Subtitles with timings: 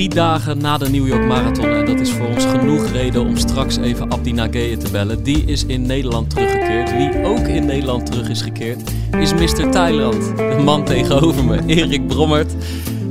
[0.00, 3.36] Drie dagen na de New York Marathon en dat is voor ons genoeg reden om
[3.36, 5.22] straks even Abdi Nageye te bellen.
[5.22, 6.96] Die is in Nederland teruggekeerd.
[6.96, 8.80] Wie ook in Nederland terug is gekeerd
[9.18, 9.70] is Mr.
[9.70, 10.36] Thailand.
[10.36, 12.52] De man tegenover me, Erik Brommert,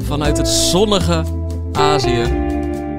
[0.04, 1.23] vanuit het zonnige
[1.72, 2.23] Azië.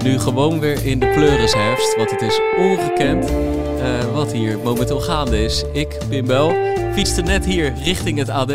[0.05, 5.45] Nu gewoon weer in de pleurisherfst, want het is ongekend eh, wat hier momenteel gaande
[5.45, 5.65] is.
[5.73, 6.53] Ik, Pim Bel,
[6.93, 8.53] fietste net hier richting het AD.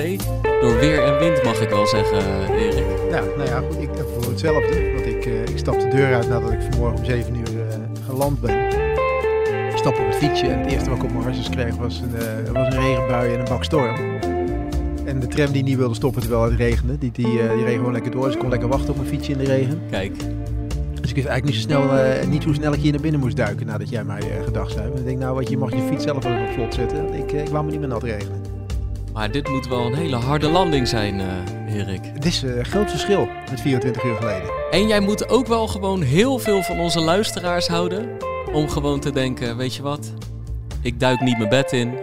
[0.62, 2.86] Door weer en wind mag ik wel zeggen, Erik.
[3.10, 5.04] Ja, nou ja, goed, ik heb voor hetzelfde.
[5.26, 8.42] Ik, eh, ik stap de deur uit nadat ik vanmorgen om 7 uur eh, geland
[8.42, 8.66] ben.
[9.70, 12.00] Ik stap op het fietsje en het eerste wat ik op mijn hartjes kreeg was
[12.00, 13.96] een, eh, was een regenbui en een bak storm.
[15.06, 17.92] En de tram die niet wilde stoppen terwijl het regende, die, die, die reed gewoon
[17.92, 18.26] lekker door.
[18.26, 19.82] Dus ik kon lekker wachten op mijn fietsje in de regen.
[19.90, 20.18] Kijk,
[21.02, 23.36] Dus ik wist eigenlijk niet, zo snel, niet hoe snel ik hier naar binnen moest
[23.36, 24.92] duiken nadat jij mij gedag zei.
[24.92, 27.14] En ik denk, nou wat, je mag je fiets zelf wel op slot zetten.
[27.14, 28.42] Ik, ik wou me niet meer nat regenen.
[29.14, 31.22] maar dit moet wel een hele harde landing zijn,
[31.76, 32.00] Erik.
[32.14, 34.50] Het is een groot verschil met 24 uur geleden.
[34.72, 38.10] En jij moet ook wel gewoon heel veel van onze luisteraars houden.
[38.54, 40.14] Om gewoon te denken, weet je wat?
[40.82, 41.94] Ik duik niet mijn bed in.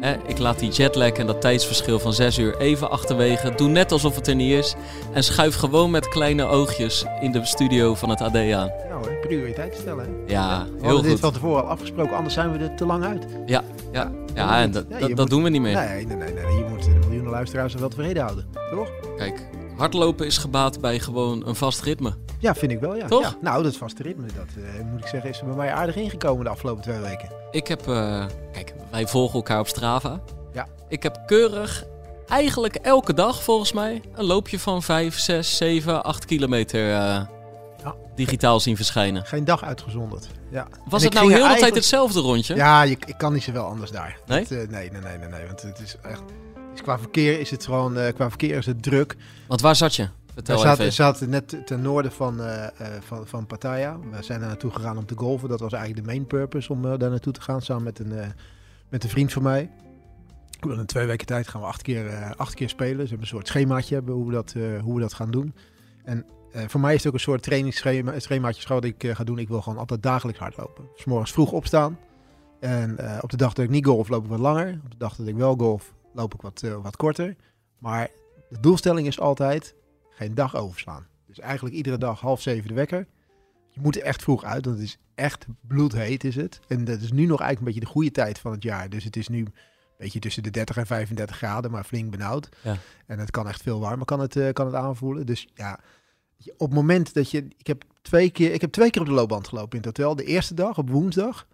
[0.00, 0.14] Hè?
[0.26, 3.52] Ik laat die jetlag en dat tijdsverschil van 6 uur even achterwege.
[3.56, 4.74] Doe net alsof het er niet is.
[5.12, 8.70] En schuif gewoon met kleine oogjes in de studio van het AD aan.
[8.88, 10.04] Nou, hè, prioriteit stellen.
[10.04, 10.32] Hè?
[10.32, 11.20] Ja, We heel hadden dit goed.
[11.20, 13.24] van tevoren al afgesproken, anders zijn we er te lang uit.
[13.46, 15.74] Ja, ja, ja en dat, dat, dat doen we niet meer.
[15.74, 16.56] Nee, nee, nee, nee.
[16.56, 18.46] Je moet de miljoenen luisteraars er wel tevreden houden.
[18.70, 18.88] Toch?
[19.22, 22.14] Kijk, hardlopen is gebaat bij gewoon een vast ritme.
[22.38, 23.06] Ja, vind ik wel, ja.
[23.06, 23.22] Toch?
[23.22, 23.36] Ja.
[23.40, 26.44] Nou, dat vaste ritme, dat eh, moet ik zeggen, is er bij mij aardig ingekomen
[26.44, 27.28] de afgelopen twee weken.
[27.50, 30.20] Ik heb, eh, kijk, wij volgen elkaar op Strava.
[30.52, 30.66] Ja.
[30.88, 31.84] Ik heb keurig,
[32.28, 36.96] eigenlijk elke dag volgens mij, een loopje van 5, 6, 7, 8 kilometer eh,
[37.82, 37.94] Ja.
[38.14, 39.24] digitaal zien verschijnen.
[39.26, 40.26] Geen dag uitgezonderd.
[40.50, 40.66] Ja.
[40.88, 42.54] Was En het nou heel de tijd hetzelfde rondje?
[42.54, 44.18] Ja, je, ik kan niet zoveel anders daar.
[44.26, 44.40] Nee?
[44.40, 45.46] Dat, nee, nee, nee, nee, nee.
[45.46, 46.22] Want het is echt...
[46.72, 47.96] Dus qua verkeer is het gewoon...
[47.96, 49.16] eh, qua verkeer is het druk.
[49.46, 50.08] Want waar zat je?
[50.34, 52.66] We zaten, zaten net ten noorden van, eh,
[53.00, 53.98] van, van Pattaya.
[53.98, 55.48] We zijn daar naartoe gegaan om te golven.
[55.48, 57.62] Dat was eigenlijk de main purpose om eh, daar naartoe te gaan.
[57.62, 58.12] Samen met een,
[58.88, 59.70] met een vriend van mij.
[60.60, 62.96] In twee weken tijd gaan we acht keer, acht keer spelen.
[62.96, 65.54] Dus we hebben een soort schemaatje hebben hoe we dat, hoe we dat gaan doen.
[66.04, 66.24] En
[66.66, 69.38] voor mij is het ook een soort trainingsschema, schemaatje wat ik ga doen.
[69.38, 70.84] Ik wil gewoon altijd dagelijks hardlopen.
[70.96, 71.98] Dus morgens vroeg opstaan.
[72.60, 74.80] En op de dag dat ik niet golf, loop ik wat langer.
[74.84, 77.36] Op de dag dat ik wel golf, loop ik wat, eh, wat korter.
[77.78, 78.08] Maar
[78.48, 79.74] de doelstelling is altijd
[80.10, 81.06] geen dag overslaan.
[81.26, 83.06] Dus eigenlijk iedere dag half zeven de wekker.
[83.68, 86.60] Je moet er echt vroeg uit, want het is echt bloedheet is het.
[86.68, 88.88] En dat is nu nog eigenlijk een beetje de goede tijd van het jaar.
[88.88, 89.54] Dus het is nu een
[89.96, 92.48] beetje tussen de 30 en 35 graden, maar flink benauwd.
[92.62, 92.76] Ja.
[93.06, 95.26] En het kan echt veel warmer kan het, eh, kan het aanvoelen.
[95.26, 95.80] Dus ja,
[96.56, 97.46] op het moment dat je...
[97.56, 100.16] Ik heb, twee keer, ik heb twee keer op de loopband gelopen in het hotel.
[100.16, 101.46] De eerste dag op woensdag.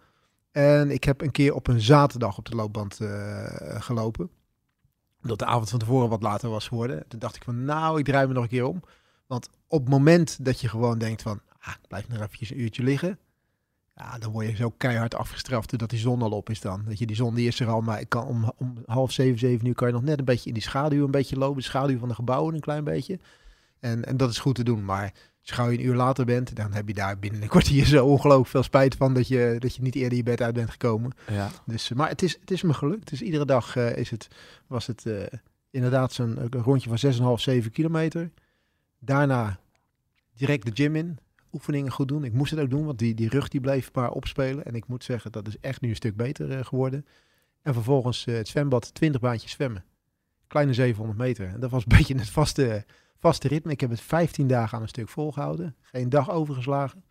[0.51, 4.29] En ik heb een keer op een zaterdag op de loopband eh, gelopen.
[5.21, 7.03] Omdat de avond van tevoren wat later was geworden.
[7.07, 8.83] Toen dacht ik van, nou, ik draai me nog een keer om.
[9.27, 12.59] Want op het moment dat je gewoon denkt van, ah, ik blijf nog eventjes een
[12.59, 13.19] uurtje liggen.
[13.95, 16.83] Ja, dan word je zo keihard afgestraft dat die zon al op is dan.
[16.85, 19.39] Dat je die zon die is er al, maar ik kan om, om half zeven,
[19.39, 21.57] zeven uur kan je nog net een beetje in die schaduw een beetje lopen.
[21.57, 23.19] De schaduw van de gebouwen een klein beetje.
[23.79, 25.13] En, en dat is goed te doen, maar
[25.49, 28.05] als gauw je een uur later bent, dan heb je daar binnen een kwartier zo
[28.05, 31.11] ongelooflijk veel spijt van dat je, dat je niet eerder je bed uit bent gekomen.
[31.31, 31.49] Ja.
[31.65, 33.09] Dus, eh, maar het is, het is me gelukt.
[33.09, 34.27] Dus iedere dag eh, is het,
[34.67, 35.23] was het eh,
[35.69, 38.31] inderdaad zo'n rondje van 6,5, 7 kilometer.
[38.99, 39.59] Daarna
[40.35, 41.17] direct de gym in.
[41.51, 42.23] Oefeningen goed doen.
[42.23, 44.65] Ik moest het ook doen, want die, die rug die bleef maar opspelen.
[44.65, 47.05] En ik moet zeggen, dat is echt nu een stuk beter geworden.
[47.61, 49.83] En vervolgens het zwembad, 20 baantjes zwemmen.
[50.47, 51.47] Kleine 700 meter.
[51.47, 52.85] En dat was een beetje het vaste,
[53.19, 53.71] vaste ritme.
[53.71, 55.75] Ik heb het 15 dagen aan een stuk volgehouden.
[55.81, 57.03] Geen dag overgeslagen.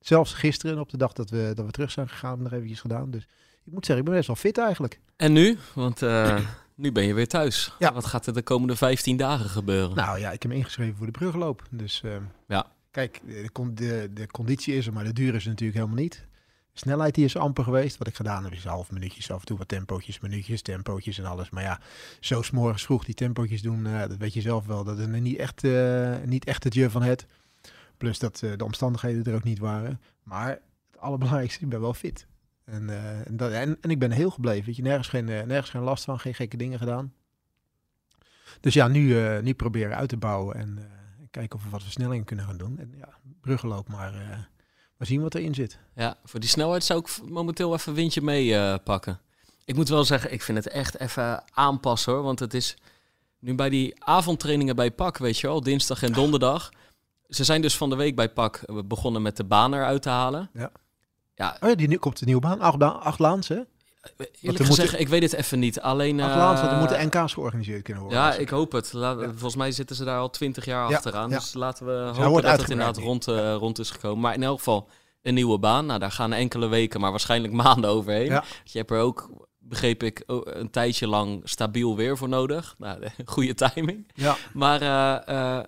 [0.00, 3.10] Zelfs gisteren, op de dag dat we, dat we terug zijn gegaan, nog eventjes gedaan.
[3.10, 3.22] Dus
[3.64, 5.00] ik moet zeggen, ik ben best wel fit eigenlijk.
[5.16, 5.58] En nu?
[5.74, 6.38] Want eh,
[6.74, 7.74] nu ben je weer thuis.
[7.78, 7.92] Ja.
[7.92, 9.96] Wat gaat er de komende 15 dagen gebeuren?
[9.96, 11.62] Nou ja, ik heb me ingeschreven voor de brugloop.
[11.70, 12.16] Dus eh,
[12.48, 12.66] Ja.
[12.90, 16.26] kijk, de, de, de conditie is er, maar de duur is er natuurlijk helemaal niet.
[16.72, 17.98] Snelheid die is amper geweest.
[17.98, 21.24] Wat ik gedaan heb is half minuutjes, af en toe wat tempootjes, minuutjes, tempootjes en
[21.24, 21.50] alles.
[21.50, 21.80] Maar ja,
[22.20, 24.84] zo 's morgens vroeg die tempootjes doen, eh, dat weet je zelf wel.
[24.84, 27.26] Dat is niet echt, eh, niet echt het je van het.
[27.96, 30.00] Plus dat eh, de omstandigheden er ook niet waren.
[30.22, 32.26] Maar het allerbelangrijkste, ik ben wel fit.
[32.64, 32.88] En,
[33.38, 34.66] en, en, ik ben heel gebleven.
[34.66, 37.12] Weet je, nergens geen, nergens geen last van, geen gekke dingen gedaan.
[38.60, 40.90] Dus ja, nu, nu proberen uit te bouwen en
[41.30, 42.78] kijken of we wat versnelling kunnen gaan doen.
[42.78, 43.08] En ja,
[43.40, 44.48] bruggenloop maar,
[45.02, 45.78] Maar zien wat erin zit.
[45.94, 49.20] Ja, voor die snelheid zou ik momenteel even windje mee eh, pakken.
[49.64, 52.22] Ik moet wel zeggen, ik vind het echt even aanpassen hoor.
[52.22, 52.76] Want het is
[53.38, 56.70] nu bij die avondtrainingen bij PAK, weet je wel, dinsdag en donderdag.
[57.28, 60.08] Ze zijn dus van de week bij PAK eh, begonnen met de baan eruit te
[60.08, 60.50] halen.
[60.52, 60.70] Ja.
[61.34, 62.60] Ja, Oh ja, die nu komt de nieuwe baan.
[62.60, 63.60] Acht, acht laans, hè?
[64.16, 65.80] Eerlijk er gezegd, moeten- ik weet het even niet.
[65.80, 66.20] Alleen...
[66.20, 68.20] Eh, want er moeten NK's georganiseerd kunnen worden.
[68.20, 68.92] Ja, ik hoop het.
[68.92, 71.30] La- Volgens mij zitten ze daar al twintig jaar Ja, achteraan.
[71.30, 71.38] ja.
[71.38, 74.20] Dus laten we hij hopen dat het uitgebreid inderdaad rond, eh, rond is gekomen.
[74.20, 74.88] Maar in elk geval
[75.22, 75.86] een nieuwe baan.
[75.86, 78.26] Nou, daar gaan enkele weken, maar waarschijnlijk maanden overheen.
[78.26, 78.44] Ja.
[78.64, 82.74] Je hebt er ook, begreep ik, een tijdje lang stabiel weer voor nodig.
[82.78, 84.10] Nou, goede timing.
[84.14, 84.36] Ja.
[84.52, 85.64] Maar eh, eh,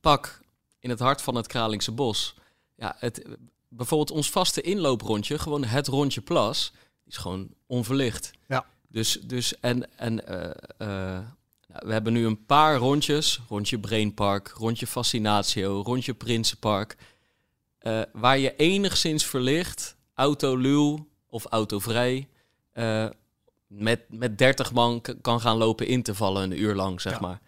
[0.00, 0.40] pak
[0.80, 2.34] in het hart van het Kralingse bos.
[2.76, 3.24] Ja, het,
[3.68, 6.72] bijvoorbeeld ons vaste inlooprondje, gewoon het rondje plas,
[7.06, 8.30] is gewoon onverlicht.
[8.48, 8.66] Ja.
[8.88, 10.44] Dus, dus en, en eh,
[10.78, 11.22] eh,
[11.68, 13.40] nou, we hebben nu een paar rondjes.
[13.48, 16.96] Rondje Brainpark, rondje Fascinatio, rondje Prinsenpark.
[17.78, 22.28] eh, waar je enigszins verlicht, autoluw of autovrij,
[23.66, 27.20] met, met 30 man kan gaan lopen in te vallen een uur lang, zeg Ja.
[27.20, 27.40] maar.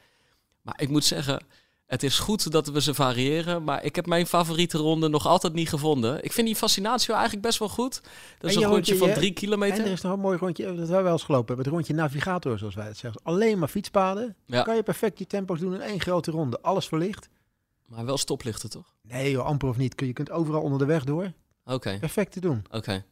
[0.62, 1.46] Maar ik moet zeggen,
[1.88, 5.52] het is goed dat we ze variëren, maar ik heb mijn favoriete ronde nog altijd
[5.52, 6.24] niet gevonden.
[6.24, 8.00] Ik vind die Fascinatio eigenlijk best wel goed.
[8.38, 9.84] Dat is En een je rondje van je- drie En kilometer.
[9.84, 11.64] er is nog een mooi rondje, dat wij wel eens gelopen hebben.
[11.64, 13.20] Het rondje navigator, zoals wij het zeggen.
[13.24, 14.36] Alleen maar fietspaden.
[14.46, 14.62] Ja.
[14.62, 16.60] Kan je perfect je tempo's doen in één grote ronde.
[16.62, 17.28] Alles verlicht.
[17.86, 18.94] Maar wel stoplichten, toch?
[19.02, 19.94] Nee joh, amper of niet.
[20.00, 21.32] Je kunt overal onder de weg door.
[21.64, 21.96] Oké.
[22.00, 22.64] Perfect te doen.
[22.70, 23.04] Oké.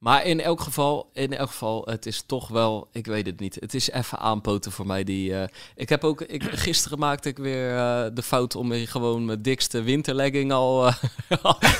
[0.00, 3.54] Maar in elk geval, in elk geval, het is toch wel, ik weet het niet.
[3.54, 5.04] Het is even aanpoten voor mij.
[5.04, 9.24] Die, eh, ik heb ook, ik, gisteren maakte ik weer eh, de fout om gewoon
[9.24, 10.86] mijn dikste winterlegging al.
[10.86, 10.94] eh,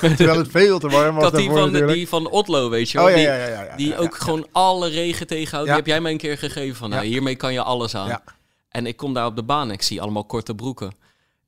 [0.17, 1.93] Terwijl het veel te warm was had die van, natuurlijk.
[1.93, 3.07] die van Otlo, weet je wel.
[3.07, 4.25] Oh ja, die ja, ja, ja, ja, die ja, ook ja.
[4.25, 5.67] gewoon alle regen tegenhoudt.
[5.69, 5.75] Ja.
[5.75, 7.09] Die heb jij mij een keer gegeven van, nou, Ja.
[7.11, 8.09] hiermee kan je alles aan.
[8.09, 8.23] Ja.
[8.69, 10.93] En ik kom daar op de baan en ik zie allemaal korte broeken.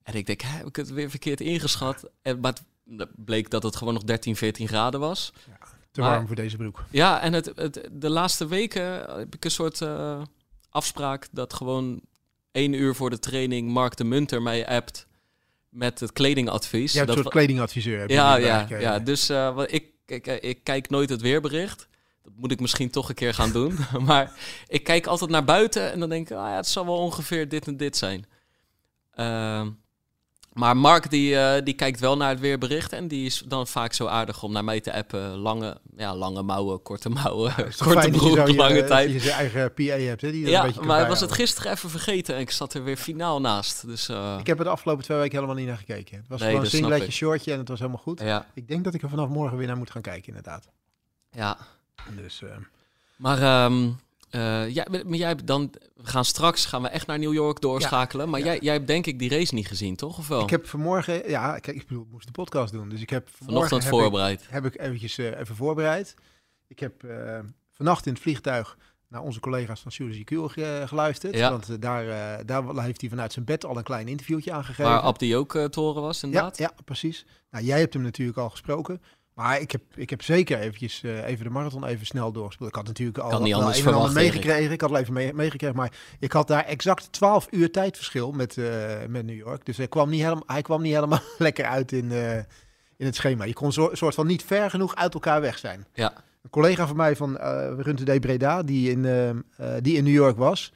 [0.03, 2.05] En ik denk, heb ik het weer verkeerd ingeschat?
[2.23, 2.53] En, maar
[2.97, 5.33] het bleek dat het gewoon nog 13, 14 graden was.
[5.93, 6.85] Te Maar- warm voor deze broek.
[6.91, 10.23] Ja, en het, het, de laatste weken heb ik een soort eh,
[10.71, 12.01] afspraak dat gewoon
[12.53, 15.07] één uur voor de training Mark de Munter mij appt
[15.69, 16.93] met het kledingadvies.
[16.93, 18.11] Dat een soort kledingadviseur.
[18.11, 19.05] ja, ja, ja, eh.
[19.05, 21.89] dus eh, wat ik, ik, ik kijk nooit het weerbericht.
[22.23, 23.79] Dat moet ik misschien toch een keer gaan doen.
[24.07, 24.33] maar
[24.69, 27.49] ik kijk altijd naar buiten en dan denk ik, ah ja, het zal wel ongeveer
[27.49, 28.27] dit en dit zijn.
[29.15, 29.71] Ehm,
[30.53, 33.93] maar Mark die, eh, die kijkt wel naar het weerbericht en die is dan vaak
[33.93, 35.37] zo aardig om naar mij te appen.
[35.37, 39.13] Lange, ja, lange mouwen, korte mouwen, Het korte je broek, je, lange dat tijd.
[39.13, 41.91] je zijn eigen PA hebt, hè, die een Ja, kan maar was het gisteren even
[41.91, 43.87] vergeten en ik zat er weer finaal naast.
[43.87, 46.17] Dus eh, Ik heb er de afgelopen twee weken helemaal niet naar gekeken.
[46.17, 48.21] Het was Nee, gewoon een singletje, shortje en het was helemaal goed.
[48.21, 50.69] ja, Ik denk dat ik er vanaf morgen weer naar moet gaan kijken, inderdaad.
[51.31, 51.57] ja.
[52.17, 52.49] Dus, eh,
[53.17, 53.89] Maar, ehm,
[54.33, 57.61] eh, jij, maar jij hebt dan, we gaan straks gaan we echt naar New York
[57.61, 58.29] doorschakelen.
[58.29, 58.47] maar ja.
[58.47, 60.19] Jij, jij hebt denk ik die race niet gezien, toch?
[60.19, 60.43] Of wel?
[60.43, 62.89] ik heb vanmorgen, ja, kijk, ik bedoel, ik moest de podcast doen.
[62.89, 64.47] Dus ik heb Vanochtend heb ik, voorbereid.
[64.51, 66.15] heb ik eventjes eh, even voorbereid.
[66.69, 67.39] Ik heb eh,
[67.71, 68.77] vannacht in het vliegtuig
[69.09, 71.35] naar onze collega's van Suzy ge- geluisterd.
[71.37, 71.51] Ja.
[71.51, 74.85] Want eh, daar, eh, daar heeft hij vanuit zijn bed al een klein interviewtje aangegeven.
[74.85, 76.59] Waar Abdi ook eh, te horen was, Ja, inderdaad.
[76.59, 77.27] ja, precies.
[77.51, 79.03] Nou, jij hebt hem natuurlijk al gesproken.
[79.35, 82.69] Maar ik heb, ik heb zeker eventjes, eh, even de marathon even snel doorgespeeld.
[82.69, 84.73] Ik had natuurlijk al Kan niet wel anders een en ander verwachten, meegekregen.
[84.73, 85.77] Ik had al even mee- meegekregen.
[85.77, 88.67] Maar ik had daar exact 12 uur tijdverschil met, eh,
[89.09, 89.65] met New York.
[89.67, 92.37] Dus hij kwam niet helemaal, hij kwam niet helemaal lekker uit in, eh,
[92.97, 93.45] in het schema.
[93.45, 95.87] Je kon zo, soort van niet ver genoeg uit elkaar weg zijn.
[95.95, 96.13] Ja.
[96.43, 98.21] Een collega van mij van uh, Runte D.
[98.21, 99.03] Breda, die in,
[99.81, 100.73] die in New York was,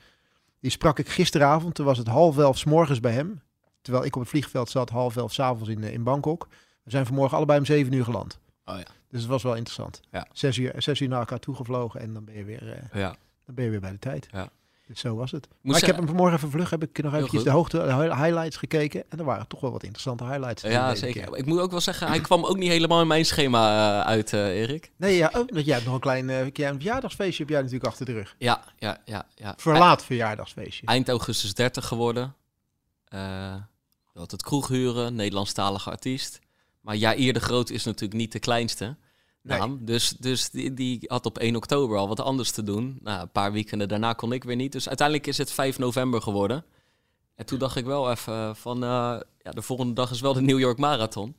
[0.60, 1.74] die sprak ik gisteravond.
[1.74, 3.40] Toen was het half elf 's morgens bij hem.
[3.82, 6.48] Terwijl ik op het vliegveld zat, half elf 's avonds in, in Bangkok.
[6.82, 8.38] We zijn vanmorgen allebei om zeven uur geland.
[8.68, 8.86] Oh ja.
[9.10, 10.00] Dus het was wel interessant.
[10.10, 10.26] Ja.
[10.32, 13.16] Zes, uur, zes uur naar elkaar toegevlogen en dan ben je weer, eh, ja.
[13.46, 14.28] dan ben je weer bij de tijd.
[14.32, 14.48] Ja.
[14.86, 15.48] Dus zo was het.
[15.48, 17.44] Moet maar ik heb hem vanmorgen even vlug, heb ik nog eventjes goed.
[17.44, 19.04] de hoogte de hi- highlights gekeken.
[19.08, 20.62] En er waren toch wel wat interessante highlights.
[20.62, 21.24] Ja, zeker.
[21.24, 21.36] keer.
[21.36, 24.32] Ik moet ook wel zeggen, hij kwam ook niet helemaal in mijn schema eh, uit,
[24.32, 24.90] eh, Erik.
[24.96, 28.12] Nee, ja, oh, jij hebt nog een klein een verjaardagsfeestje heb jij natuurlijk achter de
[28.12, 28.34] rug.
[28.38, 29.26] Ja, ja, ja.
[29.34, 29.54] ja.
[29.56, 30.86] Verlaat verjaardagsfeestje.
[30.86, 32.34] Eind augustus 30 geworden.
[34.12, 36.38] Had het kroeg huren, Nederlandstalige artiest.
[36.86, 38.96] Maar Jair de Groot is natuurlijk niet de kleinste
[39.42, 39.58] Nee.
[39.58, 39.84] naam.
[39.84, 42.98] Dus, dus die, die had op 1 oktober al wat anders te doen.
[43.02, 44.72] Nou, een paar weekenden daarna kon ik weer niet.
[44.72, 46.64] Dus uiteindelijk is het 5 november geworden.
[47.34, 48.82] En toen dacht ik wel even van...
[48.82, 48.88] eh,
[49.42, 51.36] ja, de volgende dag is wel de New York Marathon.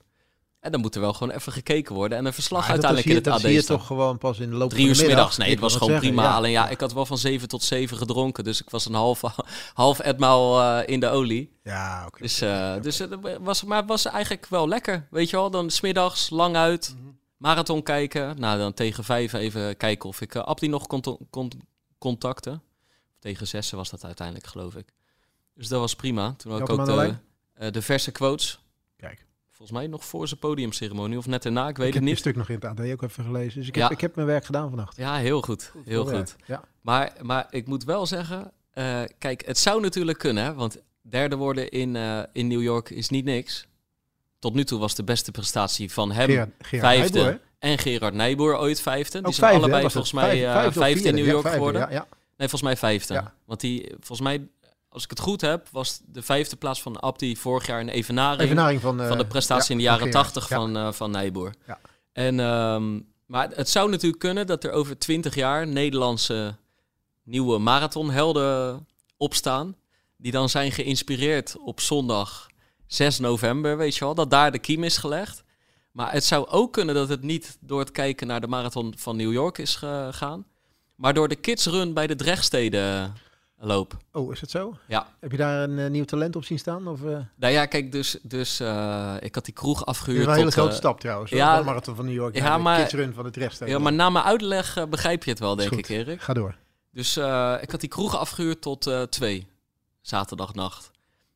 [0.59, 2.17] En dan moet er wel gewoon even gekeken worden.
[2.17, 4.49] En een verslag Maar dat uiteindelijk in het AD zie je toch gewoon pas in
[4.49, 5.17] de loop Drie van uur de middag.
[5.17, 5.37] middags.
[5.37, 6.23] Nee, Ik het was gewoon zeggen, prima.
[6.23, 6.35] ja.
[6.35, 8.43] Alleen ja, ik had wel van 7 tot 7 gedronken.
[8.43, 9.21] Dus ik was een half,
[9.73, 11.57] half etmaal eh, in de olie.
[11.63, 12.21] Ja, oké.
[12.21, 15.07] Dus, eh, dus het was, maar het was eigenlijk wel lekker.
[15.09, 16.95] Weet je wel, dan smiddags lang uit.
[16.99, 17.07] Mhm.
[17.37, 18.39] Marathon kijken.
[18.39, 21.51] Nou, dan tegen vijf even kijken of ik Abdi nog kon, kon
[21.97, 22.61] contacten.
[23.19, 24.93] Tegen zessen was dat uiteindelijk, geloof ik.
[25.53, 26.33] Dus dat was prima.
[26.37, 27.15] Toen had ik ook de
[27.53, 28.59] eh, de verse quotes.
[28.97, 29.25] Kijk.
[29.57, 32.17] Volgens mij nog voor zijn podiumceremonie of net daarna, ik weet ik het heb niet.
[32.19, 33.59] stuk nog in het AD ook even gelezen.
[33.59, 34.97] Dus ik heb, ik heb mijn werk gedaan vannacht.
[34.97, 35.71] Ja, heel goed.
[35.85, 36.35] Heel goed.
[36.45, 36.63] Ja.
[36.81, 41.35] Maar, maar ik moet wel zeggen, eh, kijk, het zou natuurlijk kunnen, hè, want derde
[41.35, 43.67] worden in, eh, in New York is niet niks.
[44.39, 48.57] Tot nu toe was de beste prestatie van hem Gerard, Gerard vijfde en Gerard Nijboer
[48.57, 49.21] ooit vijfde.
[49.21, 51.15] Die zijn vijfde, allebei volgens mij Vijf- eh, vijfde vijfde in?
[51.15, 51.89] New York geworden.
[51.89, 53.23] Nee, volgens mij vijfde.
[53.45, 54.47] Want die, volgens mij,
[54.97, 58.41] als ik het goed heb, was de vijfde plaats van Abdi vorig jaar een evenaring,
[58.41, 60.55] Evenaring van, eh, van de prestatie ja, in de jaren van tachtig Ja.
[60.55, 61.53] van, eh van Nijboer.
[61.67, 61.79] Ja.
[62.13, 66.55] En, ehm, maar het zou natuurlijk kunnen dat er over twintig jaar Nederlandse
[67.23, 68.87] nieuwe marathonhelden
[69.17, 69.75] opstaan.
[70.17, 72.47] Die dan zijn geïnspireerd op zondag
[72.87, 74.15] 6 november, weet je wel.
[74.15, 75.43] Dat daar de kiem is gelegd.
[75.91, 79.15] Maar het zou ook kunnen dat het niet door het kijken naar de marathon van
[79.15, 80.45] New York is gegaan.
[80.95, 83.13] Maar door de kidsrun bij de Drechtsteden
[83.59, 83.97] loop.
[84.11, 84.77] Oh, is het zo?
[84.87, 85.07] Ja.
[85.19, 86.87] Heb je daar een eh, nieuw talent op zien staan?
[86.87, 90.27] Of, eh Nou ja, kijk, dus, dus eh, ik had die kroeg afgehuurd.
[90.27, 91.31] een hele grote stap trouwens.
[91.31, 92.35] ja, de marathon van New York.
[92.35, 95.55] ja, de maar- kidsrun van het ja, maar na mijn uitleg begrijp je het wel,
[95.55, 95.89] denk ik.
[95.89, 96.21] Erik.
[96.21, 96.55] Ga door.
[96.91, 97.17] Dus
[97.61, 99.47] ik had die kroeg afgehuurd tot twee,
[100.01, 100.91] zaterdagnacht.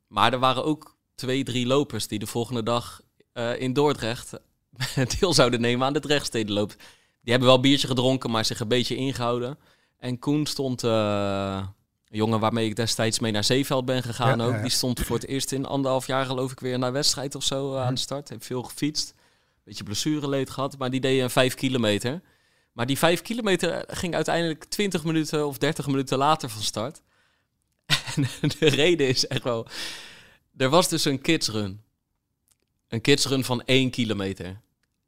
[0.08, 3.01] Maar er waren ook twee, drie lopers die de volgende dag
[3.58, 4.34] in Dordrecht
[5.20, 6.70] deel zouden nemen aan de Drechtstedenloop.
[7.22, 9.58] Die hebben wel biertje gedronken, maar zich een beetje ingehouden.
[9.98, 10.84] En Koen stond,
[12.12, 14.51] een jongen waarmee ik destijds mee naar Zeeveld ben gegaan Ja, ook.
[14.53, 14.62] ja.
[14.62, 17.68] Die stond voor het eerst in anderhalf jaar geloof ik weer naar wedstrijd of zo
[17.68, 17.77] Mhm.
[17.77, 18.30] eh, aan de start.
[18.30, 19.13] Heeft veel gefietst.
[19.63, 22.22] Beetje blessureleed gehad, maar die deed een vijf kilometer.
[22.74, 27.01] Maar die vijf kilometer ging uiteindelijk 20 minuten of 30 minuten later van start.
[28.15, 29.68] En de reden is echt wel...
[30.58, 31.82] Er was dus een kidsrun.
[32.88, 34.62] Een kidsrun van 1 kilometer.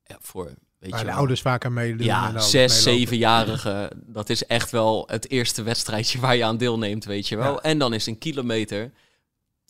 [0.03, 1.99] Ja, voor, weet Waar je de ouders vaak aan meedoen.
[1.99, 2.75] en Ja, zes, meelopen.
[2.99, 4.03] zevenjarigen.
[4.05, 7.53] Dat is echt wel het eerste wedstrijdje waar je aan deelneemt, weet je wel.
[7.53, 7.59] Ja.
[7.61, 8.91] En dan is een kilometer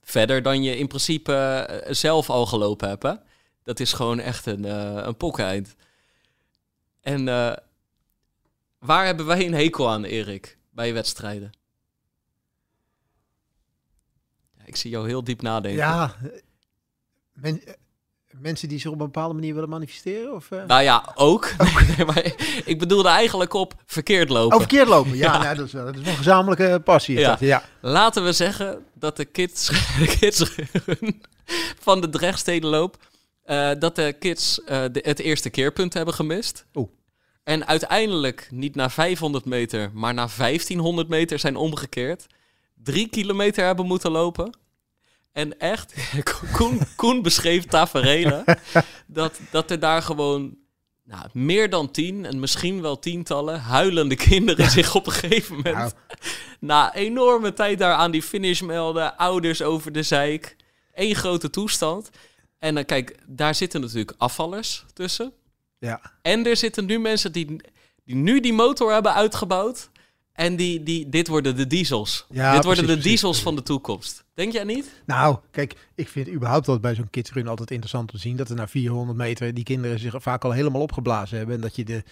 [0.03, 3.03] verder dan je in principe eh, zelf al gelopen hebt.
[3.03, 3.13] Hè?
[3.63, 5.75] Dat is gewoon echt een, eh een pokkeneind.
[7.01, 7.53] En eh,
[8.79, 11.51] waar hebben wij een hekel aan, Erik, bij wedstrijden?
[14.65, 15.79] Ik zie jou heel diep nadenken.
[15.79, 16.15] Ja,
[17.33, 17.63] men-
[18.39, 20.33] mensen die zich op een bepaalde manier willen manifesteren?
[20.35, 20.65] Of, eh?
[20.65, 21.51] Nou ja, ook.
[21.97, 22.33] Nee, maar
[22.65, 24.53] ik bedoelde eigenlijk op verkeerd lopen.
[24.53, 25.15] Oh, verkeerd lopen.
[25.17, 25.41] Ja, Ja.
[25.43, 27.19] nou, dat, is wel, dat is wel een gezamenlijke passie.
[27.19, 27.29] Ja.
[27.29, 27.63] dat, ja.
[27.81, 29.67] Laten we zeggen dat de kids,
[29.99, 30.51] de kids
[31.79, 32.97] van de Drechtstedenloop...
[33.43, 36.65] eh dat de kids eh, de, het eerste keerpunt hebben gemist.
[36.73, 36.89] Oeh.
[37.43, 42.25] En uiteindelijk niet naar 500 meter, maar naar 1500 meter zijn omgekeerd.
[42.83, 44.57] Drie kilometer hebben moeten lopen.
[45.33, 45.93] En echt,
[46.55, 48.43] Koen, Koen beschreef taferelen
[49.07, 50.57] dat, dat er daar gewoon
[51.03, 55.75] nou, meer dan tien en misschien wel tientallen huilende kinderen zich op een gegeven moment
[55.75, 55.91] Nou,
[56.59, 60.55] na enorme tijd daar aan die finish melden, ouders over de zeik,
[60.93, 62.09] één grote toestand.
[62.59, 65.33] En dan kijk, daar zitten natuurlijk afvallers tussen.
[65.79, 66.01] ja.
[66.21, 67.61] En er zitten nu mensen die,
[68.05, 69.89] die nu die motor hebben uitgebouwd.
[70.33, 72.25] En die, die, dit worden de diesels.
[72.29, 73.43] Ja, dit worden de precies, diesels precies.
[73.43, 74.23] van de toekomst.
[74.33, 75.01] Denk jij niet?
[75.05, 78.35] Nou, kijk, ik vind überhaupt dat bij zo'n kidsrun altijd interessant om te zien.
[78.35, 81.55] Dat er na 400 meter die kinderen zich vaak al helemaal opgeblazen hebben.
[81.55, 82.03] En dat je de,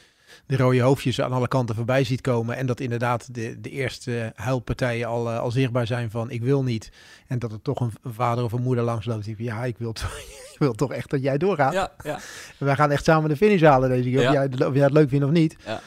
[0.46, 2.56] de rode hoofdjes aan alle kanten voorbij ziet komen.
[2.58, 6.64] En dat inderdaad de, de eerste huilpartijen al, eh, al zichtbaar zijn van ik wil
[6.64, 6.92] niet.
[7.28, 9.78] En dat er toch een vader of een moeder langs loopt die van ja, ik
[9.78, 10.18] wil, toch-
[10.54, 11.74] ik wil toch echt dat jij doorgaat.
[11.74, 12.20] Ja, ja.
[12.60, 14.18] En wij gaan echt samen de finish halen deze keer.
[14.18, 14.32] Of, Ja.
[14.48, 15.56] jij, of jij het leuk vindt of niet.
[15.66, 15.82] Ja.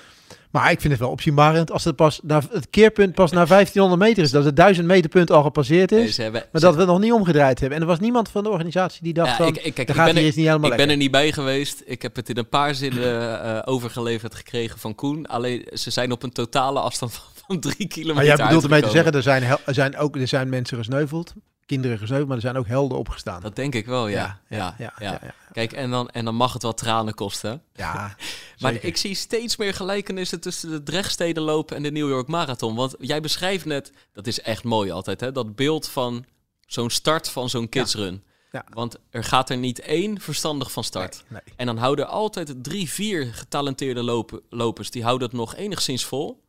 [0.55, 4.03] Maar ik vind het wel opzienbarend als het, pas naar, het keerpunt pas na 1500
[4.03, 4.31] meter is.
[4.31, 6.17] Dat het 1000 meter punt al gepasseerd is.
[6.17, 7.77] Hebben, Maar dat we het nog niet omgedraaid hebben.
[7.77, 9.93] En er was niemand van de organisatie die dacht ja, van, ik, ik, kijk, de
[9.93, 11.83] ik gaat ben, er, is niet helemaal ik ben er niet bij geweest.
[11.87, 15.27] Ik heb het in een paar zinnen eh, overgeleverd gekregen van Koen.
[15.27, 18.83] Alleen ze zijn op een totale afstand van, van drie kilometer Maar jij bedoelt ermee
[18.83, 21.35] te zeggen, er zijn, er zijn ook er zijn mensen gesneuveld.
[21.66, 23.40] Kinderen gesneuveld, maar er zijn ook helden opgestaan.
[23.40, 24.40] Dat denk ik wel, ja.
[24.49, 25.35] Ja, ja, ja, ja, ja.
[25.52, 27.62] Kijk, en dan, en dan mag het wel tranen kosten.
[27.75, 27.92] Ja,
[28.61, 28.88] Maar zeker.
[28.88, 32.75] ik zie steeds meer gelijkenissen tussen de Drechtsteden lopen en de New York Marathon.
[32.75, 35.33] Want jij beschrijft net, dat is echt mooi altijd, hè?
[35.33, 36.25] dat beeld van
[36.66, 38.23] zo'n start van zo'n kidsrun.
[38.52, 38.64] Ja.
[38.71, 41.25] Want er gaat er niet één verstandig van start.
[41.28, 41.40] Nee.
[41.56, 46.42] En dan houden altijd drie, vier getalenteerde lopen, lopers, die houden het nog enigszins vol.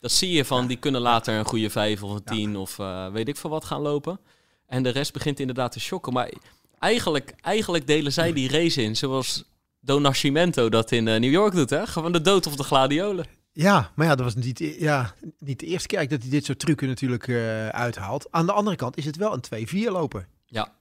[0.00, 2.32] Dat zie je van, die kunnen later een goede vijf of een Ja.
[2.32, 4.20] tien of eh, weet ik veel wat gaan lopen.
[4.70, 6.12] En de rest begint inderdaad te shocken.
[6.12, 6.30] Maar
[6.78, 9.44] eigenlijk, eigenlijk delen zij die race in zoals
[9.80, 11.70] Don Nascimento dat in eh, New York doet.
[11.70, 11.86] Hè?
[11.86, 13.26] Gewoon de dood of de gladiolen.
[13.52, 16.58] Ja, maar ja, dat was niet, ja, niet de eerste keer dat hij dit soort
[16.58, 18.26] trucken natuurlijk eh, uithaalt.
[18.30, 20.26] Aan de andere kant is het wel een 2-4 loper.
[20.46, 20.72] Ja.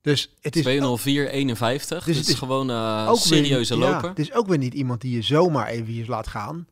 [0.00, 2.04] Dus het is 20451.
[2.04, 4.08] Dus Dus het is gewoon ook weer- serieuze ja, loper.
[4.08, 6.66] het is ook weer niet iemand die je zomaar even laat gaan.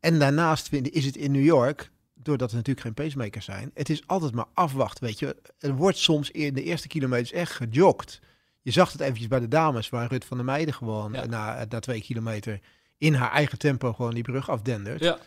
[0.00, 1.90] En daarnaast vind, is het in New York,
[2.22, 5.36] doordat er natuurlijk geen pacemakers zijn, het is altijd maar afwachten, weet je.
[5.58, 8.20] Er wordt soms in de eerste kilometers echt gejogd.
[8.62, 11.22] Je zag het eventjes bij de dames, waar Rut van der Meijden gewoon Ja.
[11.22, 12.60] eh, na, na twee kilometer
[12.98, 15.00] in haar eigen tempo gewoon die brug afdendert.
[15.00, 15.18] Ja.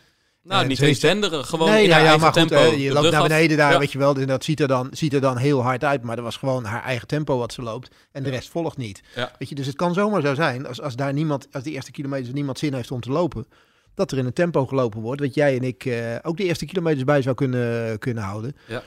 [0.44, 2.56] Nou, En niet eens denderen, gewoon nee, in nou haar ja, maar goed, tempo.
[2.64, 3.80] hè, je de loopt naar beneden daar, Ja.
[3.80, 4.16] weet je wel.
[4.16, 6.04] En dat ziet er, dan, ziet er dan heel hard uit.
[6.04, 7.96] Maar dat was gewoon haar eigen tempo wat ze loopt.
[8.12, 9.02] En de rest volgt niet.
[9.16, 9.32] Ja.
[9.40, 11.92] Weet je, dus het kan zomaar zo zijn, als, als daar niemand, als de eerste
[11.92, 13.46] kilometers niemand zin heeft om te lopen,
[13.94, 16.66] dat er in een tempo gelopen wordt, dat jij en ik eh, ook de eerste
[16.66, 18.56] kilometers bij zou kunnen, kunnen houden.
[18.68, 18.84] Ja.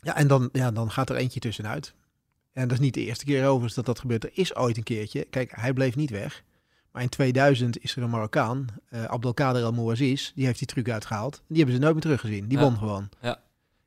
[0.00, 1.94] Ja, en dan, ja, dan gaat er eentje tussenuit.
[2.52, 4.24] En dat is niet de eerste keer overigens dat dat gebeurt.
[4.24, 6.42] Er is ooit een keertje, kijk, hij bleef niet weg.
[6.92, 10.90] Maar in 2000 is er een Marokkaan, eh Abdelkader El Mouaziz, die heeft die truc
[10.90, 11.42] uitgehaald.
[11.48, 12.48] Die hebben ze nooit meer teruggezien.
[12.48, 12.64] Die Ja.
[12.64, 13.08] won gewoon.
[13.20, 13.40] Ja.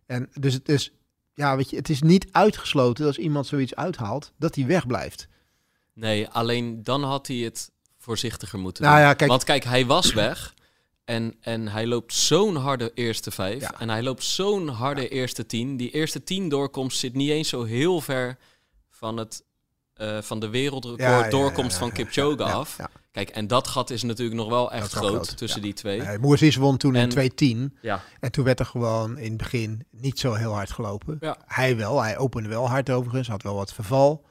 [0.05, 0.91] En dus het is,
[1.33, 5.27] ja, weet je, het is niet uitgesloten als iemand zoiets uithaalt, dat hij wegblijft.
[5.93, 7.71] Nee, alleen dan had hij het
[8.09, 9.05] voorzichtiger moeten Nou doen.
[9.05, 10.53] ja, kijk- Want kijk, hij was weg.
[11.05, 13.61] En, en hij loopt zo'n harde eerste vijf.
[13.61, 13.79] Ja.
[13.79, 15.77] En hij loopt zo'n harde eerste tien.
[15.77, 18.37] Die eerste tien doorkomst zit niet eens zo heel ver
[18.89, 19.43] van, het,
[19.93, 22.77] eh, van de wereldrecord doorkomst van Kipchoge af.
[23.11, 26.01] Kijk, en dat gat is natuurlijk nog wel echt wel groot, groot, tussen die twee.
[26.01, 27.77] Nee, Moeses won toen En- in 2.10.
[27.81, 28.03] Ja.
[28.19, 31.19] En toen werd er gewoon in het begin niet zo heel hard gelopen.
[31.45, 34.25] Hij wel, hij opende wel hard overigens, had wel wat verval.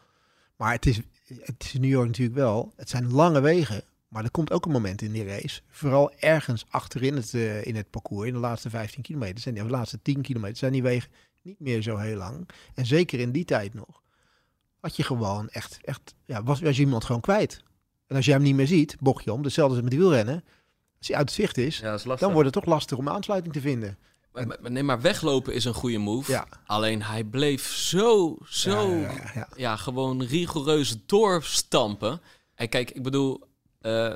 [0.57, 3.83] Maar het is, het is in New York natuurlijk wel, het zijn lange wegen.
[4.09, 7.77] Maar er komt ook een moment in die race, vooral ergens achterin het, eh, in
[7.77, 10.73] het parcours, in de laatste 15 kilometer, zijn die, of de laatste 10 kilometer, zijn
[10.73, 11.11] die wegen
[11.43, 12.49] niet meer zo heel lang.
[12.75, 14.03] En zeker in die tijd nog,
[14.81, 17.63] had je gewoon echt, echt ja, was, was je iemand gewoon kwijt.
[18.07, 20.45] En als je hem niet meer ziet, bocht je om, hetzelfde als met wielrennen.
[20.99, 23.55] Als hij uit het zicht is, Ja, is dan wordt het toch lastig om aansluiting
[23.55, 23.99] te vinden.
[24.63, 26.33] Nee, maar weglopen is een goede move.
[26.33, 26.47] Ja.
[26.67, 29.77] Alleen hij bleef zo, zo, Ja, ja, ja, ja.
[29.77, 32.21] gewoon rigoureus doorstampen.
[32.55, 33.41] En kijk, ik bedoel,
[33.81, 34.15] eh,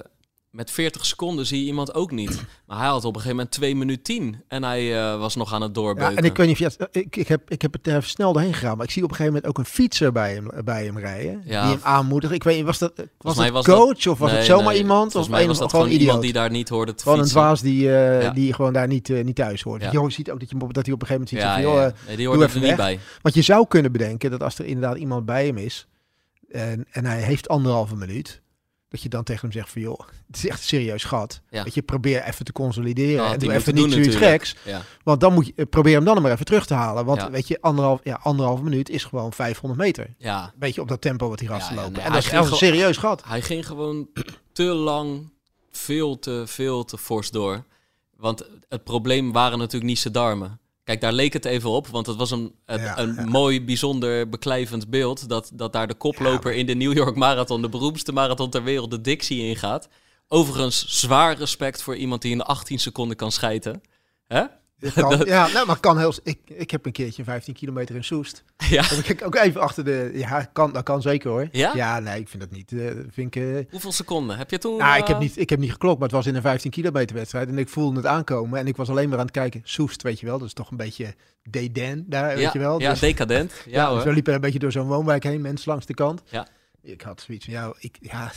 [0.53, 2.43] met 40 seconden zie je iemand ook niet.
[2.67, 5.53] Maar hij had op een gegeven moment 2 minuten 10 en hij eh, was nog
[5.53, 6.17] aan het Ja, doorbeuken.
[6.17, 8.33] en ik weet niet of je het- ik, ik, heb, ik heb het er snel
[8.33, 10.85] doorheen gegaan, maar ik zie op een gegeven moment ook een fietser bij hem, bij
[10.85, 11.43] hem rijden.
[11.45, 11.63] Ja.
[11.63, 12.37] Die hem aanmoedigen.
[12.37, 14.73] Ik weet niet, was dat, was mij dat was coach of was Nee, het zomaar
[14.73, 15.15] nee, iemand?
[15.15, 16.01] Of mij was dat gewoon idioot?
[16.03, 18.31] iemand die daar niet hoorde te Gewoon een dwaas die, eh, Ja.
[18.31, 19.83] die gewoon daar niet, eh, niet thuis hoort.
[19.83, 19.91] Ja.
[19.93, 21.39] Je ziet ook dat, je, dat hij op een gegeven moment ziet.
[21.39, 21.87] Ja, van, ja, joh, ja.
[21.87, 22.99] eh, Nee, die hoorde er niet bij.
[23.23, 25.87] Want je zou kunnen bedenken dat als er inderdaad iemand bij hem is
[26.51, 28.41] en, en hij heeft anderhalve minuut,
[28.93, 31.41] dat je dan tegen hem zegt van joh, het is echt een serieus gat.
[31.51, 31.65] Ja.
[31.65, 34.43] Dat je probeer even te consolideren en hij doe even niet doen zoiets natuurlijk.
[34.45, 34.57] geks.
[34.65, 34.83] Ja.
[35.05, 37.05] Want dan moet je, eh, probeer hem dan maar even terug te halen.
[37.05, 40.15] Want weet je, anderhalf, ja, anderhalve minuut is gewoon 500 meter.
[40.19, 41.93] ja, beetje op dat tempo wat die Ja, gasten lopen.
[41.93, 43.23] nee, en hij dat is echt een serieus gat.
[43.25, 44.09] hij ging gewoon
[44.53, 45.33] te lang,
[45.71, 47.65] veel te, veel te fors door.
[48.17, 50.61] Want het probleem waren natuurlijk niet zijn darmen.
[50.85, 53.25] Kijk, daar leek het even op, want het was een, een, Ja, een ja.
[53.25, 55.29] mooi, bijzonder beklijvend beeld.
[55.29, 58.91] Dat, dat daar de koploper in de New York Marathon, de beroemdste marathon ter wereld,
[58.91, 59.89] de Dixie ingaat.
[60.29, 63.83] Overigens, zwaar respect voor iemand die in 18 seconden kan schijten.
[64.27, 64.45] Hè?
[65.25, 66.15] Ja, nou, maar kan heel...
[66.23, 68.45] Ik, ik heb een keertje 15 kilometer in Soest.
[68.57, 68.89] Ja.
[68.89, 70.11] Dan ik ook even achter de...
[70.15, 71.49] Ja, kan, dat kan zeker hoor.
[71.53, 71.73] Ja?
[71.75, 72.73] Ja, nee, ik vind dat niet.
[72.73, 73.43] eh, vind ik...
[73.43, 74.37] eh, Hoeveel seconden?
[74.39, 74.77] Heb je toen...
[74.79, 76.71] nou, ik heb, eh, niet, ik heb niet geklokt, maar het was in een 15
[76.71, 77.49] kilometer wedstrijd.
[77.49, 78.59] En ik voelde het aankomen.
[78.59, 79.61] En ik was alleen maar aan het kijken.
[79.65, 80.39] Soest, weet je wel.
[80.39, 81.15] Dat is toch een beetje
[81.51, 82.81] Deden daar, ja, weet je wel.
[82.81, 83.53] Ja, Dus- decadent.
[83.67, 84.05] Ja, Ja, hoor.
[84.05, 86.23] we liepen een beetje door zo'n woonwijk heen, mensen langs de kant.
[86.31, 86.47] Ja.
[86.83, 88.31] Ik had zoiets van, ja, ik, ja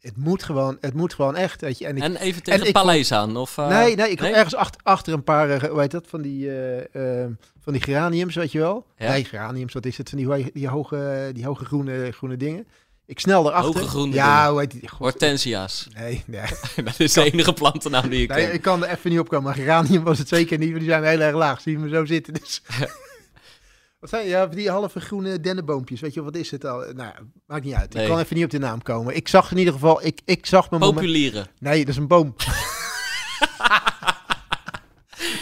[0.00, 1.86] het, moet gewoon, het moet gewoon echt, weet je.
[1.86, 3.36] En ik, En even tegen het paleis aan?
[3.36, 4.32] Of, eh, nee, nee, ik nee?
[4.32, 6.50] ergens achter, achter een paar, eh, hoe heet dat, van die,
[6.90, 7.24] eh,
[7.60, 8.86] van die geraniums, weet je wel.
[8.96, 9.10] Ja.
[9.10, 10.26] Nee, geraniums, wat is het, van die,
[10.68, 12.66] hoge, die hoge groene, groene dingen.
[13.06, 13.74] Ik snel erachter.
[13.74, 14.50] Hoge groene Ja, dingen.
[14.50, 14.88] hoe heet die?
[14.88, 15.88] God, Hortensia's.
[15.98, 16.42] nee, nee.
[16.84, 18.54] dat is de enige plantennaam die ik nee, ken.
[18.54, 19.44] ik kan er even niet opkomen.
[19.44, 21.60] Maar geranium was het zeker niet, want die zijn heel erg laag.
[21.60, 22.62] Zie je me zo zitten, dus...
[24.00, 26.78] Wat zijn ja, die halve groene dennenboompjes, weet je, wat is het al?
[26.78, 27.14] Nou, ja,
[27.46, 27.92] maakt niet uit.
[27.94, 28.04] Nee.
[28.04, 29.16] Ik kan even niet op de naam komen.
[29.16, 31.00] Ik zag in ieder geval, ik, ik zag mijn moment...
[31.06, 31.46] Populieren.
[31.58, 32.34] Nee, dat is een boom.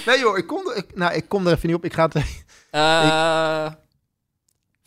[0.07, 1.85] nee joh, ik kom, er, ik, nou, ik kom er even niet op.
[1.85, 2.15] Ik ga het...
[2.71, 3.67] Eh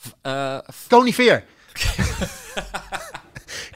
[0.01, 1.43] f- eh, f- Conifeer.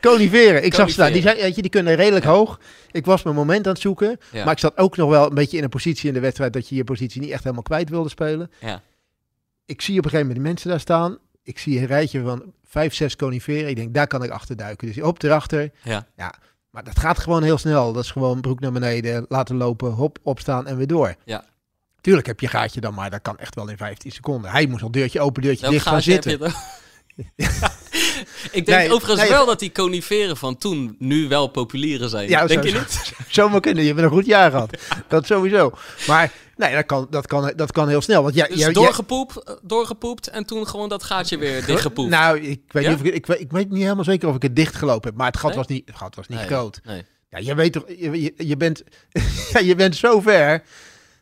[0.01, 0.63] Coniferen.
[0.63, 1.11] Ik zag ze daar.
[1.11, 2.59] Die, zijn, weet je, die kunnen redelijk hoog.
[2.91, 4.19] Ik was mijn moment aan het zoeken.
[4.31, 4.43] ja.
[4.43, 6.53] Maar ik zat ook nog wel een beetje in een positie in de wedstrijd...
[6.53, 8.51] dat je je positie niet echt helemaal kwijt wilde spelen.
[8.61, 8.81] Ja.
[9.65, 11.17] Ik zie op een gegeven moment die mensen daar staan.
[11.43, 13.69] Ik zie een rijtje van vijf, zes coniferen.
[13.69, 14.87] Ik denk, daar kan ik achter duiken.
[14.87, 15.71] Dus op erachter.
[15.83, 16.05] Ja.
[16.69, 17.93] Maar dat gaat gewoon heel snel.
[17.93, 21.15] Dat is gewoon broek naar beneden, laten lopen, hop, opstaan en weer door.
[21.25, 21.45] Ja.
[22.01, 24.51] Tuurlijk heb je gaatje dan, maar dat kan echt wel in 15 seconden.
[24.51, 26.31] Hij moest al deurtje open, deurtje Welk dicht gaan zitten.
[28.51, 32.29] ik denk Nee, overigens nee, wel dat die coniferen van toen nu wel populieren zijn.
[32.29, 33.13] Ja, denk zo- je niet?
[33.27, 34.77] Zomaar kunnen, je hebt een goed jaar gehad.
[35.07, 35.71] dat sowieso.
[36.07, 36.31] Maar
[36.65, 38.23] nee, dat kan, dat kan, dat kan heel snel.
[38.23, 42.09] Want jij, Dus jij- doorgepoept, eh, doorgepoept en toen gewoon dat gaatje weer dichtgepoept.
[42.09, 42.89] Nou, ik weet, Ja?
[42.89, 45.17] niet of ik, ik, ik weet niet helemaal zeker of ik het dichtgelopen heb.
[45.17, 45.57] Maar het gat Nee?
[45.57, 46.79] was niet, het gat was niet Nee, groot.
[46.83, 47.05] Nee.
[47.29, 48.83] Ja, je weet toch, je, je, je bent,
[49.53, 50.63] ja, je bent zo ver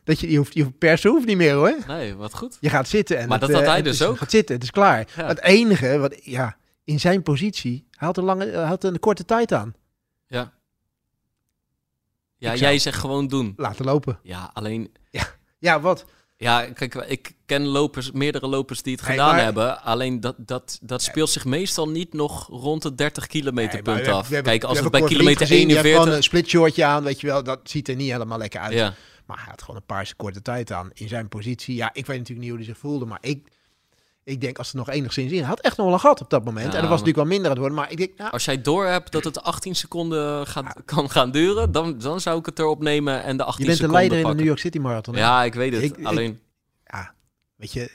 [0.04, 1.76] dat je, je hoeft, je persen hoeft niet meer hoor.
[1.86, 2.56] nee, wat goed.
[2.60, 4.18] Je gaat zitten en Maar het, dat had eh, hij het dus is- ook.
[4.18, 5.06] gaat zitten, het is klaar.
[5.16, 5.26] Ja.
[5.26, 9.52] Het enige wat, ja, in zijn positie, had een, lange, hij had een korte tijd
[9.52, 9.74] aan.
[10.26, 10.52] Ja.
[12.36, 13.52] Ja, jij zegt gewoon doen.
[13.56, 14.18] Laten lopen.
[14.22, 14.92] Ja, alleen...
[15.62, 16.04] Ja, wat?
[16.36, 19.82] Ja, kijk, ik ken lopers, meerdere lopers die het gedaan maar- hebben.
[19.82, 24.28] Alleen dat, dat, dat speelt zich meestal niet nog rond het 30 kilometer punt af.
[24.28, 26.02] hebben- Kijk, als we het bij kilometer Vriend gezien, die heeft 41...
[26.02, 27.42] gewoon een split shortje aan, weet je wel.
[27.42, 28.72] Dat ziet er niet helemaal lekker uit.
[28.72, 28.94] Ja,
[29.26, 31.74] Maar hij had gewoon een paar korte tijd aan in zijn positie.
[31.74, 33.48] Ja, ik weet natuurlijk niet hoe hij zich voelde, maar ik,
[34.24, 35.42] ik denk als er nog enigszins in.
[35.42, 36.66] Had echt nog wel een gat op dat moment.
[36.66, 37.78] Ja, en dat was natuurlijk wel minder aan het worden.
[37.78, 41.30] Maar ik denk, nou, als jij door hebt dat het 18 seconden gaat, kan gaan
[41.30, 44.08] duren, dan, dan zou ik het erop nemen en de 18 je bent de seconden
[44.08, 44.38] leider in de.
[44.42, 45.14] New York City Marathon.
[45.14, 45.20] hè?
[45.20, 45.82] Ja, ik weet het.
[45.82, 46.40] Ik- ik- alleen,
[46.86, 47.14] ja,
[47.56, 47.90] weet je,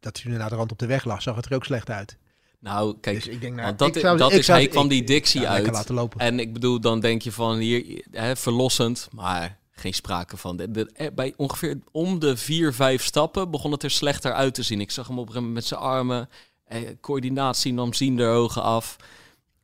[0.00, 2.16] dat hij naar de rand op de weg lag, zag het er ook slecht uit.
[2.60, 4.58] nou, kijk, dus ik denk, nou, want dat, ik i- zou- dat ik is, zou-
[4.58, 5.70] hij kwam die dictie ja, uit.
[5.70, 6.20] laten lopen.
[6.20, 10.56] En ik bedoel, dan denk je van hier, hè, verlossend, maar geen sprake van.
[10.56, 14.62] De, eh, bij ongeveer om de vier, vijf stappen begon het er slechter uit te
[14.62, 14.80] zien.
[14.80, 16.28] Ik zag hem op een met zijn armen,
[16.64, 18.96] eh, coördinatie nam zien de ogen af.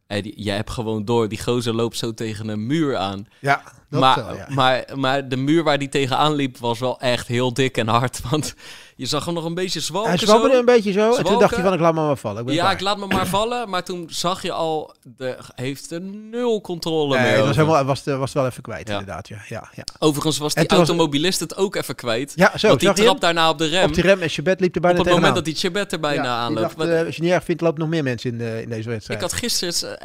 [0.06, 3.26] Eh, jij hebt gewoon door, die gozer loopt zo tegen een muur aan.
[3.40, 4.46] ja, dat maar, wel, ja.
[4.48, 8.20] maar, maar de muur waar die tegenaan liep was wel echt heel dik en hard.
[8.30, 8.54] Want
[8.96, 10.10] je zag hem nog een beetje zwalken.
[10.10, 11.14] hij zwabberde een beetje zo.
[11.14, 12.40] En toen dacht hij van, ik laat me maar vallen.
[12.40, 12.74] Ik ben Ja, klaar.
[12.74, 13.68] ik laat me maar vallen.
[13.68, 17.76] Maar toen zag je al, de, heeft er nul controle Nee, meer het was, helemaal,
[17.76, 18.98] hij was, was wel even kwijt, Ja.
[18.98, 19.28] inderdaad.
[19.28, 19.84] Ja, ja, ja.
[19.98, 22.32] Overigens was die automobilist het ook even kwijt.
[22.36, 23.18] ja zo, want die trap hem?
[23.20, 23.84] daarna op de rem.
[23.84, 26.00] Op die rem en Chabet liep er bijna op het moment dat die Chebet er
[26.00, 26.80] bijna aanloopt.
[26.80, 28.86] eh, als je niet erg vindt, loopt nog meer mensen in, de, in deze ik
[28.86, 29.20] wedstrijd.
[29.20, 29.98] had gisteren...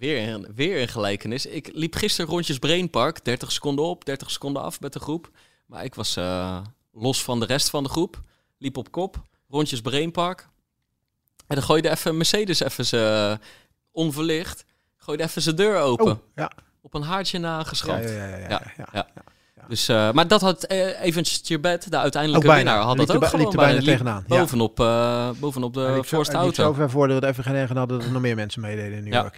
[0.00, 1.46] eh, weer, een, weer een gelijkenis.
[1.46, 3.24] Ik liep gisteren rondjes Brainpark.
[3.24, 5.30] 30 seconden op, 30 seconden af met de groep.
[5.66, 6.60] Maar ik was eh,
[6.92, 8.20] los van de rest van de groep.
[8.58, 9.22] Liep op kop.
[9.48, 10.48] Rondjes Brainpark.
[11.46, 13.40] En dan gooide even Mercedes even zijn
[13.92, 14.64] onverlicht.
[14.96, 16.12] Gooide even zijn deur open.
[16.12, 16.50] Oh, ja.
[16.80, 18.08] Op een haartje na Ja, geschrapt.
[18.08, 18.88] ja, ja, ja, ja, Ja, ja.
[18.92, 19.04] ja.
[19.68, 23.22] Dus, eh, maar dat had eh Evans Chibet, de uiteindelijke winnaar, had Liep dat ook
[23.22, 24.38] liep gewoon er bijna tegenaan, Liep.
[24.38, 26.62] Bovenop, eh, bovenop de ik voorste ik auto.
[26.62, 28.60] zo ver voor dat we het even geen gedaan hadden dat er nog meer mensen
[28.60, 29.28] meededen in New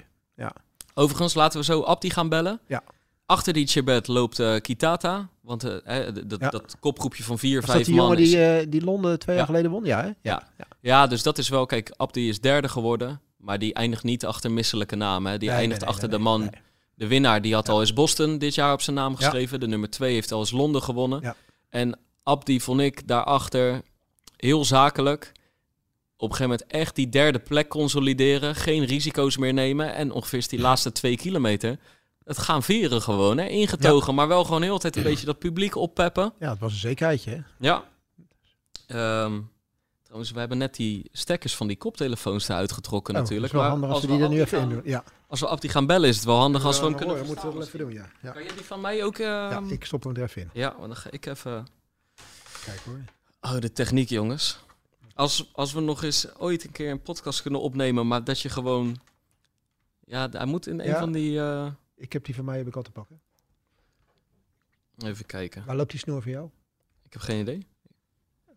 [0.41, 0.53] Ja.
[0.95, 2.61] Overigens, laten we zo Abdi gaan bellen.
[2.67, 2.83] Ja.
[3.27, 5.29] Achter die Chibet loopt eh, Kitata.
[5.41, 5.83] Want d-
[6.31, 6.49] dat, Ja.
[6.49, 8.31] dat kopgroepje van vier, Was vijf die man jongen is...
[8.31, 9.51] die, eh, die Londen twee jaar Ja.
[9.53, 9.85] geleden won?
[9.85, 10.11] Ja, hè?
[10.23, 10.43] Ja.
[10.81, 11.67] Ja, dus dat is wel...
[11.67, 13.21] Kijk, Abdi is derde geworden.
[13.37, 15.33] Maar die eindigt niet achter misselijke namen.
[15.33, 15.39] hè.
[15.39, 16.51] Die Nee, eindigt nee, nee, achter de man...
[16.95, 19.17] De winnaar die had al eens Boston dit jaar op zijn naam Ja.
[19.17, 19.61] geschreven.
[19.61, 21.21] De nummer twee heeft al eens Londen gewonnen.
[21.23, 21.37] Ja.
[21.69, 23.83] En Abdi vond ik daarachter
[24.37, 25.33] heel zakelijk.
[26.21, 28.55] Op een gegeven moment echt die derde plek consolideren.
[28.55, 29.95] Geen risico's meer nemen.
[29.95, 31.79] En ongeveer die laatste twee kilometer.
[32.25, 33.39] Het gaan vieren gewoon.
[33.39, 33.47] Hè?
[33.47, 34.15] Ingetogen.
[34.15, 36.33] Maar wel gewoon heel tijd een beetje dat publiek oppeppen.
[36.39, 37.31] Ja, het was een zekerheidje.
[37.31, 37.41] Hè?
[37.59, 37.85] Ja.
[38.87, 39.41] Ehm,
[40.03, 43.53] trouwens, we hebben net die stekkers van die koptelefoons eruit getrokken Oh, natuurlijk.
[43.53, 44.83] Het is wel Maar handig als we die er nu even in doen.
[44.85, 45.05] Ja.
[45.27, 47.53] Als we Abdi gaan bellen is het wel handig als we hem kunnen moeten we
[47.55, 48.09] wel even doen, ja.
[48.23, 48.31] Ja.
[48.31, 49.17] Kan jij die van mij ook...
[49.17, 50.51] ja, ehm, ik stop hem er even in.
[50.53, 51.67] Ja, dan ga ik even...
[52.65, 53.01] Kijk hoor.
[53.41, 54.59] Oh, de techniek, jongens.
[55.21, 58.49] Als, als we nog eens ooit een keer een podcast kunnen opnemen, maar dat je
[58.49, 58.97] gewoon...
[60.05, 60.99] Ja, hij moet in een Ja.
[60.99, 61.41] van die...
[61.41, 63.21] eh, Ik heb die van mij heb ik al te pakken.
[64.99, 65.65] Even kijken.
[65.67, 66.51] Waar loopt die snoer voor jou?
[67.05, 67.67] Ik heb geen idee.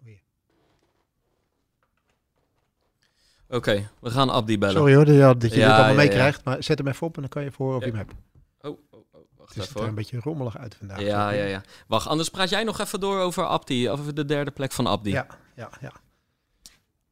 [0.04, 0.20] Hier.
[3.50, 4.76] Oké, we gaan Abdi bellen.
[4.76, 6.44] Sorry hoor dat je, Ja, dit allemaal ja, meekrijgt.
[6.44, 7.86] Maar zet hem even op en dan kan je voor Ja.
[7.86, 8.14] je hebt.
[8.62, 11.00] Oh, oh, oh, wacht Het ziet er een beetje rommelig uit vandaag.
[11.02, 11.62] Ja, ja, ja.
[11.88, 13.90] Wacht, anders praat jij nog even door over Abdi.
[13.90, 15.10] Over de derde plek van Abdi.
[15.10, 15.92] Ja, ja, ja.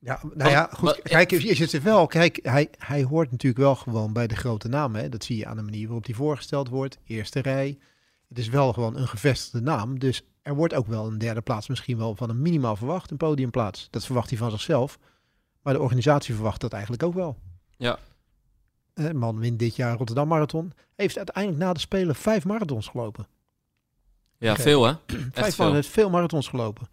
[0.04, 1.02] Ja, nou ja, goed.
[1.02, 2.08] kijk, je zit er wel.
[2.08, 5.02] Kijk, hij, hij hoort natuurlijk wel gewoon bij de grote namen.
[5.02, 5.10] Hè.
[5.10, 6.98] Dat zie je aan de manier waarop hij voorgesteld wordt.
[7.06, 7.78] Eerste rij.
[8.30, 10.00] Het is wel gewoon een gevestigde naam.
[10.00, 13.12] Dus er wordt ook wel een derde plaats misschien wel van hem minimaal verwacht.
[13.12, 13.88] Een podiumplaats.
[13.90, 15.00] Dat verwacht hij van zichzelf.
[15.62, 17.38] Maar de organisatie verwacht dat eigenlijk ook wel.
[17.78, 18.00] Ja.
[18.94, 20.74] Een man wint dit jaar Rotterdam Marathon.
[20.96, 23.28] Heeft uiteindelijk na de Spelen vijf marathons gelopen.
[24.38, 24.92] Ja, veel hè?
[25.06, 25.42] Echt Vijf veel.
[25.44, 26.88] marathons, heeft veel marathons gelopen.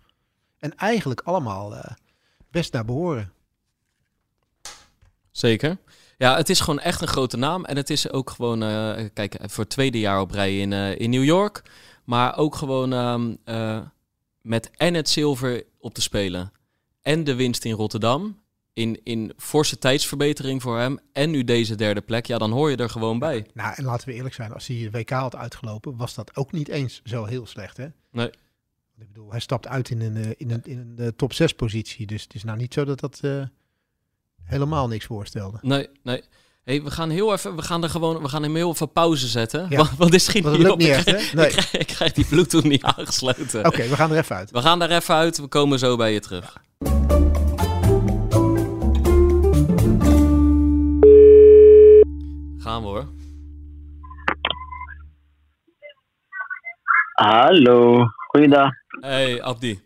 [0.59, 1.91] En eigenlijk allemaal eh,
[2.51, 3.33] best naar behoren.
[5.31, 5.79] Zeker.
[6.19, 7.65] Ja, het is gewoon echt een grote naam.
[7.65, 10.99] En het is ook gewoon, eh, kijk, voor het tweede jaar op rij in, eh,
[10.99, 11.63] in New York.
[12.05, 13.81] Maar ook gewoon ehm, eh,
[14.43, 16.53] met en het zilver op te spelen.
[17.03, 18.39] En de winst in Rotterdam.
[18.73, 20.99] In, in forse tijdsverbetering voor hem.
[21.13, 22.27] En nu deze derde plek.
[22.27, 23.47] Ja, dan hoor je er gewoon bij.
[23.55, 26.53] Nou, en laten we eerlijk zijn, als hij de WK had uitgelopen, was dat ook
[26.53, 27.87] niet eens zo heel slecht, hè?
[28.11, 28.31] Nee.
[29.01, 31.53] Ik bedoel, hij stapt uit in een, eh, in een, in een eh, top 6
[31.53, 32.07] positie.
[32.07, 33.43] Dus het is nou niet zo dat dat eh,
[34.45, 35.59] helemaal niks voorstelde.
[35.63, 36.23] Nee, nee.
[36.65, 39.27] Hey, we gaan heel even, we gaan er gewoon, we gaan hem heel even pauze
[39.27, 39.67] zetten.
[39.69, 39.77] Ja.
[39.77, 40.79] Want, want dit schiet niet dat op.
[40.79, 41.37] lukt niet Ik echt, krijg- hè?
[41.37, 41.47] Nee.
[41.51, 43.67] Ik, krijg, ik krijg die Bluetooth niet aangesloten.
[43.67, 44.51] Oké, we gaan er even uit.
[44.51, 45.39] We gaan daar even uit.
[45.39, 46.57] We komen zo bij je terug.
[52.59, 53.07] Gaan we hoor.
[57.15, 58.71] Hallo, goeiedag.
[59.01, 59.81] Hey Abdi.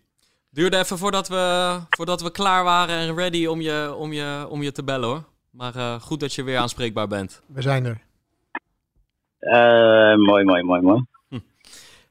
[0.50, 4.62] Duurde even voordat we, voordat we klaar waren en ready om je, om je, om
[4.62, 5.24] je te bellen hoor.
[5.50, 7.42] Maar eh, goed dat je weer aanspreekbaar bent.
[7.46, 8.00] We zijn er.
[9.38, 11.04] Eh, mooi, mooi, mooi, mooi.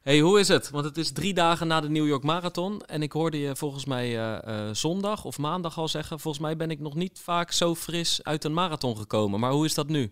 [0.02, 0.70] Hey, hoe is het?
[0.70, 2.80] Want het is drie dagen na de New York Marathon.
[2.80, 6.20] En ik hoorde je volgens mij eh, eh, zondag of maandag al zeggen...
[6.20, 9.40] volgens mij ben ik nog niet vaak zo fris uit een marathon gekomen.
[9.40, 10.10] Maar hoe is dat nu?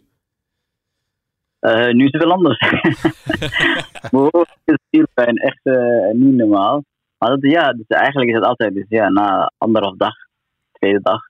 [1.60, 2.58] Eh, nu is het wel anders.
[4.10, 6.84] Behoorlijk is spierpijn echt eh, niet normaal.
[7.18, 10.14] Maar dat, ja, dus eigenlijk is het altijd dus, ja, na anderhalf dag,
[10.72, 11.20] tweede dag.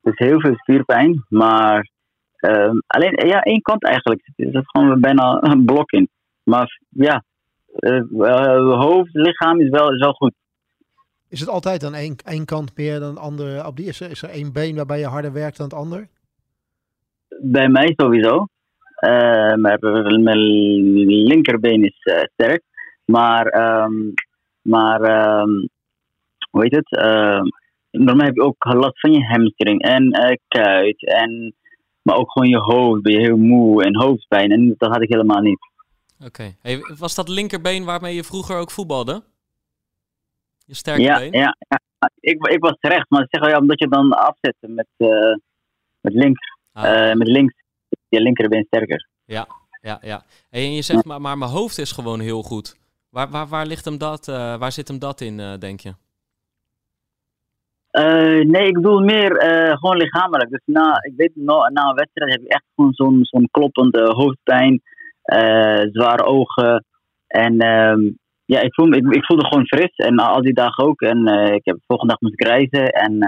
[0.00, 1.90] Dus heel veel spierpijn, maar
[2.36, 4.30] ehm, alleen ja, één kant eigenlijk.
[4.36, 6.08] Er zit gewoon bijna een blok in.
[6.42, 7.24] Maar ja,
[7.74, 8.00] eh,
[8.80, 10.34] hoofd, lichaam is wel, is wel goed.
[11.28, 13.62] Is het altijd dan één, één kant meer dan de andere?
[13.62, 13.86] Abdi?
[13.86, 16.08] Is er, is er één been waarbij je harder werkt dan het ander?
[17.40, 18.46] Bij mij sowieso.
[19.60, 19.78] Maar
[20.20, 20.38] mijn
[21.06, 22.62] linkerbeen is eh, sterk.
[23.04, 23.92] Maar, ehm,
[24.62, 25.50] maar ehm,
[26.50, 26.96] hoe heet het?
[26.96, 27.44] Ehm,
[27.90, 31.06] normaal heb je ook last van je hamstring en eh, kuit.
[31.06, 31.54] En,
[32.02, 33.02] maar ook gewoon je hoofd.
[33.02, 34.50] Ben je heel moe en hoofdpijn.
[34.50, 35.70] En dat had ik helemaal niet.
[36.26, 36.54] Oké.
[36.60, 39.22] Hey, was dat linkerbeen waarmee je vroeger ook voetbalde?
[40.66, 41.32] Je sterke Ja, been?
[41.32, 41.80] ja, ja.
[42.20, 43.10] Ik, ik was terecht.
[43.10, 45.34] Maar ze zeggen ja, omdat je dan afzet met, eh,
[46.00, 46.50] met links.
[46.72, 47.61] Ah, met links
[48.16, 49.08] je linkerbeen sterker.
[49.24, 49.46] ja,
[49.80, 50.22] ja.
[50.50, 52.76] Hey, en je zegt, maar, maar mijn hoofd is gewoon heel goed.
[53.10, 55.92] Waar, waar, waar, ligt hem dat, eh, waar zit hem dat in, eh, denk je?
[57.90, 59.32] Eh, nee, ik bedoel meer
[59.78, 60.50] gewoon lichamelijk.
[60.50, 64.12] Dus na, ik weet, na, na een wedstrijd heb je echt gewoon zo'n zo'n kloppende
[64.12, 64.82] hoofdpijn,
[65.92, 66.84] zware ogen.
[67.26, 68.00] En ehm,
[68.44, 69.96] ja, ik, voel, ik, ik voelde gewoon fris.
[69.96, 71.00] En al die dagen ook.
[71.00, 72.88] En ik heb de volgende dag moest ik reizen.
[72.88, 73.18] En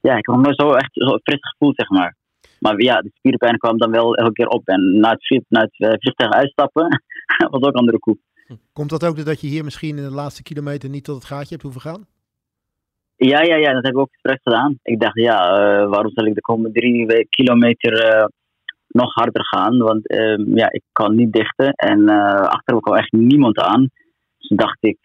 [0.00, 2.16] ja, ik heb me zo echt zo fris gevoeld, zeg maar.
[2.60, 4.68] Maar ja, de spierpijn kwam dan wel elke keer op.
[4.68, 7.02] En na het, na het eh, vliegtuig uitstappen,
[7.50, 8.18] was ook een andere koek.
[8.72, 11.48] Komt dat ook doordat je hier misschien in de laatste kilometer niet tot het gaatje
[11.48, 12.06] hebt hoeven gaan?
[13.16, 14.78] Ja, ja, ja, dat heb ik ook expres gedaan.
[14.82, 18.26] Ik dacht, ja, eh, waarom zal ik de komende drie kilometer eh,
[18.88, 19.78] nog harder gaan?
[19.78, 22.08] Want ehm, ja, ik kan niet dichten en
[22.48, 23.88] achter me kwam echt niemand aan.
[24.38, 24.98] Dus dacht ik,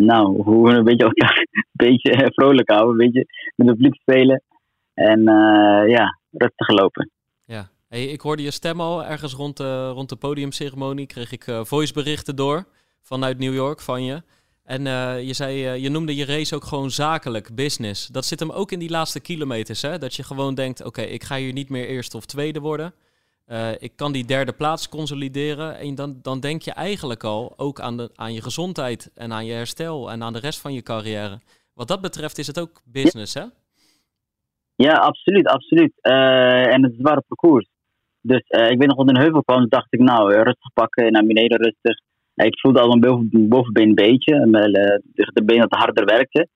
[0.00, 4.00] nou, hoe we een beetje, elkaar een beetje vrolijk houden, een beetje met het publiek
[4.00, 4.42] spelen.
[4.94, 5.22] En
[5.88, 7.10] ja, rustig lopen.
[7.44, 7.70] Ja.
[7.88, 11.06] Hey, ik hoorde je stem al ergens rond de, rond de podiumceremonie.
[11.06, 12.66] Kreeg ik eh, voiceberichten door
[13.02, 14.22] vanuit New York van je.
[14.62, 18.06] En eh, je zei, eh, je noemde je race ook gewoon zakelijk, business.
[18.06, 19.98] Dat zit hem ook in die laatste kilometers, hè?
[19.98, 22.94] Dat je gewoon denkt, oké, ik ga hier niet meer eerste of tweede worden.
[23.78, 25.78] Ik kan die derde plaats consolideren.
[25.78, 29.46] En dan, dan denk je eigenlijk al ook aan, de, aan je gezondheid en aan
[29.46, 31.40] je herstel en aan de rest van je carrière.
[31.74, 33.44] Wat dat betreft is het ook business, hè?
[34.76, 35.92] Ja, absoluut, absoluut.
[36.00, 37.68] Eh, en het is een zware parcours.
[38.20, 41.12] Dus eh, ik weet nog, op een heuvel kwam, dacht ik, nou, eh, rustig pakken,
[41.12, 41.98] naar beneden rustig.
[42.34, 44.46] Ik voelde al mijn boven, bovenbeen een beetje,
[45.14, 46.48] dus de been dat harder werkte.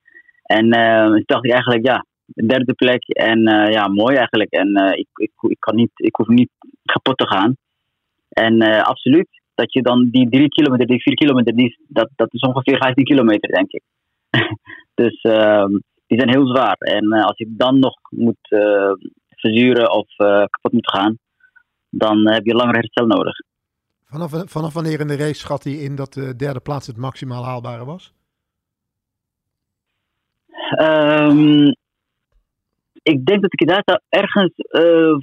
[0.43, 2.05] En toen dacht ik eigenlijk, ja,
[2.47, 4.51] derde plek en ja, mooi eigenlijk.
[4.51, 6.49] En ik, ik, ik, kan niet, ik hoef niet
[6.83, 7.55] kapot te gaan.
[8.29, 12.41] En absoluut, dat je dan die drie kilometer, die vier kilometer, die, dat, dat is
[12.41, 13.83] ongeveer 15 kilometer, denk ik.
[15.01, 15.71] dus ehm,
[16.09, 16.77] die zijn heel zwaar.
[16.77, 18.91] En eh, als ik dan nog moet eh,
[19.29, 21.17] verzuren of eh, kapot moet gaan,
[21.89, 23.33] dan heb je langer herstel nodig.
[24.05, 27.45] Vanaf, vanaf wanneer in de race schat hij in dat de derde plaats het maximaal
[27.45, 28.13] haalbare was?
[30.69, 31.67] Ehm,
[33.01, 35.17] ik denk dat ik daar ergens eh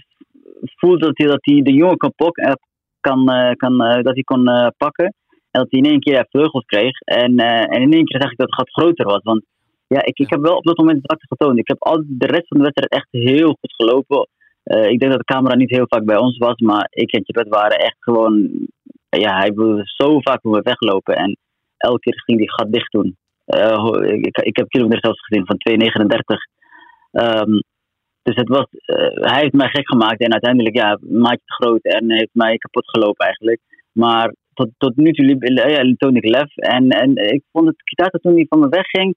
[0.61, 2.53] voelde dat hij, dat hij de jongen kan, pok, eh,
[3.01, 5.15] kan, kan, dat hij kon pakken.
[5.51, 7.01] En dat hij in één keer vleugels kreeg.
[7.01, 9.23] En, en in één keer zag ik dat het gat groter was.
[9.23, 9.45] Want
[9.87, 11.59] ja, ik, ik heb wel op dat moment zwakte getoond.
[11.59, 14.29] Ik heb al de rest van de wedstrijd echt heel goed gelopen.
[14.63, 16.59] Eh, ik denk dat de camera niet heel vaak bij ons was.
[16.59, 18.51] Maar ik en Chipet waren echt gewoon...
[19.09, 21.17] Ja, hij wilde zo vaak voor me weglopen.
[21.17, 21.37] En
[21.77, 23.17] elke keer ging die gat dicht doen.
[23.45, 26.37] Eh, ik, ik, heb kilometer zelfs gezien van 2,39.
[27.11, 27.61] Ehm,
[28.23, 31.83] dus het was, eh, hij heeft mij gek gemaakt en uiteindelijk ja, maatje te groot
[31.83, 33.61] en heeft mij kapot gelopen eigenlijk.
[33.93, 37.83] Maar tot, tot nu toe liep, ja, toonde ik lef en, en ik vond het
[37.83, 39.17] Kitata toen hij van me wegging,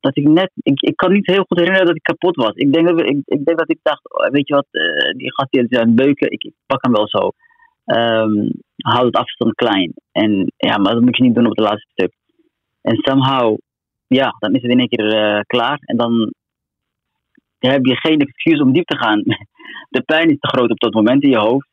[0.00, 2.54] dat ik net, ik, ik kan niet heel goed herinneren dat ik kapot was.
[2.54, 5.32] Ik denk dat, ik, ik, denk dat ik dacht, oh, weet je wat, eh, die
[5.34, 7.30] gast die is aan het beuken, ik, ik pak hem wel zo.
[7.84, 9.92] Ehm houd het afstand klein.
[10.12, 12.12] En ja, maar dat moet je niet doen op het laatste stuk.
[12.82, 13.58] En somehow,
[14.06, 15.78] ja, dan is het in één keer eh, klaar.
[15.80, 16.32] En dan
[17.58, 19.22] heb je geen excuus om diep te gaan.
[19.90, 21.68] De pijn is te groot op dat moment in je hoofd.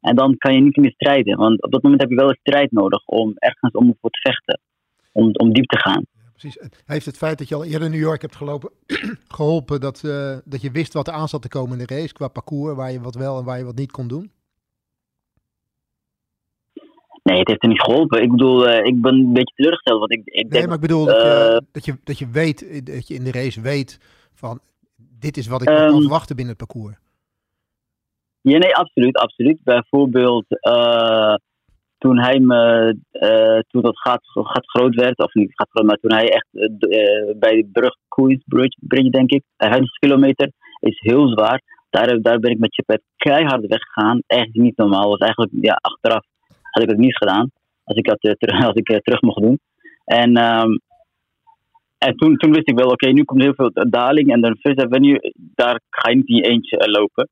[0.00, 1.36] En dan kan je niet meer strijden.
[1.36, 4.20] Want op dat moment heb je wel een strijd nodig om ergens om voor te
[4.20, 4.60] vechten.
[5.12, 6.04] Om, om diep te gaan.
[6.38, 6.68] Precies.
[6.86, 8.70] Heeft het feit dat je al eerder in New York hebt gelopen
[9.36, 12.12] geholpen dat, eh, dat je wist wat er aan zat te komen in de race
[12.12, 14.30] qua parcours, waar je wat wel en waar je wat niet kon doen?
[17.22, 18.22] Nee, het heeft er niet geholpen.
[18.22, 19.98] Ik bedoel, eh, ik ben een beetje teleurgesteld.
[19.98, 22.86] Want ik, ik Nee, maar ik bedoel dat, je, eh, dat, je, dat je weet,
[22.86, 23.98] dat je in de race weet
[24.32, 24.60] van
[24.96, 26.96] dit is wat ik Ehm, kan verwachten binnen het parcours.
[28.40, 29.62] Ja, nee, absoluut, absoluut.
[29.64, 31.34] Bijvoorbeeld uh,
[31.98, 35.96] toen hij me, uh, toen dat gaat, gaat groot werd, of niet gaat groot, maar
[35.96, 41.00] toen hij echt uh, bij de brug Queens Bridge, Bridge denk ik, 100 kilometer, is
[41.00, 41.62] heel zwaar.
[41.90, 44.22] Daar, daar ben ik met Chipet keihard weggegaan.
[44.26, 45.08] Echt niet normaal.
[45.08, 46.24] Was eigenlijk, ja, achteraf
[46.70, 47.50] had ik het niet gedaan.
[47.84, 49.58] Als ik dat als ik, terug mocht doen.
[50.04, 50.80] En, um,
[51.98, 54.32] en toen, toen wist ik wel, oké, nu komt heel veel daling.
[54.32, 57.28] En dan First Avenue, daar ga je niet in je eentje lopen.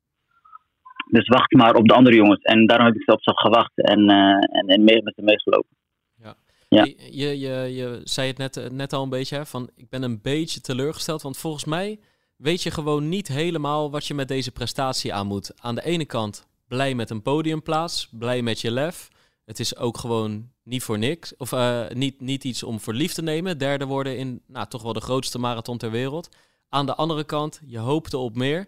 [1.09, 2.41] Dus wacht maar op de andere jongens.
[2.41, 5.77] En daarom heb ik zelfs op gewacht en, uh, en, en mee, met ze meegelopen.
[6.15, 6.35] Ja.
[6.67, 6.83] ja.
[7.11, 10.21] Je, je, je, zei het net, net al een beetje, hè, van ik ben een
[10.21, 11.21] beetje teleurgesteld.
[11.21, 11.99] Want volgens mij
[12.35, 15.61] weet je gewoon niet helemaal wat je met deze prestatie aan moet.
[15.61, 19.09] Aan de ene kant blij met een podiumplaats, blij met je lef.
[19.45, 21.35] Het is ook gewoon niet voor niks.
[21.37, 23.57] Of uh, niet, niet iets om voor lief te nemen.
[23.57, 26.29] Derde worden in nou, toch wel de grootste marathon ter wereld.
[26.69, 28.67] Aan de andere kant, je hoopte op meer.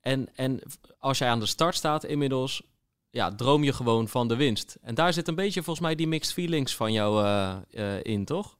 [0.00, 0.60] En, en
[0.98, 2.62] als jij aan de start staat inmiddels,
[3.10, 4.78] ja, droom je gewoon van de winst.
[4.82, 8.24] En daar zit een beetje volgens mij die mixed feelings van jou uh, uh, in,
[8.24, 8.56] toch?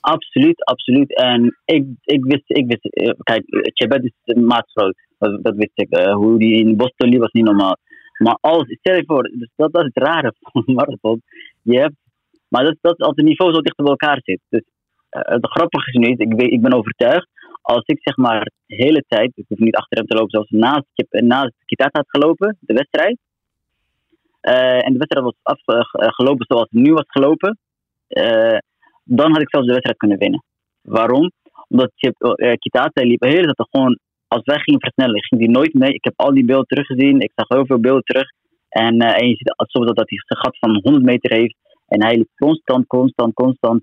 [0.00, 1.16] Absoluut, absoluut.
[1.16, 4.96] En ik, ik wist, ik wist uh, kijk, Chebet is maatgroot.
[5.18, 5.98] Dat, dat wist ik.
[6.12, 7.76] hoe die in Boston liep was niet normaal.
[8.18, 11.22] Maar als, stel je voor, dus dat, dat is het rare van marathon.
[11.62, 11.94] Je hebt,
[12.48, 14.40] maar dat, dat als het niveau zo dicht bij elkaar zit.
[14.48, 14.62] Dus
[15.08, 17.28] het grappige is nu, ik, ik ben overtuigd
[17.66, 20.50] als ik zeg maar de hele tijd, ik hoef niet achter hem te lopen, zoals
[20.50, 23.18] naast, naast Kitata had gelopen, de wedstrijd.
[24.42, 27.58] Uh, en de wedstrijd was afgelopen uh, zoals het nu was gelopen.
[28.08, 28.58] Uh,
[29.04, 30.42] dan had ik zelfs de wedstrijd kunnen winnen.
[30.82, 31.32] Waarom?
[31.68, 31.90] Omdat
[32.58, 33.98] Kitata liep tijd gewoon,
[34.28, 35.92] als wij gingen versnellen, ging hij nooit mee.
[35.92, 38.30] Ik heb al die beelden teruggezien, ik zag heel veel beelden terug.
[38.68, 41.56] En, en je ziet soms dat hij een gat van 100 meter heeft.
[41.86, 43.82] En hij liep constant, constant, constant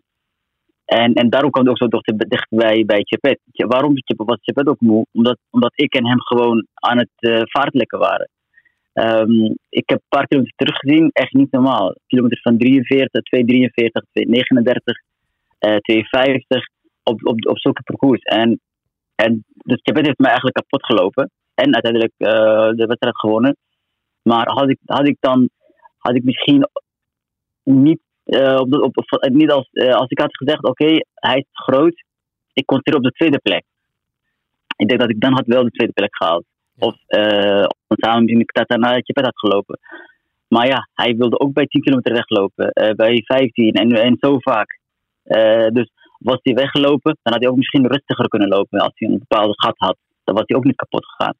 [0.86, 3.06] en, en daarom kwam het ook zo dicht, dicht bij, bij.
[3.54, 5.06] Waarom was Chepet ook moe?
[5.12, 8.30] Omdat, omdat ik en hem gewoon aan het uh, vaartlekken waren.
[8.94, 11.96] Um, ik heb een paar kilometer teruggezien, echt niet normaal.
[12.08, 14.98] Kilometer van 43, 243, 239,
[15.60, 16.68] uh, 250
[17.04, 18.22] op, op, op zulke parcours.
[18.22, 18.60] En,
[19.16, 21.32] en dus heeft mij eigenlijk kapot gelopen.
[21.54, 22.30] En uiteindelijk uh,
[22.78, 23.58] de wedstrijd gewonnen.
[24.22, 25.50] Maar had ik, had ik dan
[25.98, 26.68] had ik misschien
[27.64, 31.38] niet uh, op, op, op, niet als, uh, als ik had gezegd, oké, okay, hij
[31.38, 32.04] is groot,
[32.54, 33.64] ik concentreer op de tweede plek.
[34.78, 36.46] Ik denk dat ik dan had wel de tweede plek gehaald.
[36.80, 39.80] Of uh, samen met naar Chipet had gelopen.
[40.48, 44.80] Maar ja, hij wilde ook bij 10 kilometer weglopen, bij 15 en, en zo vaak.
[45.74, 49.20] dus was hij weggelopen, dan had hij ook misschien rustiger kunnen lopen als hij een
[49.20, 49.98] bepaalde gat had.
[50.24, 51.36] Dan was hij ook niet kapot gegaan.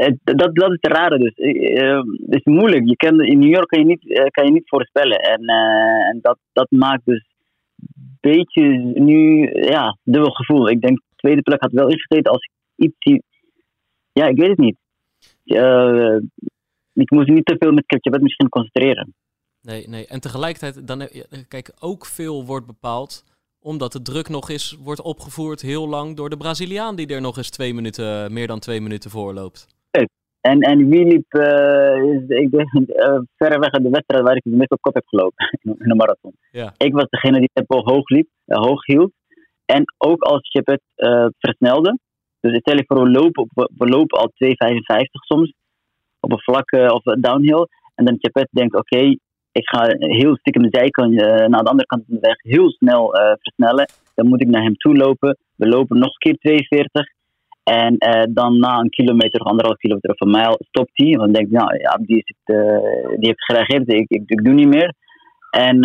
[0.00, 1.36] Uh, dat, dat is het rare dus.
[1.36, 2.88] Uh, het is moeilijk.
[2.88, 5.18] Je kan, in New York kan je niet, kan je niet voorspellen.
[5.18, 5.46] En,
[6.10, 7.24] en dat, dat maakt dus
[7.76, 8.62] een beetje
[8.94, 10.68] nu, ja, dubbel gevoel.
[10.68, 13.22] Ik denk, de tweede plek had wel ingezeten als ik iets...
[14.12, 14.76] Ja, ik weet het niet.
[16.92, 19.14] ik moest niet te veel met Kepchebet misschien concentreren.
[19.62, 20.06] Nee, nee.
[20.06, 21.08] En tegelijkertijd, dan,
[21.48, 23.24] kijk, ook veel wordt bepaald
[23.64, 27.36] omdat de druk nog eens wordt opgevoerd heel lang door de Braziliaan die er nog
[27.36, 29.66] eens twee minuten, meer dan twee minuten voor loopt.
[30.40, 34.50] En, en wie liep, uh, is, ik denk, uh, verreweg de wedstrijd waar ik de
[34.50, 36.36] meeste op kop heb gelopen in de marathon.
[36.50, 36.74] Ja.
[36.76, 39.12] Ik was degene die tempo hoog liep, uh, hoog hield.
[39.64, 40.82] En ook als je het
[41.38, 41.98] versnelde.
[42.40, 44.48] Dus stel je voor, we lopen, we lopen al 2,55
[45.10, 45.52] soms
[46.20, 47.66] op een vlak of downhill.
[47.94, 49.18] En dan Chapet denkt, oké, okay,
[49.60, 52.70] ik ga heel stiekem de zijkant uh, naar de andere kant van de weg heel
[52.70, 53.86] snel uh, versnellen.
[54.14, 55.38] Dan moet ik naar hem toe lopen.
[55.56, 57.06] We lopen nog een keer 42.
[57.62, 61.06] En uh, dan na een kilometer of anderhalf kilometer of een mijl stopt hij.
[61.06, 62.56] Want dan denk ik, nou ja, die, is het,
[63.18, 63.92] die heeft gereageerd.
[63.92, 64.94] Ik, ik, doe niet meer.
[65.50, 65.80] En,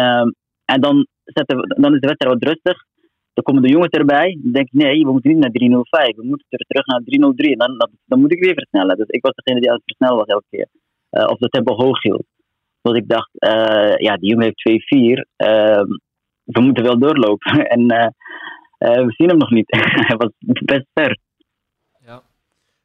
[0.65, 2.77] en dan, zetten dan is de wedstrijd wat rustig.
[3.33, 4.37] Dan komen de jongens erbij.
[4.41, 6.15] Dan denk nee, we moeten niet naar 305.
[6.15, 7.51] We moeten terug naar 303.
[7.51, 8.97] En dan, dan, moet ik weer versnellen.
[8.97, 10.67] Dus ik was degene die aan het versnellen was elke keer.
[11.31, 12.25] of de tempo hoog hield.
[12.81, 15.47] Want ik dacht, uh, ja, die jongen heeft 2-4.
[15.49, 15.83] Uh,
[16.43, 17.65] we moeten wel doorlopen.
[17.75, 19.65] en uh, we zien hem nog niet.
[20.07, 21.19] Hij was best ver.
[22.05, 22.21] Ja.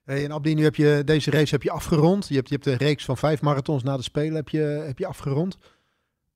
[0.04, 2.28] Hey, en Abdi, nu heb je deze race heb je afgerond.
[2.28, 4.98] Je hebt, je hebt een reeks van vijf marathons na de Spelen heb je, heb
[4.98, 5.58] je afgerond.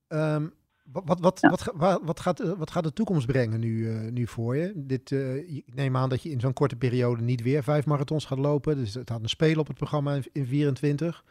[0.09, 0.53] Um,
[0.93, 1.49] wat, wat, ja.
[1.49, 4.73] wat, wat, gaat, wat gaat de toekomst brengen nu, nu voor je?
[4.75, 5.11] Dit,
[5.47, 8.77] ik neem aan dat je in zo'n korte periode niet weer vijf marathons gaat lopen.
[8.77, 11.25] Dus het had een Spelen op het programma in, in 24.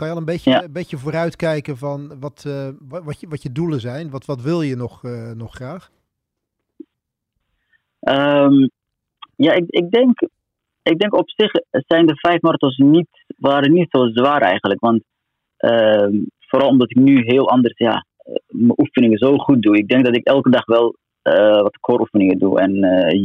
[0.00, 0.62] Kan je al een beetje, ja.
[0.62, 4.10] een beetje vooruitkijken van wat, uh, wat, je, wat je doelen zijn?
[4.10, 5.90] Wat, wat wil je nog, uh, nog graag?
[8.00, 8.70] Um,
[9.36, 10.20] ja, ik, ik, denk,
[10.82, 14.80] ik denk op zich zijn de vijf marathons niet, waren niet zo zwaar eigenlijk.
[14.80, 15.02] Want
[15.58, 18.06] uh, vooral omdat ik nu heel anders ja,
[18.46, 19.76] mijn oefeningen zo goed doe.
[19.76, 20.96] Ik denk dat ik elke dag wel
[21.62, 22.72] wat core oefeningen doe en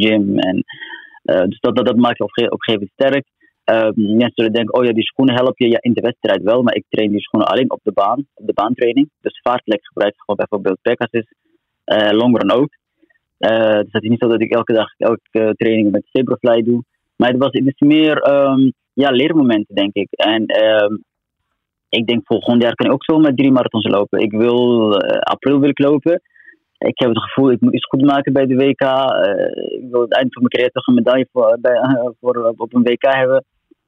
[0.02, 0.40] gym.
[0.40, 0.64] En,
[1.50, 3.26] dus dat, dat, dat maakt je op, op een gegeven moment sterk.
[3.66, 6.64] Ehm, mensen zullen denken, oh ja, die schoenen helpen je ja, in de wedstrijd wel,
[6.64, 9.10] maar ik train die schoenen alleen op de baan, op de baantraining.
[9.22, 11.34] Dus vaartlek gebruik ik gewoon bijvoorbeeld Pegasus,
[11.86, 12.70] uh, Longrun ook.
[13.40, 16.84] Uh, dus het is niet zo dat ik elke dag, elke training met Zebrafly doe.
[17.16, 20.08] Maar het, was, meer um, ja, leermomenten, denk ik.
[20.12, 21.04] En um,
[21.90, 24.20] ik denk volgend jaar kan ik ook zo met drie marathons lopen.
[24.20, 26.22] Ik wil, uh, april wil ik lopen.
[26.78, 28.82] Ik heb het gevoel, ik moet iets goed maken bij de WK.
[29.82, 31.80] Ik wil het eind van mijn carrière toch een medaille voor, bij,
[32.20, 33.46] voor, op een WK hebben.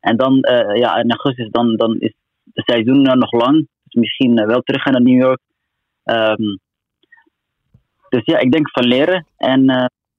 [0.08, 0.38] En dan,
[0.74, 2.14] ja, in augustus, dan, dan is
[2.54, 3.68] het seizoen nog lang.
[3.84, 5.40] Dus misschien wel terug naar New York.
[6.04, 6.60] Um,
[8.10, 9.28] dus ja, ik denk van leren.
[9.38, 9.70] En,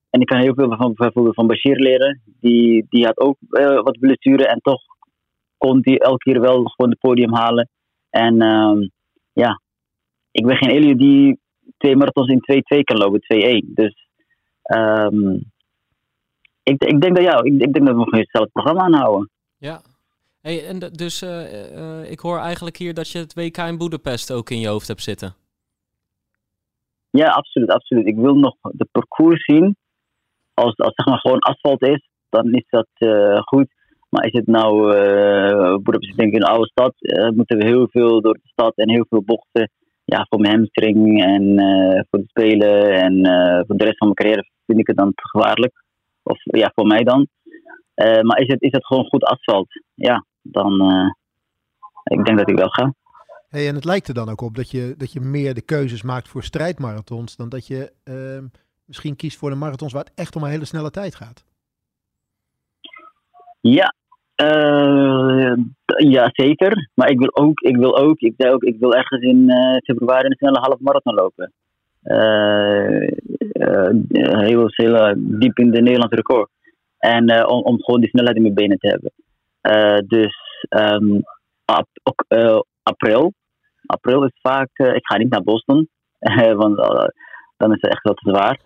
[0.09, 2.21] en ik kan heel veel van, bijvoorbeeld van Bashir leren.
[2.25, 3.37] Die, die had ook
[3.83, 4.81] wat blessure en toch
[5.57, 7.69] kon hij elke keer wel gewoon het podium halen.
[8.09, 8.91] En um,
[9.33, 9.61] ja,
[10.31, 11.39] ik ben geen Elio die
[11.77, 13.21] twee marathons in 2-2 kan lopen,
[13.63, 13.73] 2-1.
[13.73, 14.07] Dus
[14.73, 15.51] um,
[16.63, 19.29] ik, ik, denk dat, ja, ik, ik denk dat we gewoon hetzelfde programma aanhouden.
[19.59, 19.81] Ja,
[20.41, 21.29] hey, en dus uh,
[21.71, 24.87] uh, ik hoor eigenlijk hier dat je het WK in Boedapest ook in je hoofd
[24.87, 25.35] hebt zitten.
[27.09, 28.07] Ja, absoluut, absoluut.
[28.07, 29.75] Ik wil nog de parcours zien.
[30.53, 33.67] Als, als zeg maar gewoon asfalt is, dan is dat uh, goed.
[34.09, 34.73] Maar is het nou,
[35.81, 36.93] Boedapest denk ik een oude stad,
[37.35, 39.71] moeten we heel veel door de stad en heel veel bochten.
[40.05, 41.43] Ja, voor mijn hamstring en
[42.09, 43.13] voor de spelen en
[43.67, 45.83] voor de rest van mijn carrière vind ik het dan gevaarlijk.
[46.23, 47.27] Of ja, voor mij dan.
[48.21, 49.67] Maar is het, is het gewoon goed asfalt?
[49.93, 50.81] Ja, dan
[52.03, 52.93] ik denk dat ik wel ga.
[53.49, 56.01] Hey, en het lijkt er dan ook op dat je, dat je meer de keuzes
[56.01, 58.45] maakt voor strijdmarathons dan dat je ehm,
[58.85, 61.43] misschien kiest voor de marathons waar het echt om een hele snelle tijd gaat.
[63.61, 63.93] Ja,
[64.43, 65.53] uh,
[65.97, 66.89] ja, zeker.
[66.93, 69.77] Maar ik wil ook, ik wil ook, ik zei ook, ik wil ergens in uh,
[69.77, 71.53] februari een snelle half marathon lopen.
[72.03, 73.07] Uh,
[74.45, 76.49] heel, heel diep in de Nederlandse record.
[76.99, 79.11] En om, om gewoon die snelheid in mijn benen te hebben.
[80.07, 80.35] dus
[80.69, 81.21] um,
[81.65, 82.25] ap, ook,
[82.83, 83.33] april.
[83.85, 85.89] April is vaak, ik ga niet naar Boston,
[86.61, 86.75] want
[87.57, 88.59] dan is het echt wel te zwaar.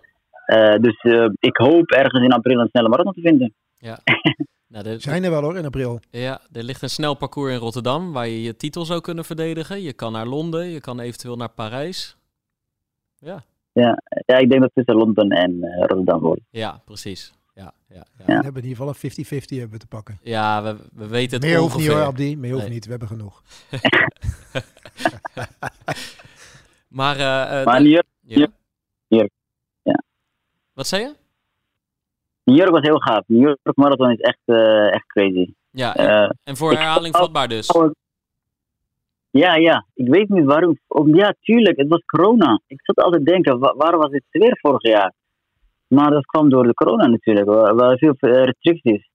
[0.80, 1.02] dus
[1.38, 3.54] ik hoop ergens in april een snelle marathon te vinden.
[3.74, 3.98] Ja.
[4.74, 6.00] Nou, de, Zijn er wel hoor, in april.
[6.10, 9.82] Ja, er ligt een snel parcours in Rotterdam waar je je titel zou kunnen verdedigen.
[9.82, 12.16] Je kan naar Londen, je kan eventueel naar Parijs.
[13.16, 13.44] Ja.
[13.72, 16.40] Ja, ja ik denk dat het tussen Londen en uh, Rotterdam wordt.
[16.50, 17.32] Ja, precies.
[17.54, 18.24] Ja, ja, ja.
[18.24, 20.18] We hebben in ieder geval een 50-50 hebben te pakken.
[20.22, 21.62] Ja, we, we weten het Meer ongeveer.
[21.62, 22.36] hoeft niet hoor, Abdi.
[22.36, 22.72] Meer hoeft nee.
[22.72, 22.84] niet.
[22.84, 23.42] We hebben genoeg.
[26.98, 27.16] maar...
[27.16, 28.48] Uh, maar hier, hier,
[29.06, 29.28] hier,
[29.82, 30.02] ja.
[30.72, 31.14] Wat zei je?
[32.44, 33.22] New York was heel gaaf.
[33.26, 35.54] New York Marathon is echt, uh, echt crazy.
[35.70, 37.70] Ja, en, uh, en voor herhaling vatbaar dus.
[39.30, 39.86] Ja, ja.
[39.94, 40.78] Ik weet niet waarom.
[41.04, 41.76] Ja, tuurlijk.
[41.76, 42.60] Het was corona.
[42.66, 45.12] Ik zat altijd te denken, waar was het weer vorig jaar?
[45.94, 47.46] Maar dat kwam door de corona natuurlijk.
[47.46, 49.08] Er waren veel restricties.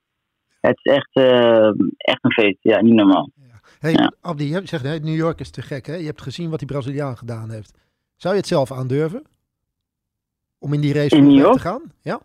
[0.61, 1.67] Het is echt, uh,
[1.97, 2.57] echt een feest.
[2.61, 3.29] Ja, niet normaal.
[3.35, 3.59] Ja.
[3.79, 4.11] Hey, ja.
[4.21, 5.85] Abdi, je zegt New York is te gek.
[5.85, 5.95] Hè?
[5.95, 7.77] Je hebt gezien wat die Braziliaan gedaan heeft.
[8.15, 9.23] Zou je het zelf aandurven?
[10.59, 11.53] Om in die race in New York?
[11.53, 11.81] te gaan?
[12.01, 12.19] Ja.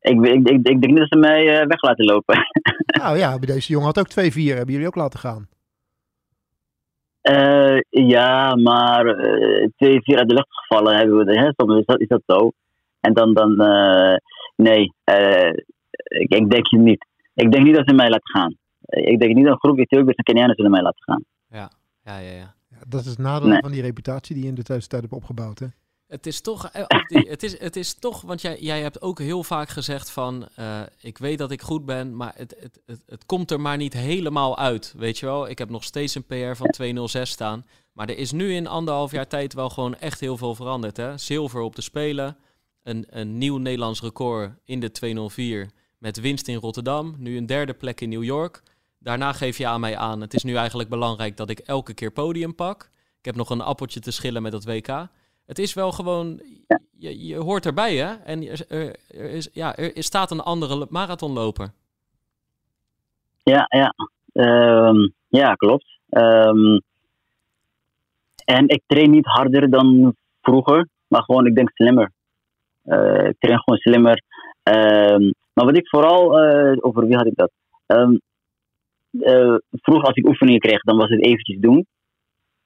[0.00, 2.38] Ik, ik, ik, ik denk niet dat ze mij uh, weg laten lopen.
[3.00, 4.12] nou ja, bij deze jongen had ook 2-4.
[4.14, 5.48] Hebben jullie ook laten gaan?
[7.22, 11.38] Uh, ja, maar uh, 2-4 uit de lucht gevallen hebben we.
[11.38, 11.52] Hè?
[11.56, 12.52] Soms is dat, is dat zo.
[13.04, 14.16] En dan, dan uh,
[14.56, 14.92] nee,
[16.04, 17.06] ik, ik denk niet.
[17.34, 18.56] Ik denk niet dat ze mij laten gaan.
[18.84, 21.24] Ik denk niet dat een groep Ethiopiërs en Kenianen zullen mij laten gaan.
[21.48, 21.70] Ja,
[22.04, 22.32] ja, ja.
[22.32, 22.54] ja.
[22.70, 23.60] ja dat is het nadeel nee.
[23.60, 25.66] van die reputatie die je in de tussentijd hebt opgebouwd, hè?
[26.06, 26.68] Het is toch,
[27.08, 30.80] het is, het is toch, want jij, jij hebt ook heel vaak gezegd van, uh,
[31.00, 33.92] ik weet dat ik goed ben, maar het, het, het, het komt er maar niet
[33.92, 35.48] helemaal uit, weet je wel.
[35.48, 39.10] Ik heb nog steeds een PR van 206 staan, maar er is nu in anderhalf
[39.10, 40.96] jaar tijd wel gewoon echt heel veel veranderd.
[40.96, 41.18] Hè?
[41.18, 42.36] Zilver op de Spelen,
[42.84, 47.74] een, een nieuw Nederlands record in de 204 met winst in Rotterdam, nu een derde
[47.74, 48.62] plek in New York.
[48.98, 52.10] Daarna geef je aan mij aan, het is nu eigenlijk belangrijk dat ik elke keer
[52.10, 52.90] podium pak.
[53.18, 55.08] Ik heb nog een appeltje te schillen met dat WK
[55.46, 56.40] het is wel gewoon,
[56.98, 58.14] je, je hoort erbij hè.
[58.14, 61.72] En er, er, is, ja, er staat een andere marathonloper.
[63.42, 63.94] Ja, ja.
[64.32, 65.98] Um, ja, klopt.
[66.10, 66.82] Um,
[68.44, 72.12] en ik train niet harder dan vroeger, maar gewoon, ik denk slimmer.
[72.84, 74.22] Uh, ik train gewoon slimmer.
[74.62, 77.50] Um, maar wat ik vooral, uh, over wie had ik dat?
[77.86, 81.86] Uh, vroeger als ik oefeningen kreeg, dan was het eventjes doen.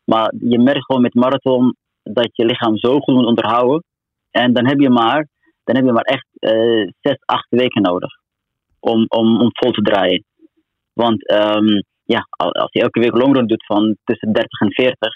[0.04, 3.84] Maar je merkt gewoon met marathon, dat je lichaam zo goed moet onderhouden.
[4.30, 5.28] En dan heb je maar,
[5.64, 8.10] dan heb je maar echt uh, zes, acht weken nodig
[8.80, 10.24] om, om, om vol te draaien.
[10.92, 15.08] Want um, ja, als je elke week longrun doet van tussen 30 en 40,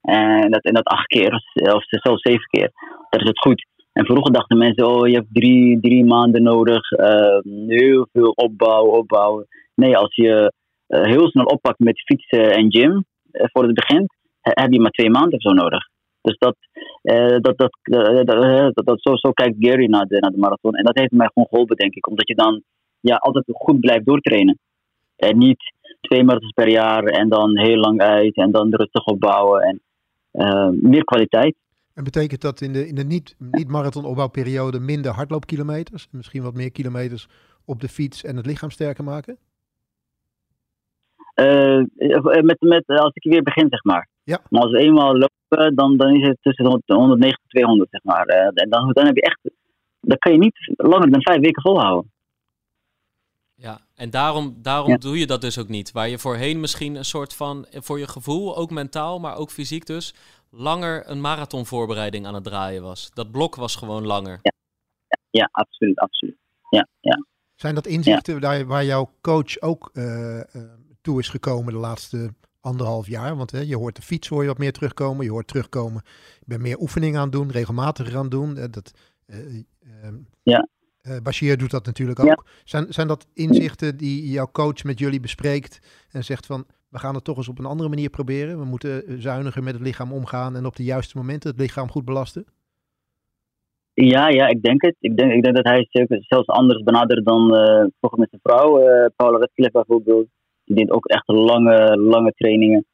[0.00, 2.70] en dat, en dat acht keer, of zelfs zeven keer,
[3.10, 3.66] dan is het goed.
[3.96, 6.90] En vroeger dachten mensen, oh, je hebt drie, drie maanden nodig.
[6.90, 9.46] eh, heel veel opbouwen, opbouwen.
[9.74, 10.52] Nee, als je
[10.86, 14.80] eh, heel snel oppakt met fietsen en gym, eh, voor het begint, he- heb je
[14.80, 15.88] maar twee maanden of zo nodig.
[16.20, 16.56] Dus dat,
[17.02, 17.78] eh, dat, dat,
[18.24, 20.74] dat, dat, zo, zo kijkt Gary naar de, naar de marathon.
[20.74, 22.06] En dat heeft mij gewoon geholpen, denk ik.
[22.08, 22.62] Omdat je dan
[23.00, 24.58] ja, altijd goed blijft doortrainen.
[25.16, 29.60] En niet twee marathons per jaar en dan heel lang uit en dan rustig opbouwen.
[29.62, 29.80] En
[30.80, 31.56] meer kwaliteit.
[31.96, 36.08] En betekent dat in de, in de niet- niet-marathon opbouwperiode minder hardloopkilometers?
[36.10, 37.28] Misschien wat meer kilometers
[37.64, 39.38] op de fiets en het lichaam sterker maken?
[41.34, 44.08] Eh, eh, met, met, als ik weer begin, zeg maar.
[44.22, 44.40] Ja.
[44.50, 48.02] Maar als we eenmaal lopen, dan, dan is het tussen de 190 en 200, zeg
[48.04, 48.26] maar.
[48.26, 49.40] Eh, en dan, dan heb je echt,
[50.00, 52.10] dan kan je niet langer dan vijf weken volhouden.
[53.54, 54.96] Ja, en daarom, daarom Ja.
[54.96, 55.92] doe je dat dus ook niet.
[55.92, 59.86] Waar je voorheen misschien een soort van, voor je gevoel, ook mentaal, maar ook fysiek
[59.86, 60.14] dus,
[60.50, 63.10] langer een marathonvoorbereiding aan het draaien was.
[63.14, 64.40] Dat blok was gewoon langer.
[65.30, 66.36] Ja, absoluut, absoluut.
[66.70, 67.26] Ja, ja.
[67.54, 70.46] Zijn dat inzichten waar jouw coach ook eh, eh,
[71.00, 73.36] toe is gekomen de laatste anderhalf jaar?
[73.36, 75.24] Want hè, je hoort de fiets hoor je wat meer terugkomen.
[75.24, 76.02] Je hoort terugkomen,
[76.38, 78.56] je bent meer oefeningen aan het doen, regelmatiger aan het doen.
[78.56, 78.92] Eh, dat,
[80.42, 80.68] Ja.
[81.00, 82.30] eh, Bashir doet dat natuurlijk Ja.
[82.30, 82.46] ook.
[82.64, 85.78] Zijn, zijn dat inzichten die jouw coach met jullie bespreekt
[86.10, 86.66] en zegt van...
[86.88, 88.58] We gaan het toch eens op een andere manier proberen.
[88.58, 91.90] We moeten eh, zuiniger met het lichaam omgaan en op de juiste momenten het lichaam
[91.90, 92.44] goed belasten.
[93.94, 94.96] Ja, ja, ik denk het.
[95.00, 95.86] Ik denk, ik denk dat hij
[96.20, 98.78] zelfs anders benadert dan eh vroeger met zijn vrouw.
[98.80, 100.26] eh Paula Redcliffe bijvoorbeeld.
[100.64, 102.86] Die deed ook echt lange, lange trainingen.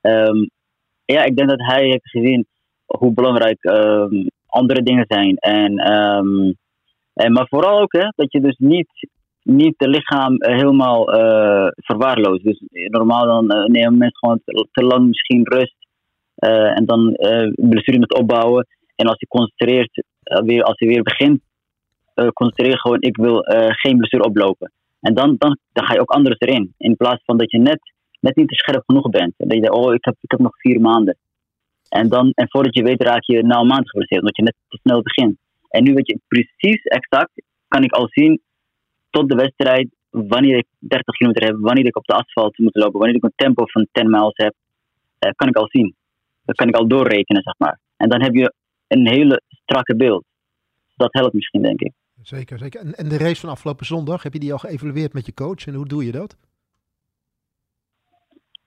[0.00, 0.46] Ehm,
[1.04, 2.46] ja, ik denk dat hij heeft gezien
[2.86, 5.36] hoe belangrijk ehm, andere dingen zijn.
[5.36, 6.52] En, ehm,
[7.14, 9.08] en, maar vooral ook hè, dat je dus niet,
[9.42, 12.44] niet het lichaam eh, helemaal eh verwaarloost.
[12.44, 15.76] Dus normaal dan eh, nemen mensen gewoon te, te lang misschien rust.
[16.34, 18.66] eh, en dan eh blessure met opbouwen.
[18.96, 21.40] En als je concentreert eh, weer, als je weer begint,
[22.14, 24.72] eh concentreer gewoon, ik wil eh, geen blessure oplopen.
[25.00, 26.74] En dan, dan, dan ga je ook anders erin.
[26.78, 27.80] In plaats van dat je net,
[28.20, 29.34] net niet scherp genoeg bent.
[29.36, 31.16] En dat je denkt, oh, ik heb, ik heb nog vier maanden.
[31.88, 34.54] En, dan, en voordat je weet raak je na een maand geblesseerd, omdat je net
[34.68, 35.38] te snel begint.
[35.68, 37.30] En nu weet je precies exact,
[37.68, 38.40] kan ik al zien,
[39.10, 42.98] tot de wedstrijd, wanneer ik 30 kilometer heb, wanneer ik op de asfalt moet lopen,
[42.98, 44.54] wanneer ik een tempo van 10 miles heb,
[45.18, 45.94] eh, kan ik al zien.
[46.44, 47.78] Dat kan ik al doorrekenen, zeg maar.
[47.96, 48.52] En dan heb je
[48.86, 50.24] een hele strakke beeld.
[50.96, 51.92] Dat helpt misschien, denk ik.
[52.22, 52.80] Zeker, zeker.
[52.80, 55.66] En, en de race van afgelopen zondag, heb je die al geëvalueerd met je coach?
[55.66, 56.36] En hoe doe je dat?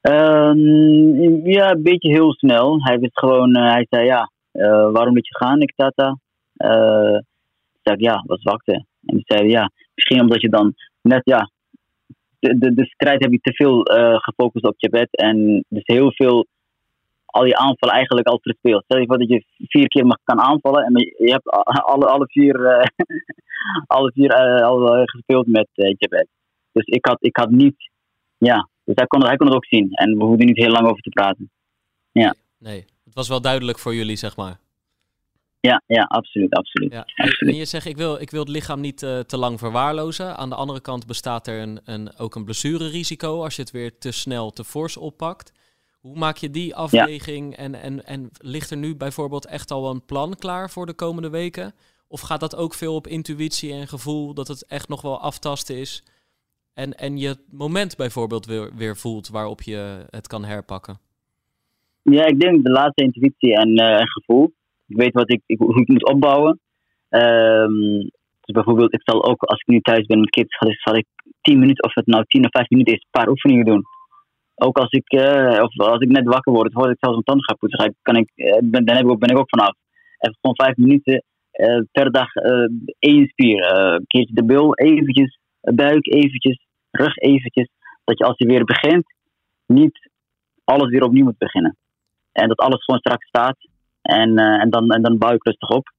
[0.02, 2.84] Ehm, ja, een beetje heel snel.
[2.84, 6.18] Hij wist gewoon, eh, hij zei ja, eh, waarom moet je gaan, ik tata?
[6.54, 7.18] Eh,
[7.74, 8.86] ik zei ja, wat zwakte.
[9.06, 11.50] En hij zei ja, misschien omdat je dan net ja,
[12.40, 16.12] de, de, strijd heb je te veel eh, gefocust op je bed en dus heel
[16.12, 16.48] veel
[17.26, 18.84] al je aanvallen eigenlijk al verspeeld.
[18.84, 20.94] Stel je voor dat je vier keer mag kan aanvallen en
[21.26, 21.50] je hebt
[21.86, 22.88] alle, alle vier, eh,
[23.98, 26.28] alle vier eh, al gespeeld met je bed.
[26.72, 27.90] Dus ik had, ik had niet,
[28.38, 29.92] ja, dus hij kon, hij kon het ook zien.
[29.92, 31.52] En we hoefden niet heel lang over te praten.
[32.58, 34.60] Nee, het was wel duidelijk voor jullie, zeg maar.
[35.68, 36.92] Ja, ja, absoluut, absoluut.
[36.92, 37.06] Ja.
[37.16, 37.54] En absoluut.
[37.54, 40.38] en je zegt, ik wil, ik wil het lichaam niet eh, te lang verwaarlozen.
[40.38, 43.98] Aan de andere kant bestaat er een, een, ook een blessurerisico als je het weer
[43.98, 45.54] te snel, te fors oppakt.
[46.00, 47.56] Hoe maak je die afweging?
[47.56, 51.30] En, en, en ligt er nu bijvoorbeeld echt al een plan klaar voor de komende
[51.30, 51.74] weken?
[52.08, 55.76] Of gaat dat ook veel op intuïtie en gevoel, dat het echt nog wel aftasten
[55.76, 56.04] is?
[56.74, 60.98] En, en je het moment bijvoorbeeld weer, weer voelt waarop je het kan herpakken?
[62.02, 64.54] Ja, ik denk de laatste intuïtie en, eh, en gevoel.
[64.88, 66.60] Ik weet wat ik, ik, hoe ik moet opbouwen.
[67.10, 68.00] Ehm,
[68.42, 70.96] dus bijvoorbeeld, ik zal ook als ik nu thuis ben met kids, zal ik, zal
[70.96, 71.06] ik
[71.42, 73.84] 10 minuten, of het nou 10 of 5 minuten is, een paar oefeningen doen.
[74.56, 77.46] Ook als ik, eh, of als ik net wakker word, voordat ik zelfs mijn tanden
[77.46, 79.76] ga poetsen, kan ik, eh, ben, dan heb ik, ook- ben ik ook vanaf.
[80.20, 82.34] Even gewoon 5 minuten eh, per dag
[83.00, 83.72] één spier.
[83.76, 87.70] Een keertje de bil, eventjes, buik eventjes, rug eventjes.
[88.04, 89.06] Dat je als je weer begint,
[89.66, 90.10] niet
[90.64, 91.78] alles weer opnieuw moet beginnen.
[92.32, 93.58] En dat alles gewoon strak staat.
[94.04, 95.92] En, eh, en, dan, en dan bouw ik rustig op.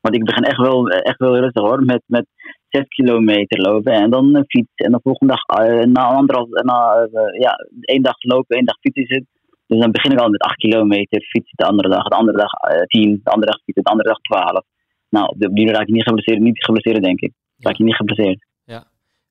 [0.00, 1.84] Want ik begin echt wel, echt wel rustig hoor.
[1.84, 2.26] Met, met
[2.68, 3.92] 6 kilometer lopen.
[3.92, 4.74] En dan een fiets.
[4.74, 8.78] En de volgende dag, eh, na anderhalf, na, eh, ja, één dag lopen, één dag
[8.80, 9.24] fietsen het.
[9.66, 12.02] Dus dan begin ik al met 8 kilometer fietsen de andere dag.
[12.02, 14.64] De andere dag eh, 10, de andere dag fietsen, de andere dag 12.
[15.08, 17.32] Nou, op die manier raak je niet geblesseerd, niet geblesseerd denk ik.
[17.58, 18.50] Raak je niet geblesseerd.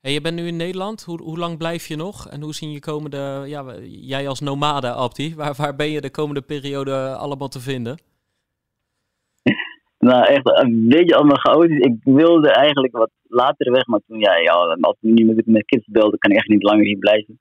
[0.01, 1.03] Hey, je bent nu in Nederland.
[1.03, 2.27] Hoe, hoe lang blijf je nog?
[2.27, 3.43] En hoe zien je komende...
[3.45, 5.35] Ja, jij als nomade, Abdi.
[5.35, 7.97] Waar, waar ben je de komende periode allemaal te vinden?
[10.01, 11.77] Nou, echt een beetje allemaal chaotisch.
[11.79, 15.65] Ik wilde eigenlijk wat later weg, maar toen, ja, ja als ik nu met, met
[15.65, 17.39] kids belde, kan ik echt niet langer hier blijven.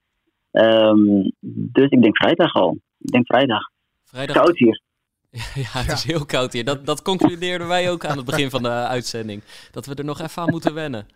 [0.51, 1.31] Ehm,
[1.73, 2.79] dus ik denk vrijdag al.
[2.99, 3.71] Ik denk vrijdag.
[4.05, 4.83] Vrijdag, Koud hier.
[5.55, 6.65] Ja, het is heel koud hier.
[6.65, 9.43] Dat, dat concludeerden wij ook aan het begin van de uitzending.
[9.71, 11.07] Dat we er nog even aan moeten wennen.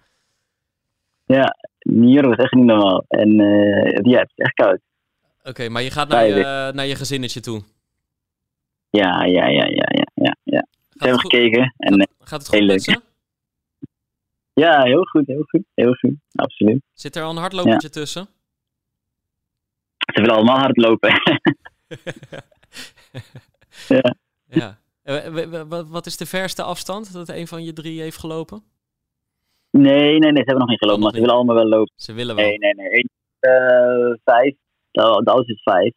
[1.27, 3.05] Ja, hier was echt niet normaal.
[3.09, 4.79] En eh, ja, het is echt koud.
[5.43, 7.63] Oké, maar je gaat naar je, naar je gezinnetje toe.
[8.91, 10.04] Ja, ja, ja, ja, ja,
[10.95, 13.01] Ze hebben gekeken en Gaat, eh, gaat het goed heel leuk.
[14.53, 16.15] ja, heel goed, heel goed, heel goed.
[16.35, 16.83] Absoluut.
[16.93, 18.27] Zit er al een hardlopertje tussen?
[20.15, 21.11] Ze willen allemaal hard lopen.
[23.89, 24.15] Ja.
[24.49, 24.79] Ja.
[25.03, 28.63] Eh, Wat is de verste afstand dat een van je drie heeft gelopen?
[29.71, 31.93] nee, nee, nee, ze hebben nog niet gelopen, maar ze willen allemaal wel lopen.
[31.97, 32.45] Ze willen wel.
[32.45, 32.89] Nee, nee, nee.
[32.99, 33.09] Eén,
[33.41, 34.55] eh, vijf.
[34.91, 35.93] De, de oudste is vijf.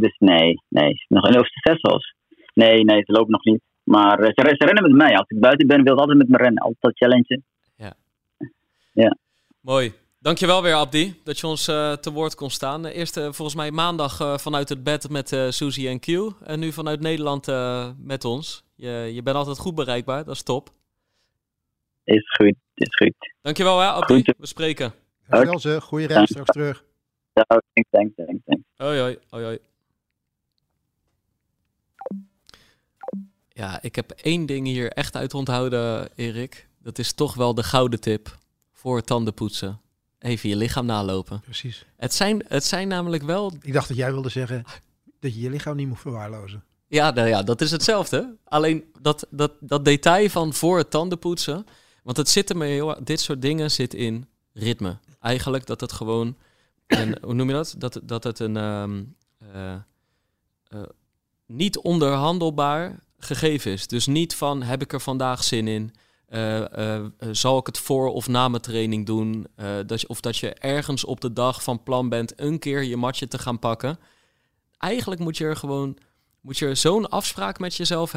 [0.00, 1.04] Dus nee, nee.
[1.08, 2.14] Nog een of zes zelfs.
[2.54, 3.60] Nee, nee, ze lopen nog niet.
[3.82, 5.16] Maar eh, ze, ze rennen met mij.
[5.16, 6.62] Als ik buiten ben, wil ze altijd met me rennen.
[6.62, 7.42] Altijd dat challenge.
[9.60, 9.92] Mooi.
[10.18, 12.86] Dankjewel weer, Abdi, dat je ons eh, te woord kon staan.
[12.86, 16.06] Eh, Eerst volgens mij maandag eh, vanuit het bed met eh Suzy en Q.
[16.44, 18.64] En nu vanuit Nederland eh, met ons.
[18.74, 20.68] Je, je bent altijd goed bereikbaar, dat is top.
[22.04, 23.14] Is goed, is goed.
[23.42, 24.14] Dankjewel, hè, Abdi.
[24.14, 24.34] Goed.
[24.38, 24.92] We spreken.
[25.28, 25.80] Dankjewel ze.
[25.80, 26.84] Goeie reis straks terug.
[27.32, 28.62] Ja, thanks, thanks, thanks, thanks.
[28.76, 29.58] Hoi, hoi, hoi, hoi.
[33.60, 36.68] Ja, ik heb één ding hier echt uit onthouden, Erik.
[36.82, 38.38] Dat is toch wel de gouden tip
[38.72, 39.80] voor tandenpoetsen.
[40.18, 41.40] Even je lichaam nalopen.
[41.40, 41.86] Precies.
[41.96, 44.64] Het zijn, het zijn namelijk wel Ik dacht dat jij wilde zeggen
[45.18, 46.64] dat je je lichaam niet moet verwaarlozen.
[46.86, 48.36] Ja, nou ja, dat is hetzelfde.
[48.44, 51.66] Alleen dat, dat, dat detail van voor het tandenpoetsen.
[52.02, 54.98] Want het zit er me heel Dit soort dingen zit in ritme.
[55.20, 56.36] Eigenlijk dat het gewoon.
[56.86, 57.74] Een, hoe noem je dat?
[57.78, 58.56] Dat, dat het een.
[58.56, 59.02] ehm,
[59.52, 59.72] eh,
[60.68, 60.82] eh,
[61.46, 63.86] niet onderhandelbaar gegeven is.
[63.86, 65.94] Dus niet van heb ik er vandaag zin in.
[66.26, 69.46] Eh, eh, eh, zal ik het voor of na mijn training doen?
[69.86, 72.96] Dat je, of dat je ergens op de dag van plan bent een keer je
[72.96, 73.98] matje te gaan pakken.
[74.78, 75.98] Eigenlijk moet je er gewoon
[76.40, 78.12] moet je zo'n afspraak met jezelf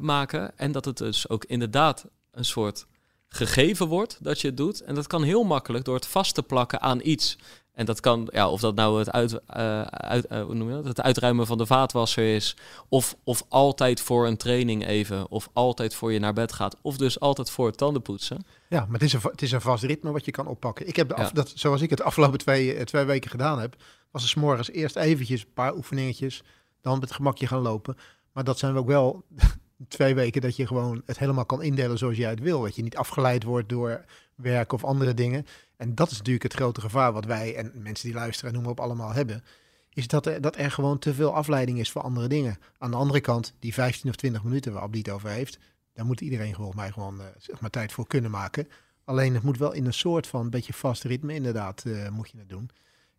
[0.00, 0.58] maken.
[0.58, 2.86] En dat het dus ook inderdaad een soort
[3.28, 4.80] gegeven wordt dat je het doet.
[4.80, 7.38] En dat kan heel makkelijk door het vast te plakken aan iets.
[7.80, 10.74] En dat kan, ja, of dat nou het, uit, eh, uit, eh, hoe noem je
[10.74, 10.84] dat?
[10.84, 12.56] het uitruimen van de vaatwasser is.
[12.88, 15.30] Of, of altijd voor een training even.
[15.30, 16.76] Of altijd voor je naar bed gaat.
[16.82, 18.44] Of dus altijd voor het tandenpoetsen.
[18.68, 20.88] Ja, maar het is, een, het is een vast ritme wat je kan oppakken.
[20.88, 21.32] Ik heb de af, Ja.
[21.32, 23.76] dat, zoals ik het de afgelopen twee, eh, twee weken gedaan heb,
[24.10, 26.42] was er 's morgens eerst eventjes een paar oefeningetjes,
[26.80, 27.96] dan met gemakje gaan lopen.
[28.32, 29.24] Maar dat zijn ook wel
[29.88, 32.62] twee weken dat je gewoon het helemaal kan indelen zoals jij het wil.
[32.62, 34.04] Dat je niet afgeleid wordt door
[34.34, 35.46] werk of andere dingen.
[35.80, 38.62] En dat is natuurlijk het grote gevaar wat wij en mensen die luisteren en noem
[38.62, 39.44] maar op allemaal hebben.
[39.92, 42.58] Is dat er, dat er gewoon te veel afleiding is voor andere dingen.
[42.78, 45.58] Aan de andere kant, die 15 of 20 minuten waar Abdi het over heeft,
[45.92, 48.68] daar moet iedereen volgens mij gewoon eh, zeg maar tijd voor kunnen maken.
[49.04, 52.38] Alleen het moet wel in een soort van beetje vast ritme, inderdaad, eh, moet je
[52.38, 52.70] het doen.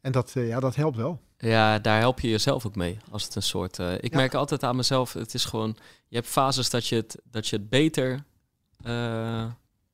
[0.02, 1.22] En dat, eh, ja, dat helpt wel.
[1.38, 2.98] Ja, daar help je jezelf ook mee.
[3.12, 3.78] Als het een soort.
[3.78, 4.18] ik Ja.
[4.18, 5.14] merk altijd aan mezelf.
[5.14, 5.78] Het is gewoon.
[6.08, 8.24] Je hebt fases dat je het, dat je het beter.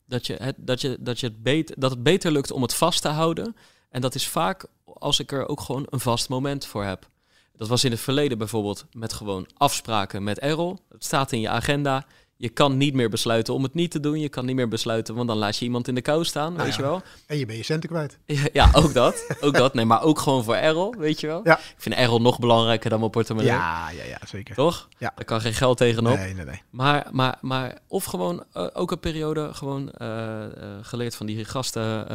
[0.08, 2.74] Dat, je het, dat, je, dat, je het beter, dat het beter lukt om het
[2.74, 3.56] vast te houden.
[3.90, 7.10] En dat is vaak als ik er ook gewoon een vast moment voor heb.
[7.56, 10.80] Dat was in het verleden bijvoorbeeld met gewoon afspraken met Errol.
[10.90, 12.06] Het staat in je agenda.
[12.38, 14.20] Je kan niet meer besluiten om het niet te doen.
[14.20, 16.66] Je kan niet meer besluiten, want dan laat je iemand in de kou staan, Nou
[16.66, 16.84] weet ja.
[16.84, 17.02] je wel.
[17.26, 18.18] En je bent je centen kwijt.
[18.54, 19.28] Ja, ook dat.
[19.42, 19.74] Ook dat.
[19.74, 21.42] Nee, maar ook gewoon voor Errol, weet je wel.
[21.44, 21.58] Ja.
[21.58, 23.52] Ik vind Errol nog belangrijker dan mijn portemonnee.
[23.52, 24.56] Ja, ja, ja, zeker.
[24.56, 24.88] Toch?
[24.98, 25.12] Ja.
[25.16, 26.18] Daar kan geen geld tegenop.
[26.18, 26.62] Nee, nee, nee.
[26.70, 31.46] Maar, maar, maar, of gewoon eh, ook een periode, gewoon eh, eh, geleerd van die
[31.46, 32.06] gasten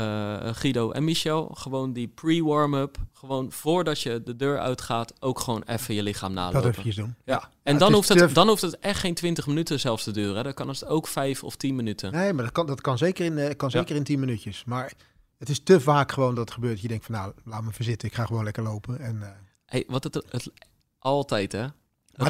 [0.55, 1.51] Guido en Michel.
[1.55, 2.97] Gewoon die pre-warm-up.
[3.13, 6.79] Gewoon voordat je de deur uitgaat, ook gewoon even je lichaam Dat nalopen.
[6.79, 7.15] even doen.
[7.25, 7.49] Ja.
[7.63, 10.37] En dan, hoeft het, dan hoeft het echt geen 20 minuten zelfs te duren.
[10.37, 10.43] hè.
[10.43, 12.13] Dan kan het ook 5 of 10 minuten.
[12.13, 13.79] Nee, maar dat kan, dat kan zeker in, eh, kan Ja.
[13.79, 14.65] zeker in 10 minuutjes.
[14.65, 14.93] Maar
[15.39, 16.81] het is te vaak gewoon dat het gebeurt.
[16.81, 18.09] Je denkt van nou, laat me verzitten.
[18.09, 19.01] Ik ga gewoon lekker lopen.
[19.01, 19.29] En, eh,
[19.67, 20.51] Hey, wat het, het,
[20.99, 21.61] altijd hè.
[21.61, 21.73] Het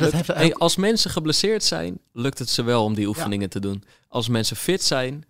[0.00, 3.60] dat heeft hey, als mensen geblesseerd zijn, lukt het ze wel om die oefeningen te
[3.60, 3.84] doen.
[4.08, 5.24] Als mensen fit zijn,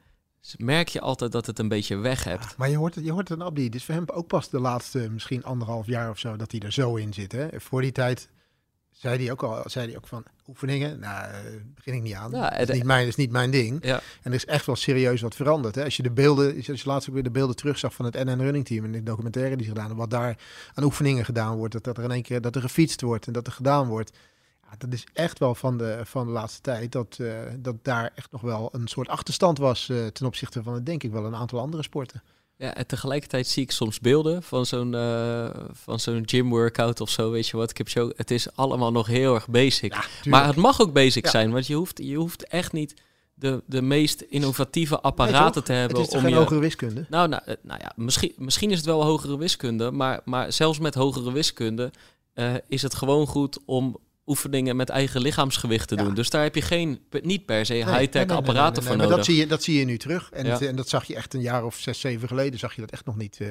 [0.57, 2.57] merk je altijd dat het een beetje weg hebt.
[2.57, 3.69] maar je hoort het, je hoort het aan Abdi.
[3.69, 6.73] Is voor hem ook pas de laatste misschien anderhalf jaar of zo dat hij er
[6.73, 7.33] zo in zit.
[7.33, 7.49] Hè?
[7.61, 8.29] Voor die tijd
[8.93, 10.99] zei hij ook al, zei hij ook van oefeningen.
[10.99, 11.39] Nou, eh,
[11.75, 12.31] begin ik niet aan.
[12.31, 13.85] Ja, dat, is niet mijn, dat is niet mijn ding.
[13.85, 13.97] Ja.
[13.97, 15.75] En er is echt wel serieus wat veranderd.
[15.75, 15.85] Hè?
[15.85, 18.41] Als je de beelden, als je laatst ook weer de beelden terugzag van het NN
[18.41, 20.39] Running Team en de documentaire die ze gedaan hebben, wat daar
[20.75, 23.33] aan oefeningen gedaan wordt, dat, dat er in één keer dat er gefietst wordt en
[23.33, 24.13] dat er gedaan wordt.
[24.63, 28.13] Ja, dat is echt wel van de, van de laatste tijd dat, eh, dat daar
[28.15, 31.37] echt nog wel een soort achterstand was eh, ten opzichte van, denk ik wel, een
[31.37, 32.23] aantal andere sporten.
[32.63, 37.11] Ja, en tegelijkertijd zie ik soms beelden van zo'n eh, van zo'n gym workout of
[37.11, 37.71] zo, weet je wat.
[37.71, 40.09] Ik heb zo, het is allemaal nog heel erg basic.
[40.25, 41.31] maar het mag ook basic Ja.
[41.31, 42.95] zijn, want je hoeft, je hoeft echt niet
[43.35, 46.37] de, de meest innovatieve apparaten te hebben het is om geen je...
[46.37, 47.07] hogere wiskunde?
[47.09, 50.79] Nou, nou, eh, nou ja, misschien, misschien is het wel hogere wiskunde, maar, maar zelfs
[50.79, 51.91] met hogere wiskunde
[52.35, 53.97] eh, is het gewoon goed om
[54.33, 56.03] oefeningen met eigen lichaamsgewicht te Ja.
[56.03, 56.15] doen.
[56.15, 59.17] Dus daar heb je geen, niet per se high-tech apparaten voor maar nodig.
[59.17, 60.31] dat zie, je, dat zie je nu terug.
[60.33, 62.59] En, het- en dat zag je echt een jaar of zes, zeven geleden.
[62.59, 63.49] Zag je dat echt nog niet, eh,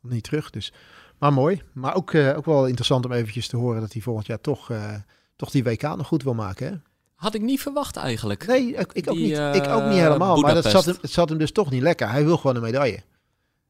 [0.00, 0.50] niet terug.
[0.50, 0.72] Dus,
[1.18, 1.62] maar mooi.
[1.72, 4.70] Maar ook, eh, ook wel interessant om eventjes te horen dat hij volgend jaar toch,
[4.70, 4.94] eh,
[5.36, 6.66] toch die WK nog goed wil maken.
[6.66, 6.74] Hè?
[7.14, 8.46] Had ik niet verwacht eigenlijk.
[8.46, 9.56] Nee, ik, ik ook Die, niet.
[9.56, 10.40] ik ook niet helemaal.
[10.40, 12.10] Maar dat zat, hem, het zat hem dus toch niet lekker.
[12.10, 13.02] Hij wil gewoon een medaille.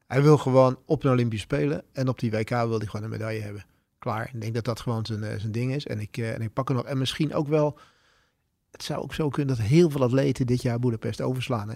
[0.07, 1.83] Hij wil gewoon op een Olympische Spelen.
[1.93, 3.65] En op die WK wil hij gewoon een medaille hebben.
[4.01, 4.29] Klaar.
[4.33, 5.85] Ik denk dat dat gewoon zijn, eh, zijn ding is.
[5.85, 6.85] En ik, eh, en ik pak er nog.
[6.85, 7.77] En misschien ook wel.
[8.71, 11.69] Het zou ook zo kunnen dat heel veel atleten dit jaar Boedapest overslaan.
[11.69, 11.75] Hè?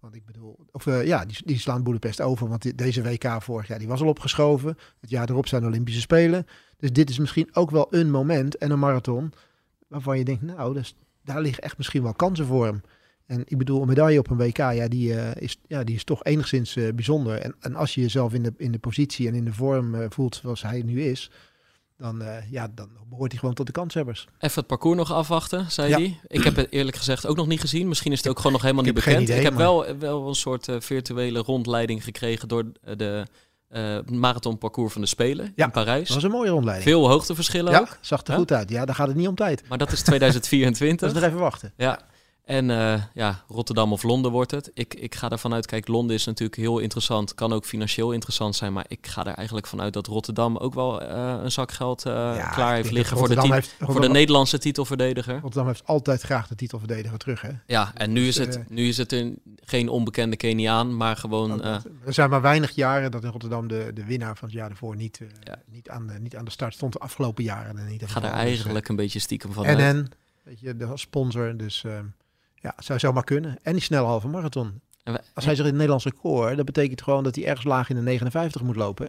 [0.00, 2.48] Want ik bedoel, of eh, ja, die, die slaan Boedapest over.
[2.48, 4.76] Want deze WK vorig jaar die was al opgeschoven.
[5.00, 6.46] Het jaar erop zijn de Olympische Spelen.
[6.76, 9.32] Dus dit is misschien ook wel een moment en een marathon.
[9.88, 10.82] Waarvan je denkt, nou,
[11.24, 12.80] daar liggen echt misschien wel kansen voor hem.
[13.26, 16.24] En ik bedoel, een medaille op een WK, ja, die, is, ja, die is toch
[16.24, 17.38] enigszins bijzonder.
[17.38, 20.34] En, en als je jezelf in de, in de positie en in de vorm voelt
[20.34, 21.30] zoals hij nu is,
[22.00, 24.26] dan, eh, ja, dan behoort hij gewoon tot de kanshebbers.
[24.38, 25.96] Even het parcours nog afwachten, zei Ja.
[25.96, 26.20] hij.
[26.26, 27.88] Ik heb het eerlijk gezegd ook nog niet gezien.
[27.88, 29.22] Misschien is het ook gewoon nog helemaal ik niet bekend.
[29.22, 32.64] idee, ik heb maar- wel, wel een soort eh, virtuele rondleiding gekregen door
[32.96, 33.26] de
[33.68, 36.06] eh marathonparcours van de Spelen Ja, in Parijs.
[36.06, 36.88] Dat was een mooie rondleiding.
[36.90, 37.98] Veel hoogteverschillen ja, ook.
[38.00, 38.70] zag er goed uit.
[38.70, 39.68] Ja, daar gaat het niet om tijd.
[39.68, 41.08] Maar dat is Dat 2024.
[41.08, 41.72] is nog even wachten.
[41.76, 42.00] Ja.
[42.44, 44.70] En eh, ja, Rotterdam of Londen wordt het.
[44.74, 47.34] Ik, ik ga ervan uit, kijk, Londen is natuurlijk heel interessant.
[47.34, 48.72] Kan ook financieel interessant zijn.
[48.72, 52.12] Maar ik ga er eigenlijk vanuit dat Rotterdam ook wel eh, een zak geld eh,
[52.12, 55.34] Ja, klaar heeft liggen voor de, heeft- voor de Nederlandse titelverdediger.
[55.40, 57.40] Rotterdam heeft altijd graag de titelverdediger terug.
[57.40, 57.50] Hè?
[57.66, 61.16] Ja, en nu is Dus, het, eh, nu is het een, geen onbekende Keniaan, maar
[61.16, 61.58] gewoon...
[61.58, 61.84] Dat.
[62.04, 64.96] er zijn maar weinig jaren dat in Rotterdam de, de winnaar van het jaar ervoor
[64.96, 65.56] niet, Ja.
[65.66, 66.92] niet, aan, de, niet aan de start stond.
[66.92, 67.78] De afgelopen jaren.
[67.78, 70.10] En niet ik ga er eigenlijk een beetje stiekem van En en,
[70.42, 71.56] weet je, de sponsor.
[71.56, 72.04] Dus ehm,
[72.60, 73.58] ja, zou zomaar kunnen.
[73.62, 74.80] En die snelle halve marathon.
[75.02, 77.88] We- Als hij zich in het Nederlands record, dat betekent gewoon dat hij ergens laag
[77.90, 79.08] in de 59 moet lopen.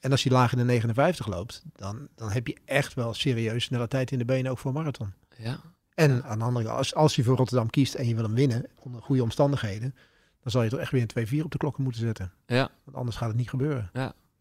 [0.00, 3.64] En als hij laag in de 59 loopt, dan, dan heb je echt wel serieus
[3.64, 5.12] snelle tijd in de benen ook voor marathon.
[5.36, 5.60] Ja,
[5.94, 8.34] En aan de andere kant, als, als je voor Rotterdam kiest en je wil hem
[8.34, 9.94] winnen, onder goede omstandigheden,
[10.42, 12.32] dan zal je toch echt weer een 2-4 op de klokken moeten zetten.
[12.46, 12.70] ja.
[12.84, 13.90] Want anders gaat het niet gebeuren.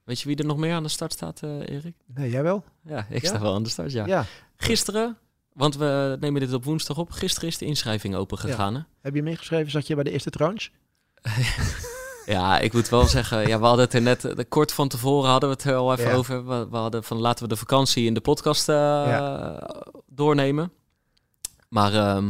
[0.04, 1.96] Weet je wie er nog meer aan de start staat, eh, Erik?
[2.06, 2.64] Nee, jij wel?
[2.84, 3.28] Ja, ik Ja?
[3.30, 4.06] sta wel aan de start, ja.
[4.06, 4.26] Ja.
[4.56, 5.18] Gisteren,
[5.60, 7.12] want we nemen dit op woensdag op.
[7.12, 8.88] Gisteren is de inschrijving open gegaan?
[9.02, 10.70] Heb je meegeschreven, zat je bij de eerste tranche?
[12.26, 15.30] Ja, ik moet wel zeggen, ja, we hadden het er net eh, kort van tevoren
[15.30, 16.16] hadden we het er al even Ja.
[16.16, 16.48] over.
[16.48, 19.58] We, we hadden van laten we de vakantie in de podcast eh,
[20.08, 20.72] doornemen.
[21.70, 22.28] Maar ehm,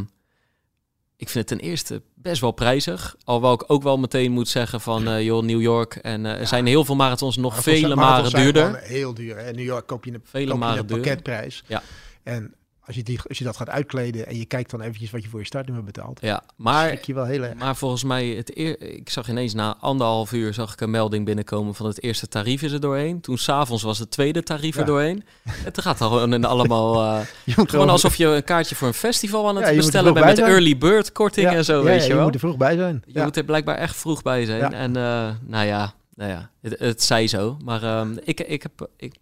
[1.16, 3.16] ik vind het ten eerste best wel prijzig.
[3.24, 5.94] Alhoewel ik ook wel meteen moet zeggen van, eh, joh, New York.
[5.94, 6.44] En er Ja.
[6.46, 8.80] zijn heel veel marathons nog Maar vele marathons maren duurder.
[8.80, 9.36] Heel duur.
[9.36, 9.48] hè.
[9.48, 11.62] In New York koop je een, Vele koop je een pakketprijs.
[11.66, 11.82] Ja.
[12.22, 12.54] En
[12.90, 15.28] als je, die, als je dat gaat uitkleden en je kijkt dan eventjes wat je
[15.28, 17.54] voor je startnummer betaalt, Ja, maar je wel heel erg.
[17.54, 21.24] Maar volgens mij, het eer, ik zag ineens na anderhalf uur zag ik een melding
[21.24, 23.20] binnenkomen van het eerste tarief is er doorheen.
[23.20, 25.24] Toen s'avonds was het tweede tarief er doorheen.
[25.50, 28.94] Het gaat al gewoon in allemaal, Je moet gewoon alsof je een kaartje voor een
[28.94, 32.06] festival aan het Ja, je bestellen bent met early bird korting Ja, en zo, weet
[32.06, 32.22] je wel.
[32.24, 33.02] moet er vroeg bij zijn.
[33.06, 34.72] Je moet er blijkbaar echt vroeg bij zijn.
[34.72, 37.56] En eh, nou ja, nou ja het, het zij zo.
[37.64, 39.14] Maar ehm, ik, ik, heb, ik,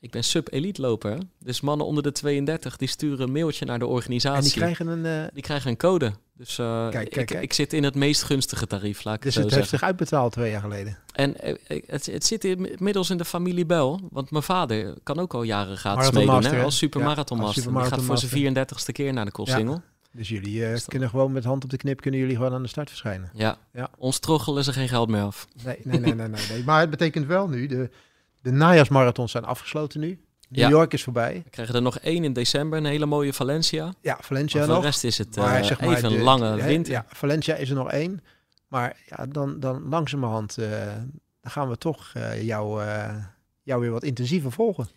[0.00, 1.18] ik ben sub-elite loper.
[1.38, 4.36] Dus mannen onder de 32, die sturen een mailtje naar de organisatie.
[4.36, 5.24] En die krijgen een...
[5.26, 6.12] eh, Die krijgen een code.
[6.34, 7.42] Dus eh, Kijk, kijk, ik, kijk.
[7.42, 10.50] ik zit in het meest gunstige tarief, laat ik dus het heeft zich uitbetaald twee
[10.50, 10.98] jaar geleden.
[11.12, 11.54] En eh,
[11.86, 14.00] het, het zit inmiddels in de familie Bel.
[14.10, 16.44] Want mijn vader kan ook al jaren gratis meedoen.
[16.44, 17.64] Hè, als Ja, supermarathonmaster.
[17.64, 19.82] als Die gaat voor zijn 34ste keer naar de Koolsingel.
[20.12, 22.68] Dus jullie dat- kunnen gewoon met hand op de knip kunnen jullie gewoon aan de
[22.68, 23.30] start verschijnen.
[23.34, 23.58] Ja.
[23.72, 23.90] Ja.
[23.98, 25.46] Ons troggel is er geen geld meer af.
[25.64, 26.64] Nee, nee, nee, nee, nee, nee.
[26.64, 27.90] Maar het betekent wel nu, de,
[28.50, 30.08] de najaarsmarathons zijn afgesloten nu.
[30.48, 30.68] New Ja.
[30.68, 31.40] York is voorbij.
[31.44, 33.94] We krijgen er nog één in december, een hele mooie Valencia.
[34.00, 34.84] Ja, Valencia Maar voor nog.
[34.84, 36.92] de rest is het Maar eh, zeg maar, even een lange winter.
[36.92, 38.20] Ja, Valencia is er nog één.
[38.68, 40.70] Maar ja, dan, dan langzamerhand eh,
[41.40, 42.82] dan gaan we toch eh, jou,
[43.62, 44.88] jou weer wat intensiever volgen.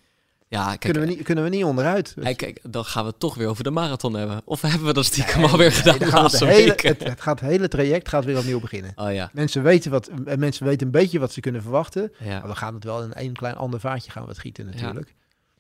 [0.52, 2.14] Ja, kijk, kunnen, we niet, kunnen we niet onderuit.
[2.24, 4.42] eh, kijk, dan gaan we het toch weer over de marathon hebben.
[4.46, 7.40] Of hebben we dat stiekem Nee, alweer nee, gedaan gaat het, hele, het, het gaat
[7.40, 8.92] het hele traject gaat weer opnieuw beginnen.
[8.96, 12.12] Oh ja, Mensen weten, wat, eh, mensen weten een beetje wat ze kunnen verwachten.
[12.20, 12.40] ja.
[12.40, 15.14] Maar we gaan het wel in een klein ander vaatje gaan we het gieten natuurlijk.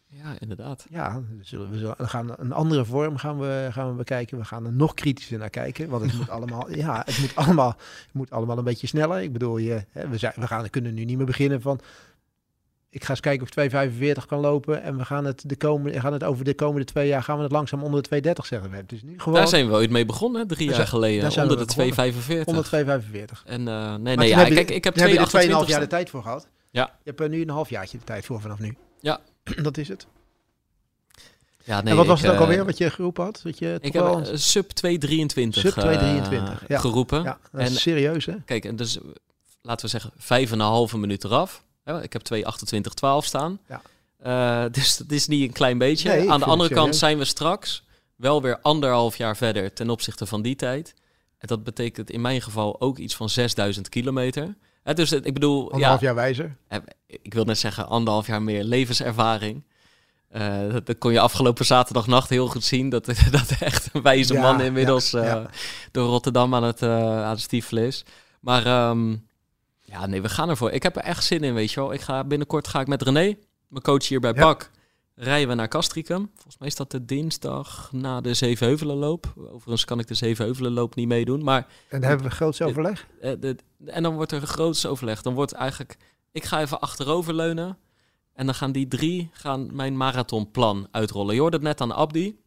[0.07, 0.85] ja inderdaad.
[0.89, 4.37] Ja, we zullen, we zullen, we gaan een andere vorm gaan we, gaan we bekijken.
[4.37, 5.89] We gaan er nog kritischer naar kijken.
[5.89, 9.21] Want het moet allemaal, ja, het moet allemaal, het moet allemaal een beetje sneller.
[9.21, 11.79] Ik bedoel, je, hè, we, zijn, we gaan, kunnen nu niet meer beginnen van.
[12.93, 13.71] Ik ga eens kijken of ik
[14.21, 14.83] 2,45 kan lopen.
[14.83, 17.43] En we gaan het, de komende, gaan het over de komende twee jaar gaan we
[17.43, 18.69] het langzaam onder de 2,30 zeggen.
[18.69, 21.41] We hebben dus nu gewoon Daar zijn we ooit mee begonnen, hè, drie jaar geleden.
[21.41, 22.13] Onder de begonnen.
[22.13, 22.43] 2,45.
[22.45, 23.43] onder 2,45.
[23.45, 25.65] En eh, nee, nee, ja, heb je- kijk, ik heb Daar heb je er 2,5
[25.65, 26.47] 2,28 jaar de tijd voor gehad.
[26.71, 26.83] Ja.
[27.03, 28.75] Je hebt er nu een halfjaartje de tijd voor vanaf nu.
[28.99, 29.19] Ja.
[29.63, 30.07] Dat is het.
[31.63, 33.39] Ja, nee, en wat was ik, het ook eh, alweer wat je geroepen had?
[33.43, 36.79] Dat je Ik heb wel eh, sub 223 Sub 223, eh, ja.
[36.79, 37.23] geroepen.
[37.23, 38.35] Ja, dat En- is serieus hè?
[38.45, 38.97] Kijk, en dus
[39.61, 41.63] laten we zeggen vijf en een halve minuut eraf.
[41.85, 43.59] Ik heb 2.28.12 staan.
[43.67, 43.81] Ja.
[44.17, 46.09] Eh, dus dat is niet een klein beetje.
[46.09, 47.83] Nee, Aan de andere kant zijn we straks
[48.15, 50.93] wel weer anderhalf jaar verder ten opzichte van die tijd.
[51.37, 54.55] En dat betekent in mijn geval ook iets van 6000 kilometer.
[54.83, 56.55] Dus ik bedoel, Anderhalf ja, jaar wijzer.
[56.67, 59.63] eh, ik wil net zeggen anderhalf jaar meer levenservaring.
[60.27, 62.89] Eh, dat, dat kon je afgelopen zaterdagnacht heel goed zien.
[62.89, 65.49] Dat, dat echt een wijze Ja, man inmiddels ja,
[65.91, 68.05] door Rotterdam aan het, aan het stiefelen is.
[68.39, 69.15] Maar ehm,
[69.91, 70.71] ja, nee, we gaan ervoor.
[70.71, 71.93] Ik heb er echt zin in, weet je wel.
[71.93, 73.35] Ik ga, binnenkort ga ik met René,
[73.67, 74.39] mijn coach hier bij Ja.
[74.41, 74.71] BAK,
[75.15, 76.29] rijden we naar Castricum.
[76.33, 79.33] Volgens mij is dat de dinsdag na de Zevenheuvelenloop.
[79.37, 81.43] Overigens kan ik de Zevenheuvelenloop niet meedoen.
[81.43, 83.07] Maar En dan hebben we groots overleg.
[83.21, 85.21] eh, de, en dan wordt er een groots overleg.
[85.21, 85.97] Dan wordt eigenlijk,
[86.31, 87.77] ik ga even achteroverleunen.
[88.33, 91.33] En dan gaan die drie gaan mijn marathonplan uitrollen.
[91.35, 92.39] Je hoorde het net aan Abdi.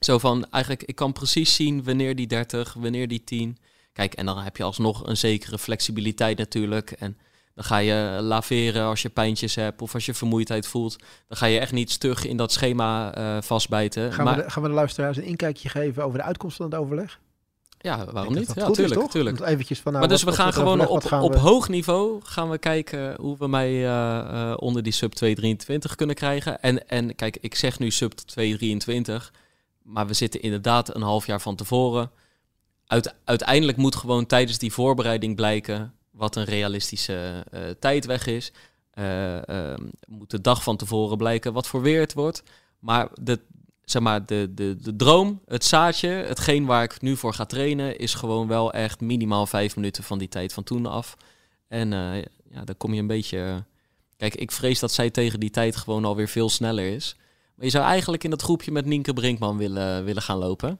[0.00, 3.56] Zo van, eigenlijk, ik kan precies zien wanneer die 30, wanneer die 10.
[3.98, 6.90] Kijk, en dan heb je alsnog een zekere flexibiliteit natuurlijk.
[6.90, 7.18] En
[7.54, 10.96] dan ga je laveren als je pijntjes hebt of als je vermoeidheid voelt.
[11.28, 14.12] Dan ga je echt niet stug in dat schema eh, vastbijten.
[14.12, 16.66] Gaan, maar we de, gaan we de luisteraars een inkijkje geven over de uitkomst van
[16.66, 17.20] het overleg?
[17.78, 18.52] ja, waarom niet?
[18.54, 20.86] Ja, is, tuurlijk, eventjes van, nou, maar dus wat- we gaan gewoon
[21.22, 25.94] op, hoog niveau gaan we kijken hoe we mij eh, eh, onder die sub 223
[25.94, 26.60] kunnen krijgen.
[26.62, 29.32] En, en kijk, ik zeg nu sub 223,
[29.82, 32.10] maar we zitten inderdaad een half jaar van tevoren.
[32.88, 38.52] Uit, uiteindelijk moet gewoon tijdens die voorbereiding blijken wat een realistische eh, tijdweg is.
[38.90, 42.42] Eh, ehm, moet de dag van tevoren blijken wat voor weer het wordt.
[42.78, 43.40] Maar de,
[43.84, 47.98] zeg maar, de, de, de droom, het zaadje, hetgeen waar ik nu voor ga trainen,
[47.98, 51.16] is gewoon wel echt minimaal vijf minuten van die tijd van toen af.
[51.68, 53.64] En eh, ja, dan kom je een beetje.
[54.16, 57.16] Kijk, ik vrees dat zij tegen die tijd gewoon alweer veel sneller is.
[57.54, 60.78] Maar je zou eigenlijk in dat groepje met Nienke Brinkman willen, willen gaan lopen.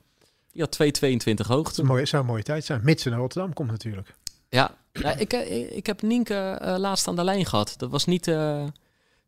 [0.52, 1.84] Die had 2,22 Het hoogte.
[1.84, 2.80] mooie- zou een mooie tijd zijn.
[2.84, 4.16] Mits ze naar Rotterdam komt natuurlijk.
[4.48, 7.74] Ja, ja ik, eh, ik heb Nienke eh, laatst aan de lijn gehad.
[7.76, 8.64] Dat was niet eh,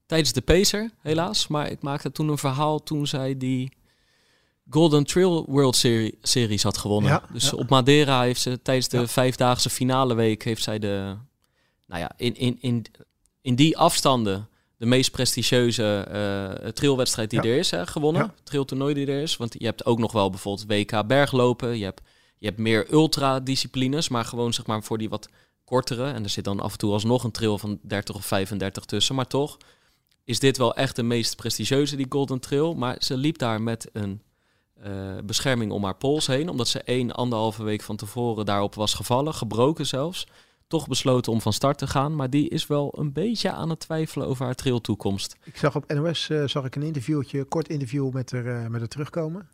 [0.06, 1.46] tijdens de Pacer, helaas.
[1.46, 3.72] Maar ik maakte toen een verhaal toen zij die
[4.70, 7.10] Golden Trail World Seri- Series had gewonnen.
[7.10, 7.56] Ja, dus ja.
[7.56, 10.42] op Madeira heeft ze tijdens de vijfdaagse finale week...
[10.44, 11.16] heeft zij de,
[11.86, 12.84] nou ja, in, in, in,
[13.40, 14.48] in die afstanden...
[14.80, 17.48] de meest prestigieuze eh trailwedstrijd die Ja.
[17.48, 18.22] er is, hè, gewonnen.
[18.22, 18.34] Ja.
[18.42, 19.36] Trailtoernooi die er is.
[19.36, 21.78] Want je hebt ook nog wel bijvoorbeeld WK berglopen.
[21.78, 22.00] Je hebt,
[22.38, 25.28] je hebt meer ultra-disciplines, maar gewoon zeg maar voor die wat
[25.64, 26.10] kortere.
[26.12, 29.14] En er zit dan af en toe alsnog een trail van 30 of 35 tussen.
[29.14, 29.56] Maar toch
[30.24, 32.74] is dit wel echt de meest prestigieuze, die Golden Trail.
[32.74, 34.22] Maar ze liep daar met een
[34.82, 34.92] eh,
[35.24, 36.48] bescherming om haar pols heen.
[36.48, 39.34] Omdat ze één, anderhalve week van tevoren daarop was gevallen.
[39.34, 40.26] Gebroken zelfs.
[40.70, 42.16] Toch besloten om van start te gaan.
[42.16, 45.36] Maar die is wel een beetje aan het twijfelen over haar trailtoekomst.
[45.44, 48.80] Ik zag op NOS eh, zag ik een interviewtje, kort interview met haar, eh, met
[48.80, 49.48] haar terugkomen.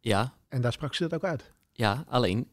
[0.00, 1.52] Ja, En daar sprak ze dat ook uit.
[1.72, 2.48] ja, alleen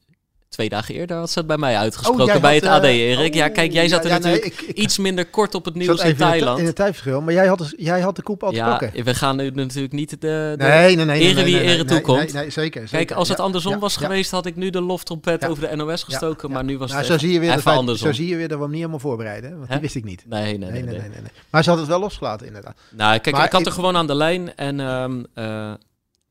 [0.50, 3.10] twee dagen eerder had ze het bij mij uitgesproken jij bij had, het AD, eh,
[3.10, 3.34] Erik.
[3.34, 5.56] ja, oh, kijk, jij zat er ja, ja, nee, natuurlijk ik- ik- iets minder kort
[5.56, 6.60] op het nieuws in Thailand.
[6.60, 7.22] In het tijdverschil.
[7.22, 9.04] Maar jij had, dus, jij had de koep al ja, pakken.
[9.04, 11.22] we gaan nu natuurlijk niet de, de Nee, nee, nee.
[11.22, 12.18] ere wie ere toekomt.
[12.34, 13.16] Nee, nee, zeker, Kijk, zeker.
[13.16, 14.02] als het Ja, andersom ja, was ja.
[14.02, 15.47] geweest, had ik nu de loftrompet Ja.
[15.47, 16.47] over de NOS gestoken.
[16.47, 16.54] ja.
[16.54, 18.08] Maar nu was Nou, het zo zie je weer even dat andersom.
[18.08, 19.58] Zo zie je weer dat we hem niet helemaal voorbereiden.
[19.58, 20.24] Want die wist ik niet.
[20.28, 20.82] Nee, nee, nee.
[20.84, 21.10] Nee.
[21.50, 22.78] Maar ze had het wel losgelaten, inderdaad.
[22.91, 24.56] Nou, kijk, ik had er gewoon aan de lijn.
[24.56, 25.74] En ehm, eh,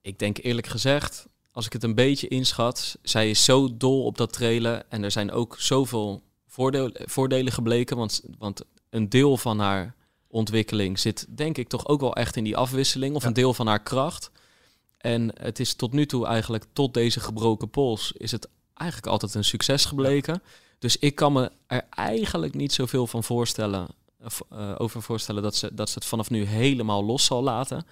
[0.02, 1.26] ik denk eerlijk gezegd,
[1.58, 4.90] als ik het een beetje inschat, zij is zo dol op dat trailen.
[4.90, 7.96] En er zijn ook zoveel voordeel, voordelen gebleken.
[7.96, 9.94] Want, want een deel van haar
[10.28, 13.14] ontwikkeling zit, denk ik, toch ook wel echt in die afwisseling.
[13.14, 13.28] Of Ja.
[13.28, 14.30] een deel van haar kracht.
[14.98, 19.34] En het is tot nu toe eigenlijk, tot deze gebroken pols, is het eigenlijk altijd
[19.34, 20.42] een succes gebleken.
[20.78, 23.88] Dus ik kan me er eigenlijk niet zoveel van voorstellen,
[24.24, 27.86] of, eh, over voorstellen dat ze, dat ze het vanaf nu helemaal los zal laten.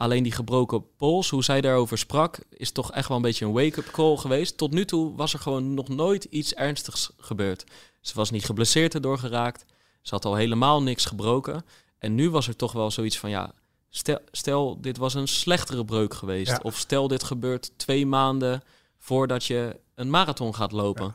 [0.00, 3.52] Alleen die gebroken pols, hoe zij daarover sprak, is toch echt wel een beetje een
[3.52, 4.56] wake-up call geweest.
[4.56, 7.64] Tot nu toe was er gewoon nog nooit iets ernstigs gebeurd.
[8.00, 9.64] Ze was niet geblesseerd erdoor geraakt.
[10.02, 11.64] Ze had al helemaal niks gebroken.
[11.98, 13.52] En nu was er toch wel zoiets van, ja,
[13.90, 16.50] stel, stel dit was een slechtere breuk geweest.
[16.50, 16.60] Ja.
[16.62, 18.62] Of stel dit gebeurt twee maanden
[18.98, 21.14] voordat je een marathon gaat lopen.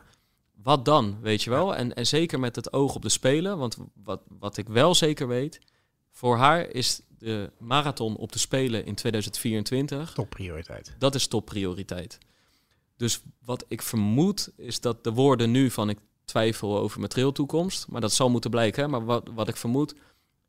[0.64, 1.76] Wat dan, weet je wel?
[1.76, 3.58] En, en zeker met het oog op de Spelen.
[3.58, 5.60] Want wat, wat ik wel zeker weet,
[6.12, 10.96] voor haar is de marathon op de Spelen in 2024 Topprioriteit.
[10.98, 12.18] dat is topprioriteit.
[12.98, 17.88] Dus wat ik vermoed is dat de woorden nu van ik twijfel over mijn trailtoekomst,
[17.88, 18.84] maar dat zal moeten blijken.
[18.84, 18.90] Hè?
[18.90, 19.96] Maar wat, wat ik vermoed,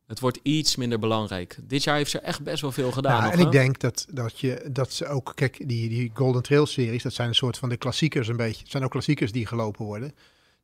[0.07, 1.59] het wordt iets minder belangrijk.
[1.63, 3.17] Dit jaar heeft ze echt best wel veel gedaan.
[3.17, 3.45] Ja, nog, en hè?
[3.45, 7.13] ik denk dat, dat, je, dat ze ook, kijk, die, die Golden Trail series, dat
[7.13, 8.63] zijn een soort van de klassiekers een beetje.
[8.63, 10.15] Het zijn ook klassiekers die gelopen worden,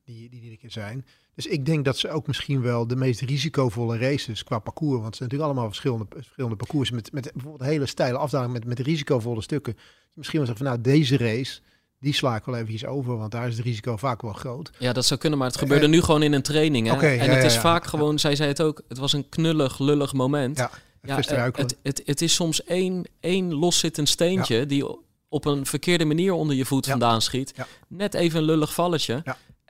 [0.04, 1.06] die, die keer zijn.
[1.34, 5.04] Dus ik denk dat ze ook misschien wel de meest risicovolle races qua parcours, want
[5.04, 8.78] het zijn natuurlijk allemaal verschillende, verschillende parcours met, met bijvoorbeeld hele steile afdaling met, met
[8.78, 9.76] risicovolle stukken.
[10.14, 11.60] Misschien wel zeggen van nou, deze race,
[12.00, 14.70] die sla ik wel eventjes over, want daar is het risico vaak wel groot.
[14.78, 16.86] Ja, dat zou kunnen, maar het gebeurde nu gewoon in een training.
[16.86, 17.06] Hè?
[17.06, 17.60] En ja, het is ja.
[17.60, 20.56] vaak gewoon, zij zei het ook, het was een knullig, lullig moment.
[20.56, 20.70] Ja.
[21.02, 21.66] Eh, ruikelen.
[21.66, 24.84] het, het, het is soms één, één loszittend steentje die
[25.28, 27.54] op een verkeerde manier onder je voet vandaan schiet.
[27.88, 29.22] Net even een lullig valletje.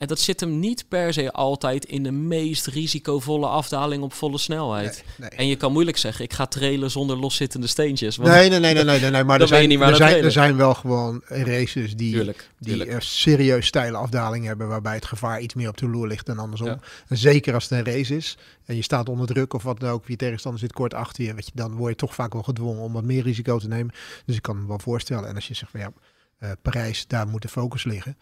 [0.02, 4.38] En dat zit hem niet per se altijd in de meest risicovolle afdaling op volle
[4.38, 5.04] snelheid.
[5.18, 8.16] Nee, En je kan moeilijk zeggen, ik ga trailen zonder loszittende steentjes.
[8.16, 10.56] Want nee, nee, nee, nee, nee, nee, nee, maar er zijn, er, zijn, er zijn
[10.56, 12.90] wel gewoon races die, Tuurlijk, die tuurlijk.
[12.90, 16.38] een serieus steile afdaling hebben, waarbij het gevaar iets meer op de loer ligt dan
[16.38, 16.68] andersom.
[16.68, 16.78] Ja.
[17.08, 19.90] En zeker als het een race is en je staat onder druk of wat dan
[19.90, 22.42] ook, je tegenstander zit kort achter je, weet je, dan word je toch vaak wel
[22.42, 23.94] gedwongen om wat meer risico te nemen.
[24.26, 25.28] Dus ik kan me wel voorstellen.
[25.28, 25.92] En als je zegt van ja,
[26.38, 28.16] eh, Parijs, daar moet de focus liggen,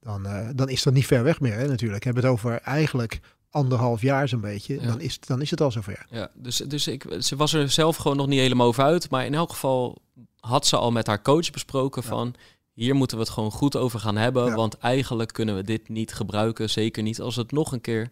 [0.00, 2.04] dan, eh, dan is dat niet ver weg meer hè, natuurlijk.
[2.04, 3.20] Hebben we het over eigenlijk
[3.50, 4.86] anderhalf jaar zo'n beetje, Ja.
[4.86, 6.06] dan, is, dan is het al zover.
[6.10, 9.10] Ja, dus, dus ik, ze was er zelf gewoon nog niet helemaal over uit.
[9.10, 10.02] Maar in elk geval
[10.40, 12.08] had ze al met haar coach besproken Ja.
[12.08, 12.34] van...
[12.72, 14.46] hier moeten we het gewoon goed over gaan hebben.
[14.46, 14.54] Ja.
[14.54, 16.70] Want eigenlijk kunnen we dit niet gebruiken.
[16.70, 18.08] Zeker niet als het nog een keer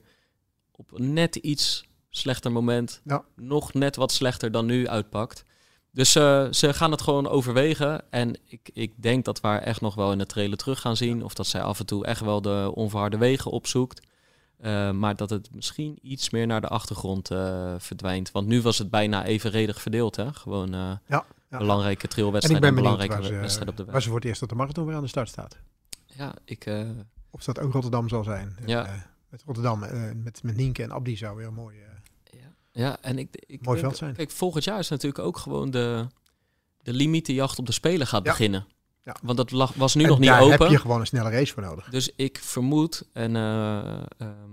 [0.72, 3.00] op net iets slechter moment...
[3.36, 5.44] Nog net wat slechter dan nu uitpakt.
[5.98, 8.10] Dus eh, ze gaan het gewoon overwegen.
[8.10, 10.96] En ik, ik denk dat we haar echt nog wel in de trailer terug gaan
[10.96, 11.24] zien.
[11.24, 14.06] Of dat zij af en toe echt wel de onverharde wegen opzoekt.
[14.60, 18.30] Uh, maar dat het misschien iets meer naar de achtergrond uh, verdwijnt.
[18.30, 20.16] Want nu was het bijna evenredig verdeeld.
[20.16, 20.32] Hè?
[20.32, 21.58] Gewoon Ja, ja.
[21.58, 23.92] belangrijke En ben en belangrijke ze, wedstrijden op de weg.
[23.92, 25.58] waar ze het eerst dat de marathon weer aan de start staat.
[26.06, 26.66] Ja, ik...
[26.66, 26.88] eh,
[27.30, 28.56] Of dat ook Rotterdam zal zijn.
[28.66, 28.86] Ja.
[28.86, 28.92] Eh,
[29.28, 31.76] met Rotterdam, eh, met, met Nienke en Abdi zou weer een mooi...
[32.78, 34.14] ja, en ik, ik Mooi denk- veld zijn.
[34.14, 36.06] Kijk, volgend jaar is natuurlijk ook gewoon de,
[36.82, 38.30] de limietenjacht op de Spelen gaat Ja.
[38.30, 38.66] beginnen.
[39.04, 39.16] Ja.
[39.22, 40.58] Want dat lag, was nu en nog niet daar open.
[40.60, 41.88] heb je gewoon een snelle race voor nodig.
[41.90, 43.78] Dus ik vermoed, en eh,
[44.18, 44.50] ehm,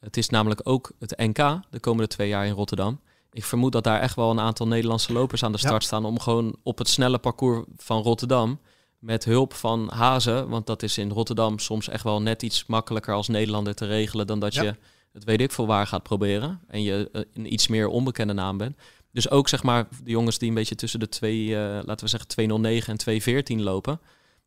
[0.00, 1.36] het is namelijk ook het NK
[1.70, 3.00] de komende twee jaar in Rotterdam.
[3.32, 5.66] Ik vermoed dat daar echt wel een aantal Nederlandse lopers aan de Ja.
[5.66, 8.60] start staan om gewoon op het snelle parcours van Rotterdam
[8.98, 13.14] met hulp van Hazen, want dat is in Rotterdam soms echt wel net iets makkelijker
[13.14, 14.62] als Nederlander te regelen dan dat Ja.
[14.62, 14.74] je
[15.14, 18.56] het weet ik veel waar gaat proberen en je eh, een iets meer onbekende naam
[18.56, 18.76] bent.
[19.12, 22.08] Dus ook zeg maar de jongens die een beetje tussen de twee, eh, laten we
[22.08, 24.00] zeggen 209 en 214 lopen.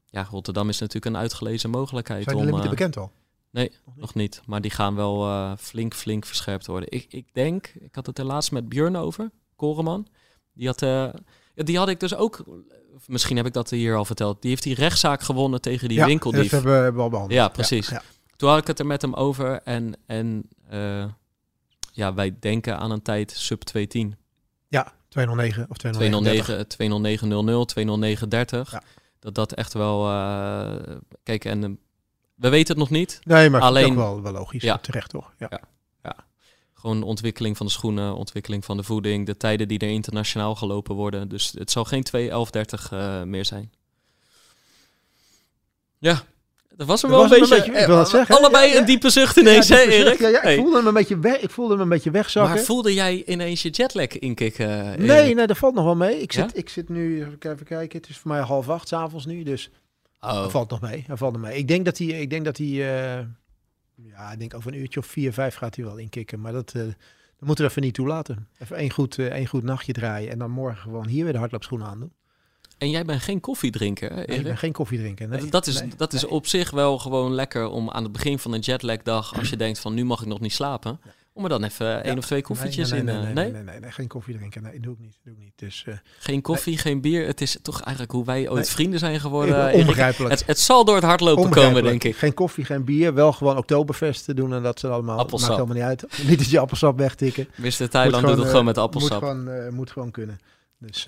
[0.05, 2.47] Ja, Rotterdam is natuurlijk een uitgelezen mogelijkheid Zijn de om.
[2.47, 3.11] limieten eh, bekend al?
[3.51, 4.41] Nee, nog niet.
[4.45, 6.91] Maar die gaan wel flink, flink verscherpt worden.
[6.91, 10.07] Ik, ik denk, ik had het er laatst met Björn over, Koreman.
[10.53, 11.13] Die had, ja,
[11.53, 12.43] die had ik dus ook,
[13.05, 14.41] misschien heb ik dat hier al verteld.
[14.41, 16.41] Die heeft die rechtszaak gewonnen tegen die ja, winkeldief.
[16.41, 17.39] dat hebben we, hebben we al behandeld.
[17.39, 17.89] Ja, precies.
[17.89, 18.01] Ja,
[18.35, 21.05] Toen had ik het er met hem over en, en eh,
[21.91, 24.17] ja, wij denken aan een tijd sub 210.
[24.67, 24.95] ja.
[25.09, 26.67] 209 of 209.
[26.67, 28.71] 209, 20900, 20930.
[28.71, 28.83] Ja.
[29.19, 31.69] Dat dat echt wel, eh, kijk en eh,
[32.35, 33.19] we weten het nog niet.
[33.23, 34.61] Nee, maar Alleen- wel, wel logisch.
[34.63, 34.77] Ja.
[34.77, 35.33] Terecht toch?
[35.37, 35.47] Ja.
[36.03, 36.15] Ja.
[36.73, 40.95] Gewoon ontwikkeling van de schoenen, ontwikkeling van de voeding, de tijden die er internationaal gelopen
[40.95, 41.29] worden.
[41.29, 43.71] Dus het zal geen 2.11.30 eh meer zijn.
[45.97, 46.23] Ja,
[46.77, 47.71] dat was hem wel was een beetje.
[47.71, 48.37] ik wil dat eh, zeggen.
[48.37, 50.19] Allebei Ja, een diepe zucht ineens, hè Erik?
[50.19, 52.53] Ja, ik, voelde hem een beetje weg, ik voelde hem een beetje wegzakken.
[52.55, 54.85] Maar voelde jij ineens je jetlag inkikken?
[54.85, 54.99] Erik?
[54.99, 56.21] nee, nee, dat valt nog wel mee.
[56.21, 59.25] Ik zit, ik zit nu, even kijken, het is voor mij half acht 's avonds
[59.25, 59.71] nu, dus
[60.19, 60.33] Oh.
[60.33, 61.03] dat valt nog mee.
[61.07, 61.57] Dat valt nog mee.
[61.57, 63.25] Ik denk dat hij, ik denk dat hij, eh,
[63.95, 66.73] ja, ik denk over een uurtje of vier, vijf gaat hij wel inkikken, maar dat,
[66.75, 66.95] eh, dat
[67.39, 68.47] moeten we even niet toelaten.
[68.59, 71.87] Even één goed, één goed nachtje draaien en dan morgen gewoon hier weer de hardloopschoenen
[71.87, 72.11] aan doen.
[72.77, 75.29] En jij bent geen koffiedrinker, hè, Nee, ik ben geen koffie drinken.
[75.29, 78.39] Nee, Dat- is, nee, dat is op zich wel gewoon lekker om aan het begin
[78.39, 80.99] van een jetlagdag, als je denkt van nu mag ik nog niet slapen,
[81.33, 82.17] om er dan even één Ja.
[82.17, 83.05] of twee koffietjes in.
[83.05, 83.63] nee, eh, nee, nee?
[83.63, 84.63] nee, nee, geen koffie drinken.
[84.63, 85.17] Nee, doe ik niet.
[85.23, 85.51] Doe ik niet.
[85.55, 87.27] Dus eh, Geen koffie, geen bier.
[87.27, 89.73] Het is toch eigenlijk hoe wij ooit vrienden zijn geworden.
[89.73, 90.31] onbegrijpelijk.
[90.33, 92.15] Het, het zal door het hardlopen komen, denk ik.
[92.15, 93.13] Geen koffie, geen bier.
[93.13, 95.17] Wel gewoon Oktoberfest te doen en dat ze allemaal.
[95.19, 95.49] Appelsap.
[95.49, 96.17] Maakt helemaal niet uit.
[96.29, 97.47] Niet dat je appelsap wegtikken.
[97.55, 97.89] Mr.
[97.89, 99.21] Thailand doet het gewoon met eh, appelsap.
[99.21, 100.39] Moet gewoon, eh, moet gewoon kunnen.
[100.79, 101.07] Dus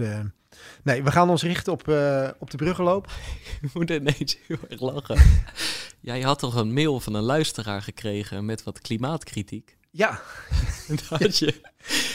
[0.84, 3.08] nee, we gaan ons richten op, eh, op de bruggenloop.
[3.62, 5.18] Ik moet ineens heel erg lachen.
[6.02, 9.78] Jij had toch een mail van een luisteraar gekregen met wat klimaatkritiek?
[9.92, 10.22] Ja,
[11.20, 11.62] Dat je.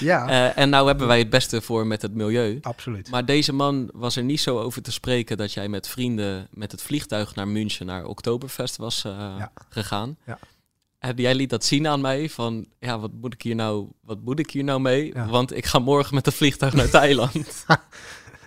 [0.00, 2.58] ja, Eh, en nou hebben wij het beste voor met het milieu.
[2.62, 3.10] absoluut.
[3.10, 6.72] Maar deze man was er niet zo over te spreken dat jij met vrienden met
[6.72, 9.52] het vliegtuig naar München naar Oktoberfest was eh, Ja.
[9.68, 10.16] gegaan.
[10.26, 10.38] Ja.
[10.98, 14.20] En jij liet dat zien aan mij van, ja, wat moet ik hier nou, wat
[14.20, 15.10] moet ik hier nou mee?
[15.14, 15.26] Ja.
[15.26, 17.64] Want ik ga morgen met het vliegtuig naar Thailand.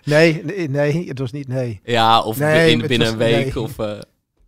[0.07, 1.47] Nee, nee, nee, het was niet.
[1.47, 1.79] Nee.
[1.83, 3.53] ja, of Nee, in, binnen was- een week.
[3.53, 3.59] nee.
[3.63, 3.89] Of eh,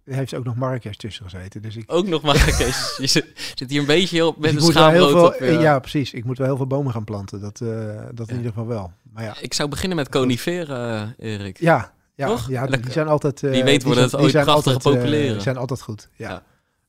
[0.04, 1.62] Er heeft ook nog Marrakesh tussen gezeten.
[1.62, 4.62] Dus ik, ook nog maar, Kees, je zit, zit hier een beetje heel, met dus
[4.62, 5.26] ik een schaamrood veel.
[5.26, 5.34] op.
[5.34, 5.62] eh.
[5.62, 6.14] ja, precies.
[6.14, 7.42] Ik moet wel heel veel bomen gaan planten.
[7.42, 7.70] Dat, eh,
[8.14, 8.92] dat in ieder geval wel.
[9.14, 11.60] Maar ja, Ik zou beginnen met coniferen, eh, Erik.
[11.60, 12.50] ja, ja, Toch?
[12.50, 13.44] ja die zijn altijd.
[13.44, 15.34] eh, Wie weet die worden het ooit die zijn prachtig altijd, eh, populeren.
[15.34, 16.10] Die zijn altijd goed.
[16.16, 16.30] Ja.
[16.30, 16.44] Ja.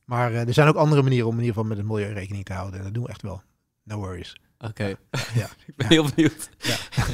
[0.05, 2.45] Maar eh, er zijn ook andere manieren om in ieder geval met het milieu rekening
[2.45, 2.77] te houden.
[2.79, 3.41] En dat doen we echt wel.
[3.83, 4.35] No worries.
[4.61, 4.85] Oké,
[5.41, 5.49] Ja.
[5.65, 6.49] ik ben heel benieuwd.
[6.57, 6.75] Ja.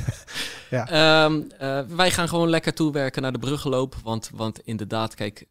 [0.70, 0.88] Ja.
[0.90, 3.96] Ehm, eh, wij gaan gewoon lekker toewerken naar de bruggenloop.
[4.04, 5.46] Want, want inderdaad, kijk,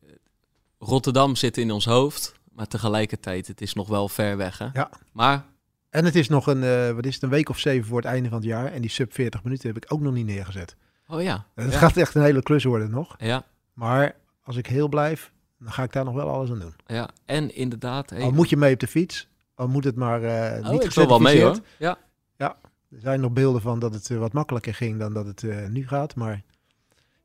[0.78, 2.34] Rotterdam zit in ons hoofd.
[2.52, 4.58] Maar tegelijkertijd, het is nog wel ver weg.
[4.58, 4.66] Hè?
[4.72, 4.90] Ja.
[5.12, 5.44] Maar
[5.90, 8.06] En het is nog een, eh, wat is het, een week of zeven voor het
[8.06, 8.72] einde van het jaar.
[8.72, 10.76] En die sub 40 minuten heb ik ook nog niet neergezet.
[11.08, 11.46] Oh ja.
[11.54, 11.78] Het ja.
[11.78, 13.14] gaat echt een hele klus worden nog.
[13.18, 16.74] Ja, Maar als ik heel blijf, dan ga ik daar nog wel alles aan doen.
[16.86, 17.08] ja.
[17.24, 18.10] En inderdaad...
[18.10, 20.90] hey, Al moet je mee op de fiets, al moet het maar oh, niet ik
[20.90, 21.48] wil wel mee hoor.
[21.50, 21.98] gecertificeerd.
[22.38, 22.56] Ja.
[22.90, 25.66] Er zijn nog beelden van dat het eh, wat makkelijker ging dan dat het eh,
[25.66, 26.14] nu gaat.
[26.14, 26.42] Maar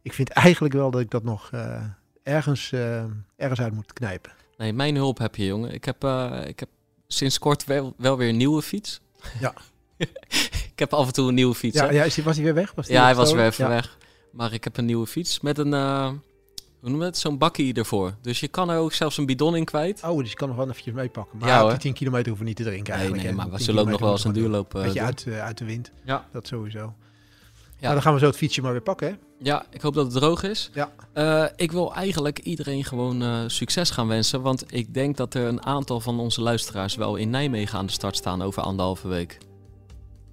[0.01, 1.51] ik vind eigenlijk wel dat ik dat nog
[2.23, 2.71] ergens,
[3.35, 4.31] ergens uit moet knijpen.
[4.57, 5.73] Nee, mijn hulp heb je, jongen.
[5.73, 6.03] Ik heb,
[6.45, 6.69] ik heb
[7.07, 9.01] sinds kort wel, wel weer een nieuwe fiets.
[9.39, 9.53] Ja.
[10.71, 11.79] ik heb af en toe een nieuwe fiets.
[11.79, 12.73] Ja, ja was hij weer weg?
[12.75, 13.69] Was Ja, hij was weer even Ja.
[13.69, 13.97] weg.
[14.31, 15.73] Maar ik heb een nieuwe fiets met een,
[16.81, 17.17] hoe noemen we het?
[17.17, 18.13] Zo'n bakkie ervoor.
[18.21, 20.01] Dus je kan er ook zelfs een bidon in kwijt.
[20.05, 21.39] Oh, dus je kan nog wel eventjes meepakken.
[21.39, 23.23] Maar Ja, die 10 kilometer hoeven we niet te drinken nee, eigenlijk.
[23.23, 24.85] nee, maar we 10 zullen ook nog wel eens een duurloop moeten eh.
[24.85, 25.91] Beetje uit, eh, uit de wind.
[26.03, 26.27] Ja.
[26.31, 26.79] Dat sowieso.
[26.79, 27.87] Ja.
[27.87, 29.15] Nou, dan gaan we zo het fietsje maar weer pakken, hè?
[29.39, 30.69] Ja, ik hoop dat het droog is.
[30.73, 30.91] Ja.
[31.13, 34.41] Eh, ik wil eigenlijk iedereen gewoon succes gaan wensen.
[34.41, 37.91] Want ik denk dat er een aantal van onze luisteraars wel in Nijmegen aan de
[37.91, 39.37] start staan over anderhalve week.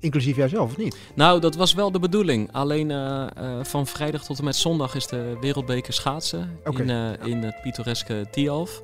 [0.00, 0.96] Inclusief jijzelf, of niet?
[1.14, 2.48] Nou, dat was wel de bedoeling.
[2.52, 3.28] Alleen eh, eh,
[3.62, 8.26] van vrijdag tot en met zondag is de wereldbeker schaatsen in, eh, in het pittoreske
[8.30, 8.82] Tialf.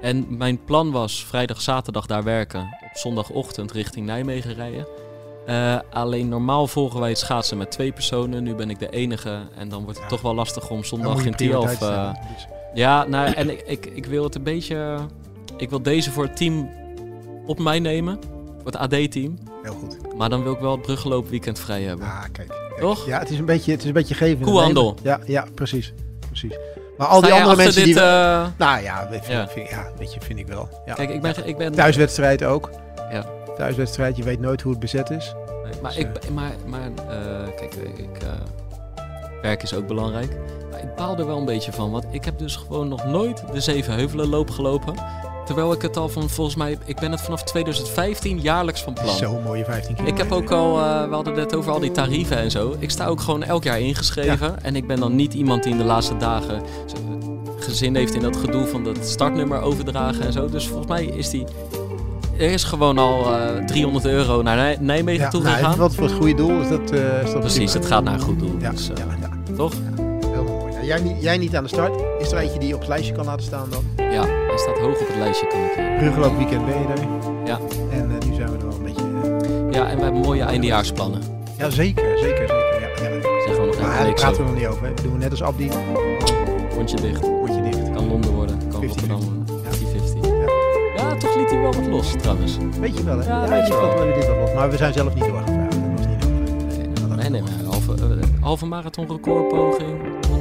[0.00, 2.60] En mijn plan was vrijdag, zaterdag daar werken.
[2.60, 4.86] Op zondagochtend richting Nijmegen rijden.
[5.90, 8.42] Alleen normaal volgen wij het schaatsen met twee personen.
[8.42, 9.40] Nu ben ik de enige.
[9.56, 10.14] En dan wordt het Ja.
[10.14, 11.78] toch wel lastig om zondag in Tialf...
[11.78, 14.96] Dus- ja, nou, en ik, ik, ik wil het een beetje...
[15.56, 16.70] Ik wil deze voor het team
[17.46, 18.18] op mij nemen.
[18.62, 19.38] Voor het AD-team.
[19.62, 20.01] Heel goed.
[20.22, 22.06] Maar dan wil ik wel het bruggeloopweekend vrij hebben.
[22.06, 22.48] Ah, kijk.
[22.48, 22.80] kijk.
[22.80, 23.06] Toch?
[23.06, 24.38] Ja, het is een beetje, het is een beetje geven.
[24.38, 24.96] en Koehandel.
[25.02, 25.92] Ja, ja, precies.
[26.26, 26.54] precies.
[26.98, 28.02] Maar al die andere mensen dit, die...
[28.02, 29.48] eh, Nou ja, weet je, Ja.
[29.48, 30.68] Vind, ja, weet je, vind ik wel.
[30.86, 30.94] Ja.
[30.94, 31.34] Kijk, ik ben...
[31.46, 32.70] Ik ben Thuiswedstrijd ook.
[33.10, 33.24] Ja.
[33.56, 35.34] Thuiswedstrijd, je weet nooit hoe het bezet is.
[35.64, 38.28] Nee, maar Dus, ik, maar, maar eh, kijk, ik, eh,
[39.42, 40.36] werk is ook belangrijk.
[40.70, 43.42] Maar ik baal er wel een beetje van, want ik heb dus gewoon nog nooit
[43.52, 44.94] de Zevenheuvelenloop gelopen.
[45.44, 49.16] Terwijl ik het al van, volgens mij, ik ben het vanaf 2015 jaarlijks van plan.
[49.16, 50.06] Zo'n mooie 15 keer.
[50.06, 52.74] Ik heb ook al, eh, we hadden het net over al die tarieven en zo.
[52.78, 54.62] Ik sta ook gewoon elk jaar ingeschreven.
[54.62, 56.62] En ik ben dan niet iemand die in de laatste dagen
[57.58, 60.48] gezin heeft in dat gedoe van dat startnummer overdragen en zo.
[60.48, 61.44] Dus volgens mij is die,
[62.38, 65.76] er is gewoon al eh, 300 euro naar Nij- Nijmegen ja, toe nou, gegaan.
[65.78, 68.20] Wat voor het goede doel is dat, eh, is dat Precies, het gaat naar een
[68.20, 68.54] goed doel.
[68.60, 69.72] Ja, dus, eh, ja, ja, Toch?
[70.20, 70.72] helemaal mooi.
[70.72, 71.92] Nou, jij, niet, jij niet aan de start.
[72.20, 73.84] Is er eentje die je op het lijstje kan laten staan dan?
[74.10, 75.96] Ja, hij staat hoog op het lijstje, kan ik.
[75.98, 77.00] Bruggeloop weekend ben je er.
[77.44, 77.58] Ja.
[77.90, 79.02] En eh, nu zijn we er wel een beetje...
[79.02, 81.20] eh, Ja, en we hebben mooie eindejaarsplannen.
[81.58, 82.80] ja, zeker, zeker, zeker.
[82.80, 83.20] Ja, ja.
[83.46, 84.86] Zeggen we nog Maar daar praten we nog niet over.
[84.86, 84.94] Hè.
[85.02, 85.70] Doen we net als Abdi.
[86.74, 87.20] Rondje dicht.
[87.94, 88.86] Kan Londen worden, kan 50-50.
[88.86, 89.44] Rotterdam worden.
[89.62, 89.70] Ja.
[89.70, 90.96] 50-50.
[90.96, 92.56] Ja, toch liet hij wel wat los, trouwens.
[92.80, 93.26] Weet je wel, hè?
[93.28, 94.14] Ja, weet je wel.
[94.14, 94.52] dit wel los.
[94.54, 95.70] Maar we zijn zelf niet doorgevraagd.
[95.72, 96.24] Dat was niet
[97.00, 97.16] nodig.
[97.16, 99.90] Nee, nee, maar halve, eh, halve marathon recordpoging.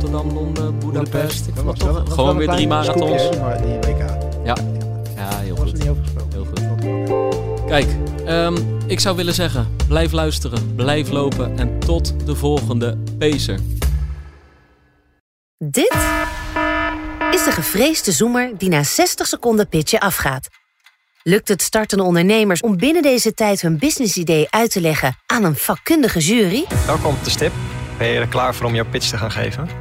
[0.01, 1.47] Rotterdam, Londen, Boedapest.
[1.47, 3.37] Ik vond toch gewoon weer drie marathons.
[3.39, 3.99] Maar die WK.
[4.43, 5.73] Ja, heel Daar was goed.
[5.73, 6.31] niet over gesproken.
[6.33, 7.67] Heel goed.
[7.67, 7.87] Kijk,
[8.25, 13.59] ehm, ik zou willen zeggen, blijf luisteren, blijf lopen en tot de volgende Pacer.
[15.57, 15.95] Dit
[17.31, 20.47] is de gevreesde zoemer die na 60 seconden pitchen afgaat.
[21.23, 25.55] Lukt het startende ondernemers om binnen deze tijd hun businessidee uit te leggen aan een
[25.55, 26.65] vakkundige jury?
[26.85, 27.51] Welkom op de stip.
[27.97, 29.80] Ben je er klaar voor om jouw pitch te gaan geven?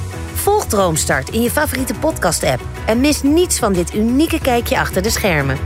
[0.41, 5.09] Volg Droomstart in je favoriete podcast-app en mis niets van dit unieke kijkje achter de
[5.09, 5.57] schermen.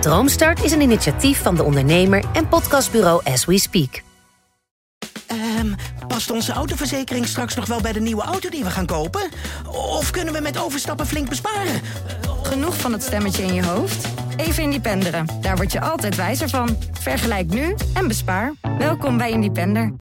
[0.00, 4.02] Droomstart is een initiatief van de ondernemer en podcastbureau As We Speak.
[5.26, 5.72] Ehm,
[6.06, 9.30] past onze autoverzekering straks nog wel bij de nieuwe auto die we gaan kopen?
[9.66, 11.80] Of kunnen we met overstappen flink besparen?
[12.42, 14.08] Genoeg van het stemmetje in je hoofd?
[14.36, 15.26] Even Independeren.
[15.40, 16.76] Daar word je altijd wijzer van.
[16.92, 18.52] Vergelijk nu en bespaar.
[18.78, 19.92] Welkom bij Independer.